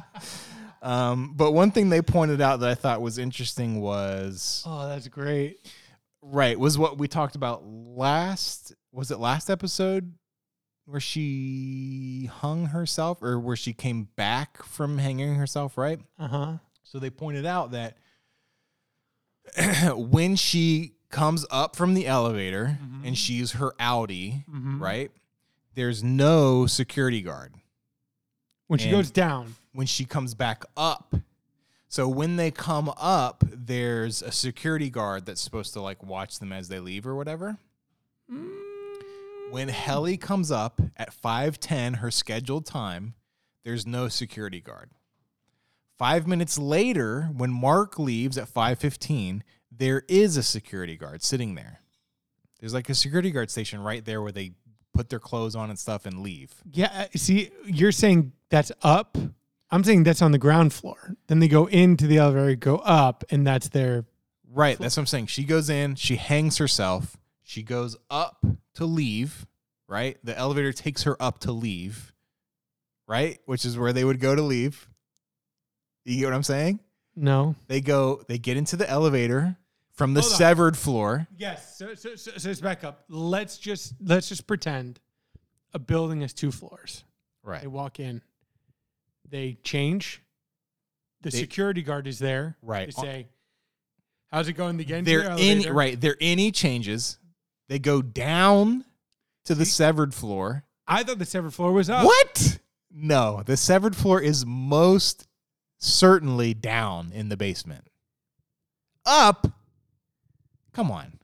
Um, 0.81 1.33
but 1.35 1.53
one 1.53 1.71
thing 1.71 1.89
they 1.89 2.03
pointed 2.03 2.41
out 2.41 2.61
that 2.61 2.69
I 2.69 2.75
thought 2.75 3.01
was 3.01 3.19
interesting 3.19 3.81
was 3.81 4.63
oh, 4.67 4.89
that's 4.89 5.09
great. 5.09 5.59
Right. 6.23 6.59
Was 6.59 6.79
what 6.79 6.99
we 6.99 7.09
talked 7.09 7.37
about 7.37 7.65
last 7.65 8.75
was 8.93 9.11
it 9.11 9.19
last 9.19 9.51
episode 9.51 10.15
where 10.87 11.01
she 11.01 12.29
hung 12.33 12.67
herself 12.67 13.23
or 13.23 13.39
where 13.39 13.57
she 13.57 13.73
came 13.73 14.09
back 14.17 14.63
from 14.63 14.99
hanging 14.99 15.35
herself, 15.37 15.79
right? 15.79 15.99
Uh 16.19 16.29
huh. 16.29 16.53
So 16.83 16.99
they 16.99 17.11
pointed 17.11 17.47
out 17.47 17.71
that 17.73 17.97
when 19.97 20.37
she 20.37 20.93
comes 21.11 21.47
up 21.51 21.77
from 21.77 21.95
the 21.95 22.07
elevator 22.07 22.79
Mhm. 22.83 23.07
and 23.07 23.19
she's 23.19 23.53
her 23.53 23.73
outie, 23.79 24.45
Mhm. 24.47 24.81
right? 24.81 25.11
There's 25.75 26.03
no 26.03 26.67
security 26.67 27.23
guard 27.23 27.55
When 28.67 28.79
she 28.79 28.87
And- 28.89 28.97
goes 28.97 29.11
down, 29.11 29.57
when 29.73 29.87
she 29.87 30.05
comes 30.07 30.35
back 30.35 30.65
up. 30.77 31.15
So 31.89 32.09
when 32.09 32.37
they 32.37 32.51
come 32.51 32.93
up, 32.97 33.45
there's 33.47 34.23
a 34.23 34.33
security 34.33 34.89
guard 34.89 35.27
that's 35.27 35.43
supposed 35.43 35.75
to 35.75 35.81
like 35.83 36.03
watch 36.03 36.39
them 36.39 36.51
as 36.51 36.69
they 36.69 36.81
leave 36.81 37.07
or 37.07 37.15
whatever. 37.15 37.59
When 39.51 39.69
Helly 39.69 40.17
comes 40.17 40.51
up 40.51 40.81
at 40.97 41.13
5:10 41.15 41.95
her 41.99 42.11
scheduled 42.11 42.67
time, 42.67 43.15
there's 43.65 43.87
no 43.87 44.09
security 44.09 44.61
guard. 44.61 44.91
5 45.97 46.27
minutes 46.27 46.59
later, 46.59 47.31
when 47.37 47.53
Mark 47.53 47.99
leaves 47.99 48.37
at 48.37 48.49
5:15, 48.49 49.43
there 49.71 50.03
is 50.09 50.37
a 50.37 50.43
security 50.43 50.97
guard 50.97 51.23
sitting 51.23 51.55
there. 51.55 51.81
There's 52.59 52.75
like 52.75 52.89
a 52.89 52.95
security 52.95 53.31
guard 53.31 53.51
station 53.51 53.81
right 53.81 54.05
there 54.05 54.23
where 54.23 54.33
they 54.33 54.53
put 54.93 55.09
their 55.09 55.19
clothes 55.21 55.55
on 55.57 55.71
and 55.71 55.79
stuff 55.79 56.07
and 56.07 56.21
leave. 56.21 56.55
yeah. 56.73 57.07
uh, 57.15 57.19
See, 57.19 57.51
you're 57.67 57.93
saying 57.93 58.33
that's 58.49 58.73
up. 58.83 59.17
I'm 59.71 59.83
saying 59.85 60.05
that's 60.05 60.23
on 60.23 60.33
the 60.33 60.39
ground 60.39 60.73
floor. 60.73 61.17
Then 61.27 61.41
they 61.41 61.49
go 61.49 61.67
into 61.67 62.07
the 62.07 62.19
elevator, 62.19 62.55
go 62.55 62.77
up, 62.77 63.25
and 63.31 63.47
that's 63.47 63.69
their. 63.69 64.05
Right. 64.49 64.79
That's 64.79 64.97
what 64.97 65.03
I'm 65.03 65.07
saying. 65.07 65.27
She 65.27 65.43
goes 65.45 65.69
in, 65.69 65.97
she 65.97 66.15
hangs 66.17 66.59
herself, 66.59 67.17
she 67.45 67.63
goes 67.63 67.97
up 68.11 68.45
to 68.75 68.85
leave, 68.85 69.47
right? 69.87 70.19
The 70.25 70.37
elevator 70.37 70.73
takes 70.73 71.05
her 71.05 71.17
up 71.23 71.39
to 71.41 71.53
leave, 71.53 72.13
right? 73.07 73.39
Which 73.47 73.65
is 73.65 73.79
where 73.79 73.93
they 73.93 74.05
would 74.05 74.19
go 74.19 74.35
to 74.35 74.43
leave. 74.43 74.89
You 76.05 76.19
get 76.19 76.25
what 76.27 76.35
I'm 76.35 76.43
saying? 76.43 76.81
No. 77.17 77.55
They 77.69 77.81
go, 77.81 78.23
they 78.29 78.39
get 78.39 78.57
into 78.57 78.77
the 78.77 78.89
elevator 78.91 79.57
from 79.93 80.15
the 80.15 80.21
Hold 80.23 80.33
on. 80.33 80.39
severed 80.39 80.77
floor. 80.77 81.29
Yes. 81.37 81.79
So, 81.79 81.95
so, 81.95 82.17
so, 82.17 82.33
so 82.37 82.49
let's 82.49 82.61
back 82.61 82.83
up. 82.83 83.05
Let's 83.09 83.59
just 83.59 83.95
let's 84.05 84.29
just 84.29 84.47
pretend 84.47 84.99
a 85.73 85.79
building 85.79 86.23
has 86.23 86.33
two 86.33 86.51
floors. 86.51 87.05
Right. 87.45 87.61
They 87.61 87.67
walk 87.69 88.01
in, 88.01 88.21
they 89.29 89.59
change. 89.63 90.21
The 91.23 91.31
They- 91.31 91.39
security 91.39 91.83
guard 91.83 92.07
is 92.07 92.19
there. 92.19 92.57
Right. 92.63 92.87
They 92.87 92.93
say, 93.03 93.29
"How's 94.33 94.49
it 94.49 94.55
going 94.55 94.77
get 94.85 95.05
They're 95.05 95.21
in 95.21 95.27
elevator?" 95.59 95.73
right. 95.73 96.01
They're 96.01 96.17
in 96.21 96.39
he 96.39 96.51
changes. 96.53 97.19
They 97.69 97.79
go 97.79 98.03
down 98.03 98.85
to 99.45 99.55
the 99.55 99.65
severed 99.65 100.15
floor. 100.15 100.65
I 100.87 101.03
thought 101.03 101.19
the 101.19 101.25
severed 101.25 101.55
floor 101.55 101.73
was 101.73 101.89
up. 101.89 102.05
What? 102.05 102.59
No, 102.93 103.43
the 103.45 103.57
severed 103.57 103.97
floor 103.97 104.21
is 104.21 104.45
most 104.47 105.27
certainly 105.79 106.55
down 106.55 107.11
in 107.13 107.29
the 107.29 107.37
basement. 107.37 107.87
Up? 109.07 109.47
Come 110.73 110.91
on. 110.91 111.19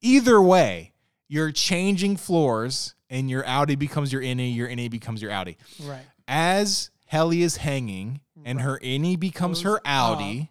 Either 0.00 0.40
way, 0.40 0.92
you're 1.28 1.52
changing 1.52 2.16
floors 2.16 2.94
and 3.08 3.30
your 3.30 3.42
outie 3.44 3.78
becomes 3.78 4.12
your 4.12 4.22
innie, 4.22 4.54
your 4.54 4.68
innie 4.68 4.90
becomes 4.90 5.22
your 5.22 5.30
outie. 5.30 5.56
Right. 5.82 6.02
As 6.26 6.90
Helly 7.06 7.42
is 7.42 7.58
hanging 7.58 8.20
and 8.44 8.60
her 8.60 8.78
innie 8.82 9.18
becomes 9.18 9.62
her 9.62 9.80
outie, 9.86 10.48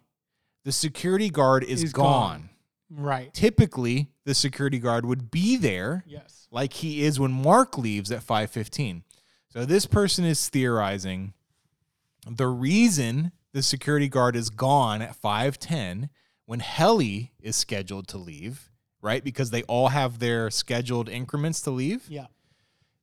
the 0.64 0.72
security 0.72 1.30
guard 1.30 1.62
is, 1.64 1.82
Is 1.82 1.92
gone. 1.92 2.04
gone. 2.04 2.48
Right. 2.90 3.32
Typically, 3.34 4.10
the 4.24 4.34
security 4.34 4.78
guard 4.78 5.04
would 5.06 5.30
be 5.30 5.56
there 5.56 6.04
Yes. 6.06 6.46
like 6.50 6.74
he 6.74 7.02
is 7.02 7.18
when 7.18 7.32
Mark 7.32 7.76
leaves 7.78 8.10
at 8.12 8.22
5:15. 8.22 9.02
So 9.48 9.64
this 9.64 9.86
person 9.86 10.24
is 10.24 10.48
theorizing 10.48 11.32
the 12.26 12.46
reason 12.48 13.32
the 13.52 13.62
security 13.62 14.08
guard 14.08 14.34
is 14.36 14.50
gone 14.50 15.02
at 15.02 15.14
5:10 15.16 16.08
when 16.46 16.60
Helly 16.60 17.32
is 17.40 17.56
scheduled 17.56 18.08
to 18.08 18.18
leave, 18.18 18.70
right? 19.00 19.22
Because 19.22 19.50
they 19.50 19.62
all 19.64 19.88
have 19.88 20.18
their 20.18 20.50
scheduled 20.50 21.08
increments 21.08 21.60
to 21.62 21.70
leave 21.70 22.08
Yeah. 22.08 22.26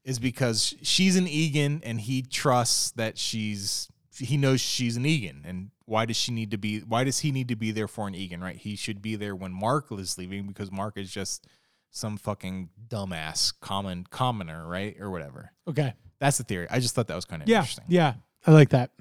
is 0.03 0.19
because 0.19 0.75
she's 0.81 1.15
an 1.15 1.27
Eagan 1.27 1.81
and 1.83 2.01
he 2.01 2.21
trusts 2.21 2.91
that 2.91 3.17
she's 3.17 3.87
he 4.17 4.37
knows 4.37 4.61
she's 4.61 4.97
an 4.97 5.05
Eagan 5.05 5.41
and 5.45 5.71
why 5.91 6.05
does 6.05 6.15
she 6.15 6.31
need 6.31 6.51
to 6.51 6.57
be 6.57 6.79
why 6.79 7.03
does 7.03 7.19
he 7.19 7.31
need 7.33 7.49
to 7.49 7.55
be 7.57 7.71
there 7.71 7.87
for 7.89 8.07
an 8.07 8.15
Eagan, 8.15 8.41
right? 8.41 8.55
He 8.55 8.77
should 8.77 9.01
be 9.01 9.17
there 9.17 9.35
when 9.35 9.51
Mark 9.51 9.87
is 9.91 10.17
leaving 10.17 10.47
because 10.47 10.71
Mark 10.71 10.97
is 10.97 11.11
just 11.11 11.45
some 11.91 12.15
fucking 12.15 12.69
dumbass 12.87 13.53
common 13.59 14.05
commoner, 14.09 14.65
right? 14.65 14.95
Or 15.01 15.09
whatever. 15.11 15.51
Okay. 15.67 15.93
That's 16.19 16.37
the 16.37 16.45
theory. 16.45 16.67
I 16.71 16.79
just 16.79 16.95
thought 16.95 17.07
that 17.07 17.15
was 17.15 17.25
kind 17.25 17.41
of 17.41 17.49
Yeah. 17.49 17.57
interesting. 17.59 17.85
Yeah. 17.89 18.13
I 18.47 18.51
like 18.51 18.69
that. 18.69 18.91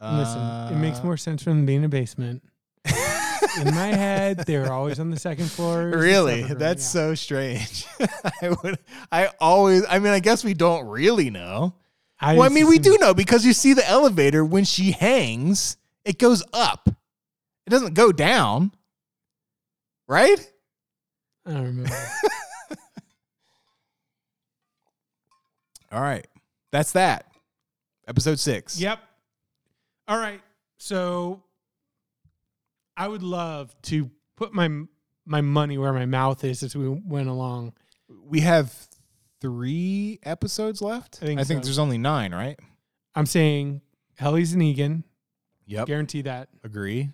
Listen, 0.00 0.40
it 0.72 0.76
makes 0.78 1.00
Uh, 1.00 1.04
more 1.04 1.16
sense 1.16 1.42
from 1.42 1.66
being 1.66 1.78
in 1.80 1.84
a 1.84 1.88
basement. 1.88 2.42
in 2.86 3.74
my 3.74 3.88
head, 4.04 4.38
they 4.46 4.56
were 4.58 4.70
always 4.72 4.98
on 5.00 5.10
the 5.10 5.18
second 5.18 5.50
floor. 5.50 5.88
Really? 5.88 6.42
That's 6.44 6.86
so 6.86 7.14
strange. 7.14 7.84
I 8.42 8.54
would 8.62 8.78
I 9.12 9.30
always 9.40 9.84
I 9.88 9.98
mean 9.98 10.12
I 10.12 10.20
guess 10.20 10.44
we 10.44 10.54
don't 10.54 10.86
really 10.86 11.30
know. 11.30 11.74
I 12.20 12.34
well, 12.34 12.44
I 12.44 12.48
mean, 12.50 12.66
we 12.66 12.78
do 12.78 12.98
know 12.98 13.14
because 13.14 13.46
you 13.46 13.52
see 13.52 13.72
the 13.72 13.88
elevator 13.88 14.44
when 14.44 14.64
she 14.64 14.92
hangs, 14.92 15.78
it 16.04 16.18
goes 16.18 16.42
up. 16.52 16.88
It 17.66 17.70
doesn't 17.70 17.94
go 17.94 18.12
down. 18.12 18.72
Right? 20.06 20.52
I 21.46 21.52
don't 21.52 21.64
remember. 21.64 21.96
All 25.92 26.02
right. 26.02 26.26
That's 26.72 26.92
that. 26.92 27.26
Episode 28.06 28.38
six. 28.38 28.78
Yep. 28.78 28.98
All 30.08 30.18
right. 30.18 30.40
So 30.78 31.42
I 32.96 33.08
would 33.08 33.22
love 33.22 33.74
to 33.82 34.10
put 34.36 34.52
my 34.52 34.68
my 35.24 35.40
money 35.40 35.78
where 35.78 35.92
my 35.92 36.06
mouth 36.06 36.44
is 36.44 36.62
as 36.62 36.74
we 36.76 36.88
went 36.88 37.28
along. 37.28 37.72
We 38.08 38.40
have 38.40 38.74
three 39.40 40.18
episodes 40.22 40.80
left. 40.82 41.18
I 41.22 41.26
think 41.26 41.46
so. 41.46 41.54
there's 41.60 41.78
only 41.78 41.98
nine, 41.98 42.32
right? 42.34 42.58
I'm 43.14 43.26
saying 43.26 43.80
Helly's 44.16 44.52
and 44.52 44.62
Eagan. 44.62 45.04
Yep. 45.66 45.86
Guarantee 45.86 46.22
that. 46.22 46.48
Agree. 46.64 47.10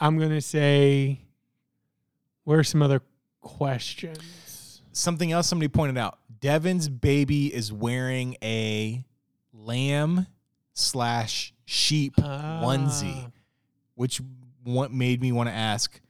I'm 0.00 0.18
gonna 0.18 0.40
say 0.40 1.20
what 2.44 2.58
are 2.58 2.64
some 2.64 2.82
other 2.82 3.00
questions? 3.40 4.82
Something 4.92 5.32
else 5.32 5.46
somebody 5.46 5.68
pointed 5.68 5.96
out. 5.98 6.18
Devon's 6.40 6.88
baby 6.88 7.52
is 7.54 7.72
wearing 7.72 8.36
a 8.42 9.04
lamb 9.52 10.26
slash 10.74 11.54
sheep 11.64 12.16
onesie, 12.16 13.24
Ah. 13.26 13.30
which 13.94 14.20
what 14.64 14.92
made 14.92 15.20
me 15.22 15.30
want 15.32 15.48
to 15.48 15.54
ask: 15.54 16.00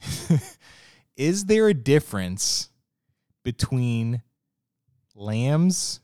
Is 1.16 1.44
there 1.46 1.68
a 1.68 1.74
difference 1.74 2.70
between 3.42 4.22
lambs, 5.20 6.00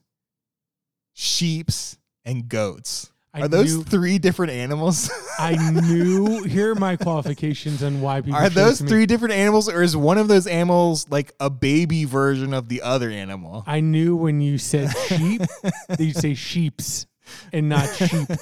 sheep's, 1.14 1.96
and 2.24 2.48
goats? 2.48 3.10
I 3.32 3.42
Are 3.42 3.48
those 3.48 3.76
knew- 3.76 3.84
three 3.84 4.18
different 4.18 4.52
animals? 4.52 5.10
I 5.38 5.56
knew. 5.70 6.44
Here 6.44 6.70
are 6.70 6.74
my 6.74 6.96
qualifications 6.96 7.82
on 7.82 8.00
why 8.00 8.22
people. 8.22 8.38
Are 8.38 8.48
those 8.48 8.80
me. 8.80 8.88
three 8.88 9.06
different 9.06 9.34
animals, 9.34 9.68
or 9.68 9.82
is 9.82 9.94
one 9.96 10.16
of 10.16 10.28
those 10.28 10.46
animals 10.46 11.06
like 11.10 11.32
a 11.38 11.50
baby 11.50 12.04
version 12.04 12.54
of 12.54 12.68
the 12.68 12.80
other 12.82 13.10
animal? 13.10 13.62
I 13.66 13.80
knew 13.80 14.16
when 14.16 14.40
you 14.40 14.56
said 14.56 14.90
sheep, 15.08 15.42
that 15.88 16.00
you 16.00 16.12
say 16.14 16.32
sheeps 16.34 17.06
and 17.52 17.68
not 17.68 17.86
sheep. 17.94 18.28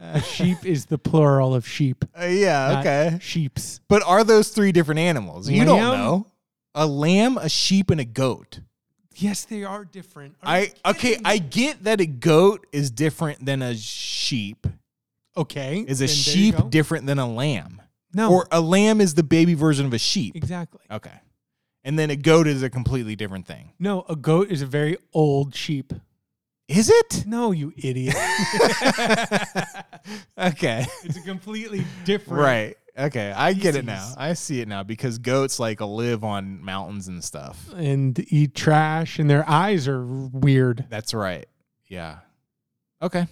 A 0.00 0.22
sheep 0.22 0.64
is 0.64 0.86
the 0.86 0.96
plural 0.96 1.56
of 1.56 1.66
sheep. 1.66 2.04
Uh, 2.16 2.26
yeah, 2.26 2.78
okay. 2.78 3.18
Sheeps. 3.20 3.80
But 3.88 4.04
are 4.06 4.22
those 4.22 4.50
three 4.50 4.70
different 4.70 5.00
animals? 5.00 5.50
You 5.50 5.64
don't 5.64 5.80
know. 5.80 6.26
A 6.72 6.86
lamb, 6.86 7.36
a 7.36 7.48
sheep, 7.48 7.90
and 7.90 8.00
a 8.00 8.04
goat. 8.04 8.60
Yes, 9.20 9.44
they 9.44 9.64
are 9.64 9.84
different. 9.84 10.36
Are 10.42 10.48
I 10.48 10.72
okay, 10.86 11.10
kidding 11.10 11.26
I 11.26 11.38
get 11.38 11.84
that 11.84 12.00
a 12.00 12.06
goat 12.06 12.66
is 12.72 12.90
different 12.90 13.44
than 13.44 13.62
a 13.62 13.76
sheep. 13.76 14.66
okay. 15.36 15.84
Is 15.86 16.00
a 16.00 16.06
then 16.06 16.06
there 16.06 16.08
you 16.08 16.52
sheep 16.52 16.70
different 16.70 17.06
than 17.06 17.18
a 17.18 17.28
lamb? 17.28 17.82
No, 18.14 18.32
Or 18.32 18.48
a 18.50 18.60
lamb 18.60 19.00
is 19.00 19.14
the 19.14 19.22
baby 19.22 19.54
version 19.54 19.86
of 19.86 19.92
a 19.92 19.98
sheep. 19.98 20.34
exactly. 20.36 20.80
Okay. 20.90 21.12
And 21.84 21.98
then 21.98 22.10
a 22.10 22.16
goat 22.16 22.46
is 22.46 22.62
a 22.62 22.70
completely 22.70 23.16
different 23.16 23.46
thing. 23.46 23.72
No, 23.78 24.04
a 24.08 24.16
goat 24.16 24.50
is 24.50 24.62
a 24.62 24.66
very 24.66 24.96
old 25.12 25.54
sheep. 25.54 25.92
Is 26.68 26.90
it? 26.90 27.24
No, 27.26 27.52
you 27.52 27.72
idiot. 27.76 28.14
okay. 30.38 30.86
it's 31.04 31.16
a 31.16 31.22
completely 31.22 31.84
different. 32.04 32.42
Right. 32.42 32.76
Okay. 32.98 33.30
I 33.30 33.52
get 33.52 33.76
it 33.76 33.84
now. 33.84 34.12
I 34.16 34.32
see 34.32 34.60
it 34.60 34.68
now 34.68 34.82
because 34.82 35.18
goats 35.18 35.60
like 35.60 35.80
live 35.80 36.24
on 36.24 36.64
mountains 36.64 37.06
and 37.06 37.22
stuff. 37.22 37.72
And 37.76 38.18
eat 38.32 38.54
trash, 38.54 39.18
and 39.18 39.30
their 39.30 39.48
eyes 39.48 39.86
are 39.86 40.04
weird. 40.04 40.86
That's 40.90 41.14
right. 41.14 41.46
Yeah. 41.86 42.18
Okay. 43.00 43.26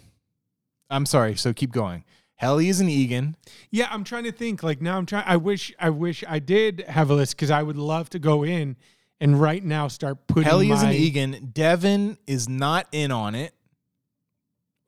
I'm 0.88 1.05
sorry. 1.05 1.34
So 1.34 1.52
keep 1.52 1.72
going. 1.72 2.05
Helly 2.36 2.68
is 2.68 2.80
an 2.80 2.88
Eagan. 2.88 3.34
Yeah, 3.70 3.88
I'm 3.90 4.05
trying 4.05 4.24
to 4.24 4.32
think. 4.32 4.62
Like 4.62 4.80
now, 4.80 4.98
I'm 4.98 5.06
trying. 5.06 5.24
I 5.26 5.36
wish, 5.36 5.74
I 5.80 5.90
wish 5.90 6.22
I 6.28 6.38
did 6.38 6.84
have 6.86 7.10
a 7.10 7.14
list 7.14 7.34
because 7.34 7.51
I 7.51 7.62
would 7.62 7.78
love 7.78 8.10
to 8.10 8.18
go 8.18 8.44
in 8.44 8.76
and 9.20 9.40
right 9.40 9.64
now 9.64 9.88
start 9.88 10.26
putting. 10.26 10.44
Helly 10.44 10.70
is 10.70 10.82
an 10.82 10.93
Eagan. 10.93 11.51
Devon 11.52 12.18
is 12.26 12.48
not 12.48 12.86
in 12.93 13.10
on 13.10 13.34
it. 13.34 13.55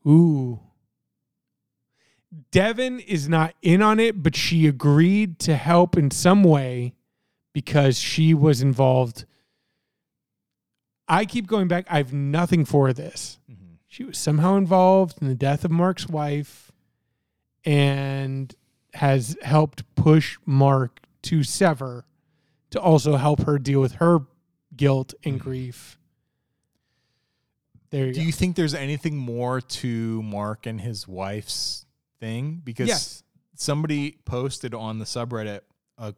Ooh. 0.07 0.61
Devon 2.51 3.01
is 3.01 3.29
not 3.29 3.55
in 3.63 3.81
on 3.81 3.99
it, 3.99 4.23
but 4.23 4.37
she 4.37 4.67
agreed 4.67 5.39
to 5.41 5.57
help 5.57 5.97
in 5.97 6.11
some 6.11 6.45
way 6.45 6.95
because 7.53 7.99
she 7.99 8.35
was 8.35 8.61
involved. 8.61 9.25
I 11.09 11.25
keep 11.25 11.47
going 11.47 11.69
back. 11.69 11.87
I 11.89 11.97
have 11.97 12.13
nothing 12.13 12.65
for 12.65 12.93
this. 12.93 13.39
Mm-hmm. 13.51 13.75
She 13.87 14.05
was 14.05 14.19
somehow 14.19 14.57
involved 14.57 15.23
in 15.23 15.29
the 15.29 15.35
death 15.35 15.65
of 15.65 15.71
Mark's 15.71 16.07
wife 16.07 16.71
and 17.65 18.55
has 18.95 19.37
helped 19.43 19.83
push 19.95 20.39
Mark 20.45 21.01
to 21.23 21.43
sever 21.43 22.05
to 22.71 22.81
also 22.81 23.17
help 23.17 23.43
her 23.45 23.59
deal 23.59 23.81
with 23.81 23.93
her 23.93 24.21
guilt 24.77 25.15
and 25.25 25.37
mm-hmm. 25.37 25.49
grief. 25.49 25.99
There 27.91 28.07
you 28.07 28.13
Do 28.13 28.21
go. 28.21 28.27
you 28.27 28.33
think 28.33 28.57
there's 28.57 28.75
anything 28.75 29.17
more 29.17 29.63
to 29.63 30.23
Mark 30.23 30.67
and 30.67 30.81
his 30.81 31.09
wife's 31.09 31.87
thing? 32.21 32.61
Because 32.65 32.89
Yes. 32.89 33.23
somebody 33.55 34.19
posted 34.25 34.75
on 34.75 34.99
the 34.99 35.05
subreddit 35.05 35.61
a 35.97 36.15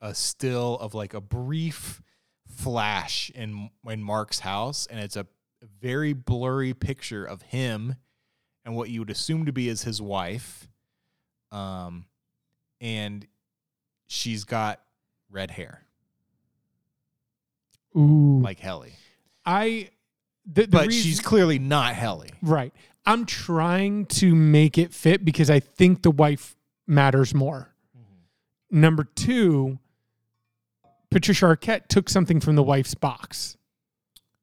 a 0.00 0.14
still 0.14 0.78
of 0.78 0.92
like 0.94 1.14
a 1.14 1.20
brief 1.20 2.02
flash 2.46 3.30
in 3.30 3.70
in 3.88 4.02
Mark's 4.02 4.40
house, 4.40 4.86
and 4.86 5.00
it's 5.00 5.16
a 5.16 5.26
very 5.80 6.12
blurry 6.12 6.74
picture 6.74 7.24
of 7.24 7.42
him 7.42 7.96
and 8.64 8.76
what 8.76 8.90
you 8.90 9.00
would 9.00 9.10
assume 9.10 9.46
to 9.46 9.52
be 9.52 9.68
is 9.68 9.82
his 9.82 10.00
wife. 10.02 10.68
Um, 11.50 12.06
and 12.80 13.26
she's 14.06 14.44
got 14.44 14.82
red 15.30 15.50
hair 15.52 15.82
Ooh. 17.96 18.40
like 18.42 18.58
Helly, 18.60 18.92
I 19.44 19.90
the, 20.44 20.62
the 20.62 20.68
but 20.68 20.86
reason- 20.88 21.02
she's 21.02 21.20
clearly 21.20 21.58
not 21.58 21.94
Helly. 21.94 22.30
right. 22.42 22.74
I'm 23.06 23.24
trying 23.24 24.06
to 24.06 24.34
make 24.34 24.78
it 24.78 24.92
fit 24.92 25.24
because 25.24 25.48
I 25.48 25.60
think 25.60 26.02
the 26.02 26.10
wife 26.10 26.56
matters 26.86 27.34
more. 27.34 27.72
Number 28.70 29.04
two, 29.04 29.78
Patricia 31.10 31.46
Arquette 31.46 31.86
took 31.88 32.08
something 32.08 32.40
from 32.40 32.56
the 32.56 32.62
wife's 32.64 32.94
box 32.94 33.56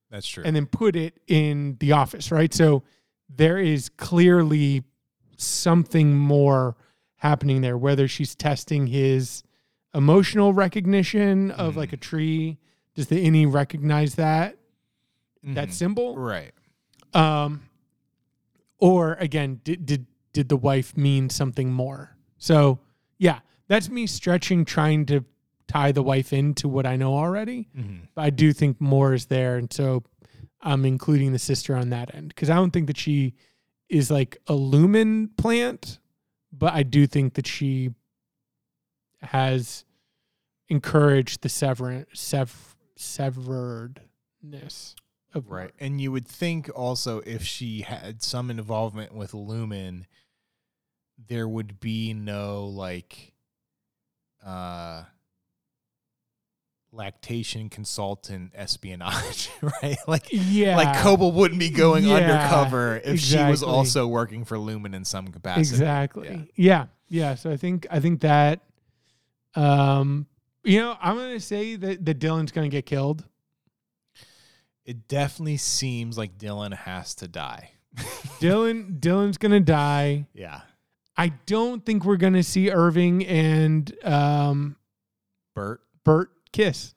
That's 0.10 0.28
true. 0.28 0.44
and 0.46 0.56
then 0.56 0.66
put 0.66 0.96
it 0.96 1.20
in 1.28 1.76
the 1.80 1.92
office, 1.92 2.32
right? 2.32 2.54
So 2.54 2.84
there 3.30 3.58
is 3.58 3.90
clearly 3.90 4.84
something 5.38 6.16
more 6.16 6.78
happening 7.18 7.62
there, 7.62 7.78
whether 7.78 8.08
she's 8.08 8.34
testing 8.34 8.88
his 8.88 9.44
emotional 9.94 10.54
recognition 10.54 11.52
of 11.52 11.74
Mhm. 11.74 11.78
like 11.78 11.94
a 11.94 11.98
tree. 11.98 12.58
Does 12.96 13.08
the 13.08 13.26
innie 13.28 13.52
recognize 13.52 14.16
that 14.16 14.58
that 15.44 15.68
Mhm. 15.70 15.74
symbol? 15.74 16.18
right. 16.18 16.54
Um, 17.14 17.64
or 18.84 19.14
again, 19.14 19.62
did 19.64 19.86
did 19.86 20.06
did 20.34 20.50
the 20.50 20.58
wife 20.58 20.98
mean 20.98 21.30
something 21.30 21.72
more? 21.72 22.18
So 22.38 22.80
yeah, 23.18 23.40
that's 23.70 23.90
me 23.90 24.08
stretching, 24.08 24.66
trying 24.66 25.06
to 25.06 25.24
tie 25.68 25.94
the 25.94 26.04
wife 26.04 26.34
into 26.34 26.68
what 26.68 26.86
I 26.86 26.98
know 26.98 27.14
already. 27.14 27.70
Mhm. 27.78 28.10
But 28.14 28.22
I 28.26 28.30
do 28.30 28.52
think 28.52 28.82
more 28.82 29.14
is 29.14 29.28
there, 29.28 29.56
and 29.58 29.72
so 29.72 30.04
I'm 30.62 30.84
including 30.86 31.32
the 31.32 31.40
sister 31.40 31.76
on 31.78 31.92
that 31.92 32.14
end 32.14 32.28
because 32.30 32.50
I 32.50 32.56
don't 32.56 32.72
think 32.72 32.88
that 32.88 32.98
she 32.98 33.36
is 33.88 34.12
like 34.12 34.38
a 34.48 34.54
Lumon 34.54 35.30
plant, 35.38 36.00
but 36.52 36.74
I 36.74 36.84
do 36.84 37.08
think 37.08 37.36
that 37.36 37.48
she 37.48 37.92
has 39.22 39.86
encouraged 40.68 41.42
the 41.42 41.50
sever 41.50 42.06
sev 42.14 42.76
severedness 42.98 44.96
of 45.34 45.50
Right. 45.50 45.62
Mark. 45.64 45.74
And 45.80 46.00
you 46.02 46.12
would 46.12 46.28
think 46.28 46.70
also 46.76 47.20
if 47.20 47.44
she 47.44 47.82
had 47.82 48.22
some 48.24 48.50
involvement 48.52 49.14
with 49.14 49.32
Lumon, 49.32 50.06
there 51.28 51.48
would 51.48 51.80
be 51.80 52.14
no 52.14 52.66
like 52.66 53.34
uh 54.46 55.04
lactation 56.92 57.70
consultant 57.70 58.52
espionage, 58.54 59.50
right? 59.82 59.98
Like 60.08 60.28
Yeah, 60.32 60.76
like 60.76 61.02
Cobel 61.02 61.32
wouldn't 61.32 61.60
be 61.60 61.70
going 61.72 62.04
Yeah, 62.06 62.16
undercover 62.16 63.02
if 63.04 63.20
she 63.20 63.44
was 63.44 63.64
also 63.64 64.06
working 64.08 64.46
for 64.46 64.58
Lumon 64.58 64.94
in 64.94 65.04
some 65.06 65.30
capacity. 65.30 65.76
exactly. 65.76 66.52
Yeah. 66.56 66.88
yeah, 67.08 67.36
So 67.36 67.50
I 67.52 67.58
think 67.58 67.88
I 67.90 68.00
think 68.00 68.22
that, 68.22 68.60
um, 69.56 70.28
you 70.64 70.80
know, 70.80 70.96
I'm 71.02 71.16
gonna 71.18 71.40
say 71.40 71.76
that 71.78 72.06
that 72.06 72.20
Dylan's 72.20 72.52
gonna 72.52 72.70
get 72.70 72.86
killed. 72.86 73.24
It 74.86 75.08
definitely 75.08 75.58
seems 75.58 76.18
like 76.18 76.38
Dylan 76.38 76.74
has 76.76 77.16
to 77.16 77.28
die. 77.28 77.72
Dylan 78.40 79.00
Dylan's 79.00 79.38
gonna 79.38 79.60
die. 79.60 80.28
yeah. 80.34 80.62
I 81.16 81.28
don't 81.46 81.86
think 81.86 82.06
we're 82.06 82.18
gonna 82.18 82.44
see 82.44 82.72
Irving 82.72 83.26
and 83.26 83.92
um, 84.04 84.76
Burt. 85.56 85.82
Burt 86.04 86.32
kiss. 86.52 86.96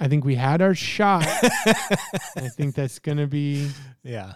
I 0.00 0.08
think 0.08 0.24
we 0.24 0.34
had 0.34 0.60
our 0.62 0.74
shot. 0.74 1.26
I 1.26 2.48
think 2.56 2.74
that's 2.74 2.98
gonna 2.98 3.26
be 3.26 3.70
yeah. 4.02 4.34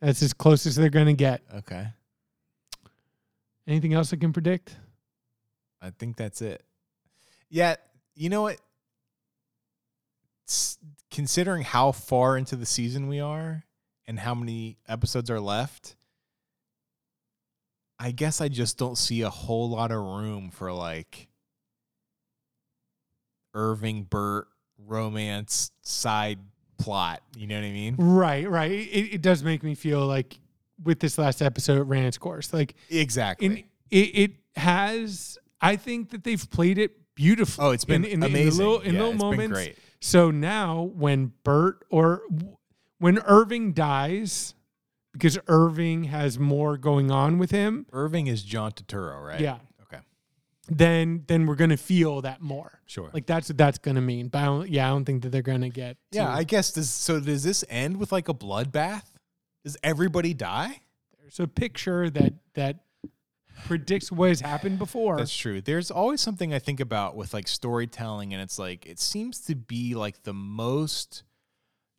that's 0.00 0.22
as 0.22 0.32
close 0.32 0.66
as 0.66 0.76
they're 0.76 0.90
gonna 0.90 1.14
get. 1.14 1.42
Okay. 1.54 1.86
Anything 3.66 3.94
else 3.94 4.12
I 4.12 4.16
can 4.16 4.32
predict? 4.32 4.76
I 5.82 5.90
think 5.90 6.16
that's 6.16 6.40
it. 6.40 6.62
Yeah, 7.48 7.76
you 8.14 8.28
know 8.28 8.42
what? 8.42 8.58
Considering 11.10 11.62
how 11.62 11.92
far 11.92 12.36
into 12.36 12.56
the 12.56 12.66
season 12.66 13.08
we 13.08 13.20
are 13.20 13.64
and 14.06 14.18
how 14.18 14.34
many 14.34 14.78
episodes 14.88 15.30
are 15.30 15.40
left, 15.40 15.96
I 17.98 18.10
guess 18.10 18.40
I 18.40 18.48
just 18.48 18.76
don't 18.78 18.96
see 18.98 19.22
a 19.22 19.30
whole 19.30 19.70
lot 19.70 19.90
of 19.90 19.98
room 19.98 20.50
for 20.50 20.72
like 20.72 21.28
Irving 23.54 24.02
Burt 24.04 24.48
romance 24.78 25.70
side 25.82 26.38
plot. 26.78 27.22
You 27.36 27.46
know 27.46 27.54
what 27.56 27.64
I 27.64 27.72
mean? 27.72 27.96
Right, 27.98 28.48
right. 28.48 28.70
It, 28.70 29.14
it 29.14 29.22
does 29.22 29.42
make 29.42 29.62
me 29.62 29.74
feel 29.74 30.06
like 30.06 30.38
with 30.82 31.00
this 31.00 31.16
last 31.16 31.40
episode, 31.40 31.78
it 31.78 31.84
ran 31.84 32.04
its 32.04 32.18
course. 32.18 32.52
Like 32.52 32.74
Exactly. 32.90 33.46
in 33.46 33.56
it, 33.90 33.96
it 33.96 34.30
has. 34.56 35.38
I 35.60 35.76
think 35.76 36.10
that 36.10 36.22
they've 36.22 36.50
played 36.50 36.76
it 36.76 37.14
beautifully. 37.14 37.64
oh, 37.66 37.70
it's 37.70 37.86
been 37.86 38.04
in, 38.04 38.22
in, 38.22 38.22
amazing. 38.24 38.42
in 38.42 38.48
the 38.50 38.56
little, 38.56 38.80
in 38.80 38.94
yeah, 38.94 39.00
little 39.00 39.14
it's 39.14 39.22
been 39.22 39.30
moments. 39.30 39.52
great. 39.54 39.78
So 40.06 40.30
now 40.30 40.82
when 40.94 41.32
Burt 41.42 41.84
or 41.90 42.22
when 42.98 43.18
Irving 43.26 43.72
dies, 43.72 44.54
because 45.12 45.36
Irving 45.48 46.04
has 46.04 46.38
more 46.38 46.76
going 46.76 47.10
on 47.10 47.38
with 47.38 47.50
him, 47.50 47.86
Irving 47.92 48.28
is 48.28 48.44
John 48.44 48.70
Turturro, 48.70 49.20
right? 49.26 49.40
yeah, 49.40 49.58
Okay. 49.82 49.98
then 50.68 51.24
then 51.26 51.44
we're 51.44 51.56
gonna 51.56 51.76
feel 51.76 52.20
that 52.22 52.40
more. 52.40 52.78
Sure. 52.86 53.10
Like 53.12 53.26
that's 53.26 53.48
what 53.48 53.58
that's 53.58 53.78
gonna 53.78 54.00
mean. 54.00 54.28
But 54.28 54.38
I 54.42 54.44
don't, 54.44 54.68
yeah, 54.70 54.86
I 54.86 54.90
don't 54.90 55.04
think 55.04 55.22
that 55.24 55.30
they're 55.30 55.42
gonna 55.42 55.70
get. 55.70 55.96
yeah, 56.12 56.26
to- 56.26 56.30
I 56.30 56.44
guess 56.44 56.70
does 56.70 56.88
so 56.88 57.18
does 57.18 57.42
this 57.42 57.64
end 57.68 57.96
with 57.96 58.12
like 58.12 58.28
a 58.28 58.34
bloodbath? 58.34 59.06
Does 59.64 59.76
everybody 59.82 60.34
die? 60.34 60.82
there's 61.20 61.40
a 61.40 61.48
picture 61.48 62.08
that 62.10 62.32
that 62.54 62.84
predicts 63.64 64.12
what 64.12 64.28
has 64.28 64.40
happened 64.40 64.78
before. 64.78 65.16
That's 65.16 65.34
true. 65.36 65.60
There's 65.60 65.90
always 65.90 66.20
something 66.20 66.52
I 66.52 66.58
think 66.58 66.80
about 66.80 67.16
with 67.16 67.32
like 67.34 67.48
storytelling, 67.48 68.32
and 68.32 68.42
it's 68.42 68.58
like 68.58 68.86
it 68.86 68.98
seems 69.00 69.40
to 69.46 69.54
be 69.54 69.94
like 69.94 70.22
the 70.24 70.34
most 70.34 71.22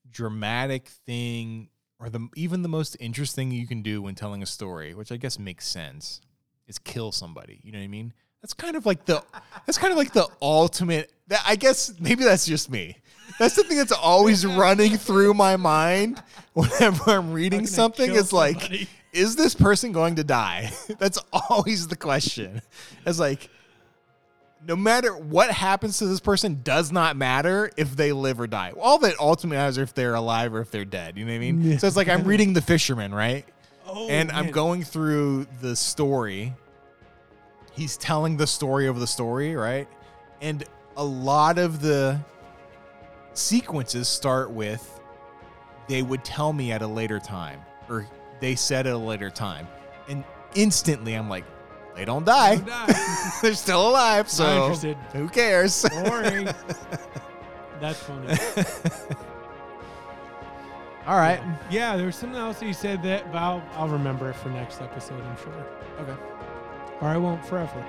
dramatic 0.09 0.87
thing, 0.87 1.69
or 1.99 2.09
the 2.09 2.27
even 2.35 2.61
the 2.61 2.69
most 2.69 2.95
interesting 2.99 3.51
you 3.51 3.67
can 3.67 3.81
do 3.81 4.01
when 4.01 4.15
telling 4.15 4.41
a 4.43 4.45
story, 4.45 4.93
which 4.93 5.11
I 5.11 5.17
guess 5.17 5.37
makes 5.39 5.67
sense, 5.67 6.21
is 6.67 6.77
kill 6.77 7.11
somebody. 7.11 7.59
You 7.63 7.71
know 7.71 7.79
what 7.79 7.85
I 7.85 7.89
mean? 7.89 8.13
That's 8.41 8.53
kind 8.53 8.75
of 8.75 8.85
like 8.85 9.05
the 9.05 9.23
that's 9.65 9.77
kind 9.77 9.91
of 9.91 9.97
like 9.97 10.13
the 10.13 10.27
ultimate. 10.41 11.11
that- 11.27 11.43
I 11.45 11.55
guess 11.55 11.93
maybe 11.99 12.23
that's 12.23 12.45
just 12.45 12.69
me. 12.69 12.97
That's 13.39 13.55
the 13.55 13.63
thing 13.63 13.77
that's 13.77 13.91
always 13.91 14.45
running 14.45 14.95
through 14.97 15.33
my 15.33 15.57
mind 15.57 16.21
whenever 16.53 17.11
I'm 17.11 17.33
reading 17.33 17.67
something. 17.67 18.05
kill 18.07 18.15
Is 18.17 18.31
like, 18.31 18.61
somebody. 18.61 18.87
Is 19.17 19.35
this 19.35 19.55
person 19.55 19.91
going 19.91 20.15
to 20.15 20.23
die? 20.23 20.71
That's 20.99 21.17
always 21.33 21.87
the 21.87 21.95
question. 21.95 22.61
It's 23.05 23.19
like, 23.19 23.49
no 24.65 24.75
matter 24.75 25.15
what 25.15 25.49
happens 25.49 25.97
to 25.99 26.07
this 26.07 26.19
person, 26.19 26.61
does 26.63 26.91
not 26.91 27.17
matter 27.17 27.71
if 27.77 27.95
they 27.95 28.11
live 28.11 28.39
or 28.39 28.47
die. 28.47 28.73
All 28.79 28.99
that 28.99 29.15
ultimately 29.19 29.57
matters 29.57 29.77
if 29.77 29.93
they're 29.93 30.15
alive 30.15 30.53
or 30.53 30.61
if 30.61 30.71
they're 30.71 30.85
dead. 30.85 31.17
You 31.17 31.25
know 31.25 31.31
what 31.31 31.37
I 31.37 31.51
mean? 31.51 31.79
So 31.79 31.87
it's 31.87 31.95
like 31.95 32.09
I'm 32.09 32.23
reading 32.23 32.53
The 32.53 32.61
Fisherman, 32.61 33.13
right? 33.13 33.45
oh, 33.87 34.07
and 34.07 34.31
I'm 34.31 34.51
going 34.51 34.83
through 34.83 35.47
the 35.61 35.75
story. 35.75 36.53
He's 37.73 37.97
telling 37.97 38.37
the 38.37 38.47
story 38.47 38.87
of 38.87 38.99
the 38.99 39.07
story, 39.07 39.55
right? 39.55 39.87
And 40.41 40.63
a 40.95 41.03
lot 41.03 41.57
of 41.57 41.81
the 41.81 42.19
sequences 43.33 44.07
start 44.07 44.51
with 44.51 44.99
they 45.87 46.01
would 46.01 46.23
tell 46.23 46.51
me 46.51 46.71
at 46.71 46.81
a 46.81 46.87
later 46.87 47.19
time 47.19 47.61
or 47.89 48.07
they 48.39 48.55
said 48.55 48.87
at 48.87 48.93
a 48.93 48.97
later 48.97 49.29
time. 49.29 49.67
And 50.07 50.23
instantly 50.55 51.13
I'm 51.13 51.29
like, 51.29 51.45
they 51.95 52.05
don't 52.05 52.25
die. 52.25 52.55
Don't 52.57 52.67
die. 52.67 53.31
They're 53.41 53.53
still 53.55 53.89
alive, 53.89 54.29
so 54.29 54.69
who 55.13 55.27
cares? 55.29 55.85
Boring. 55.89 56.45
That's 57.79 57.99
funny. 57.99 58.27
All 61.07 61.17
right. 61.17 61.41
Yeah, 61.71 61.95
there 61.95 62.05
was 62.05 62.15
something 62.15 62.39
else 62.39 62.61
you 62.61 62.73
said 62.73 63.01
that, 63.03 63.31
but 63.31 63.37
I'll, 63.37 63.63
I'll 63.73 63.87
remember 63.87 64.29
it 64.29 64.35
for 64.35 64.49
next 64.49 64.81
episode, 64.81 65.23
I'm 65.23 65.37
sure. 65.37 65.65
Okay. 66.01 66.15
Or 67.01 67.07
I 67.07 67.17
won't 67.17 67.45
forever. 67.45 67.85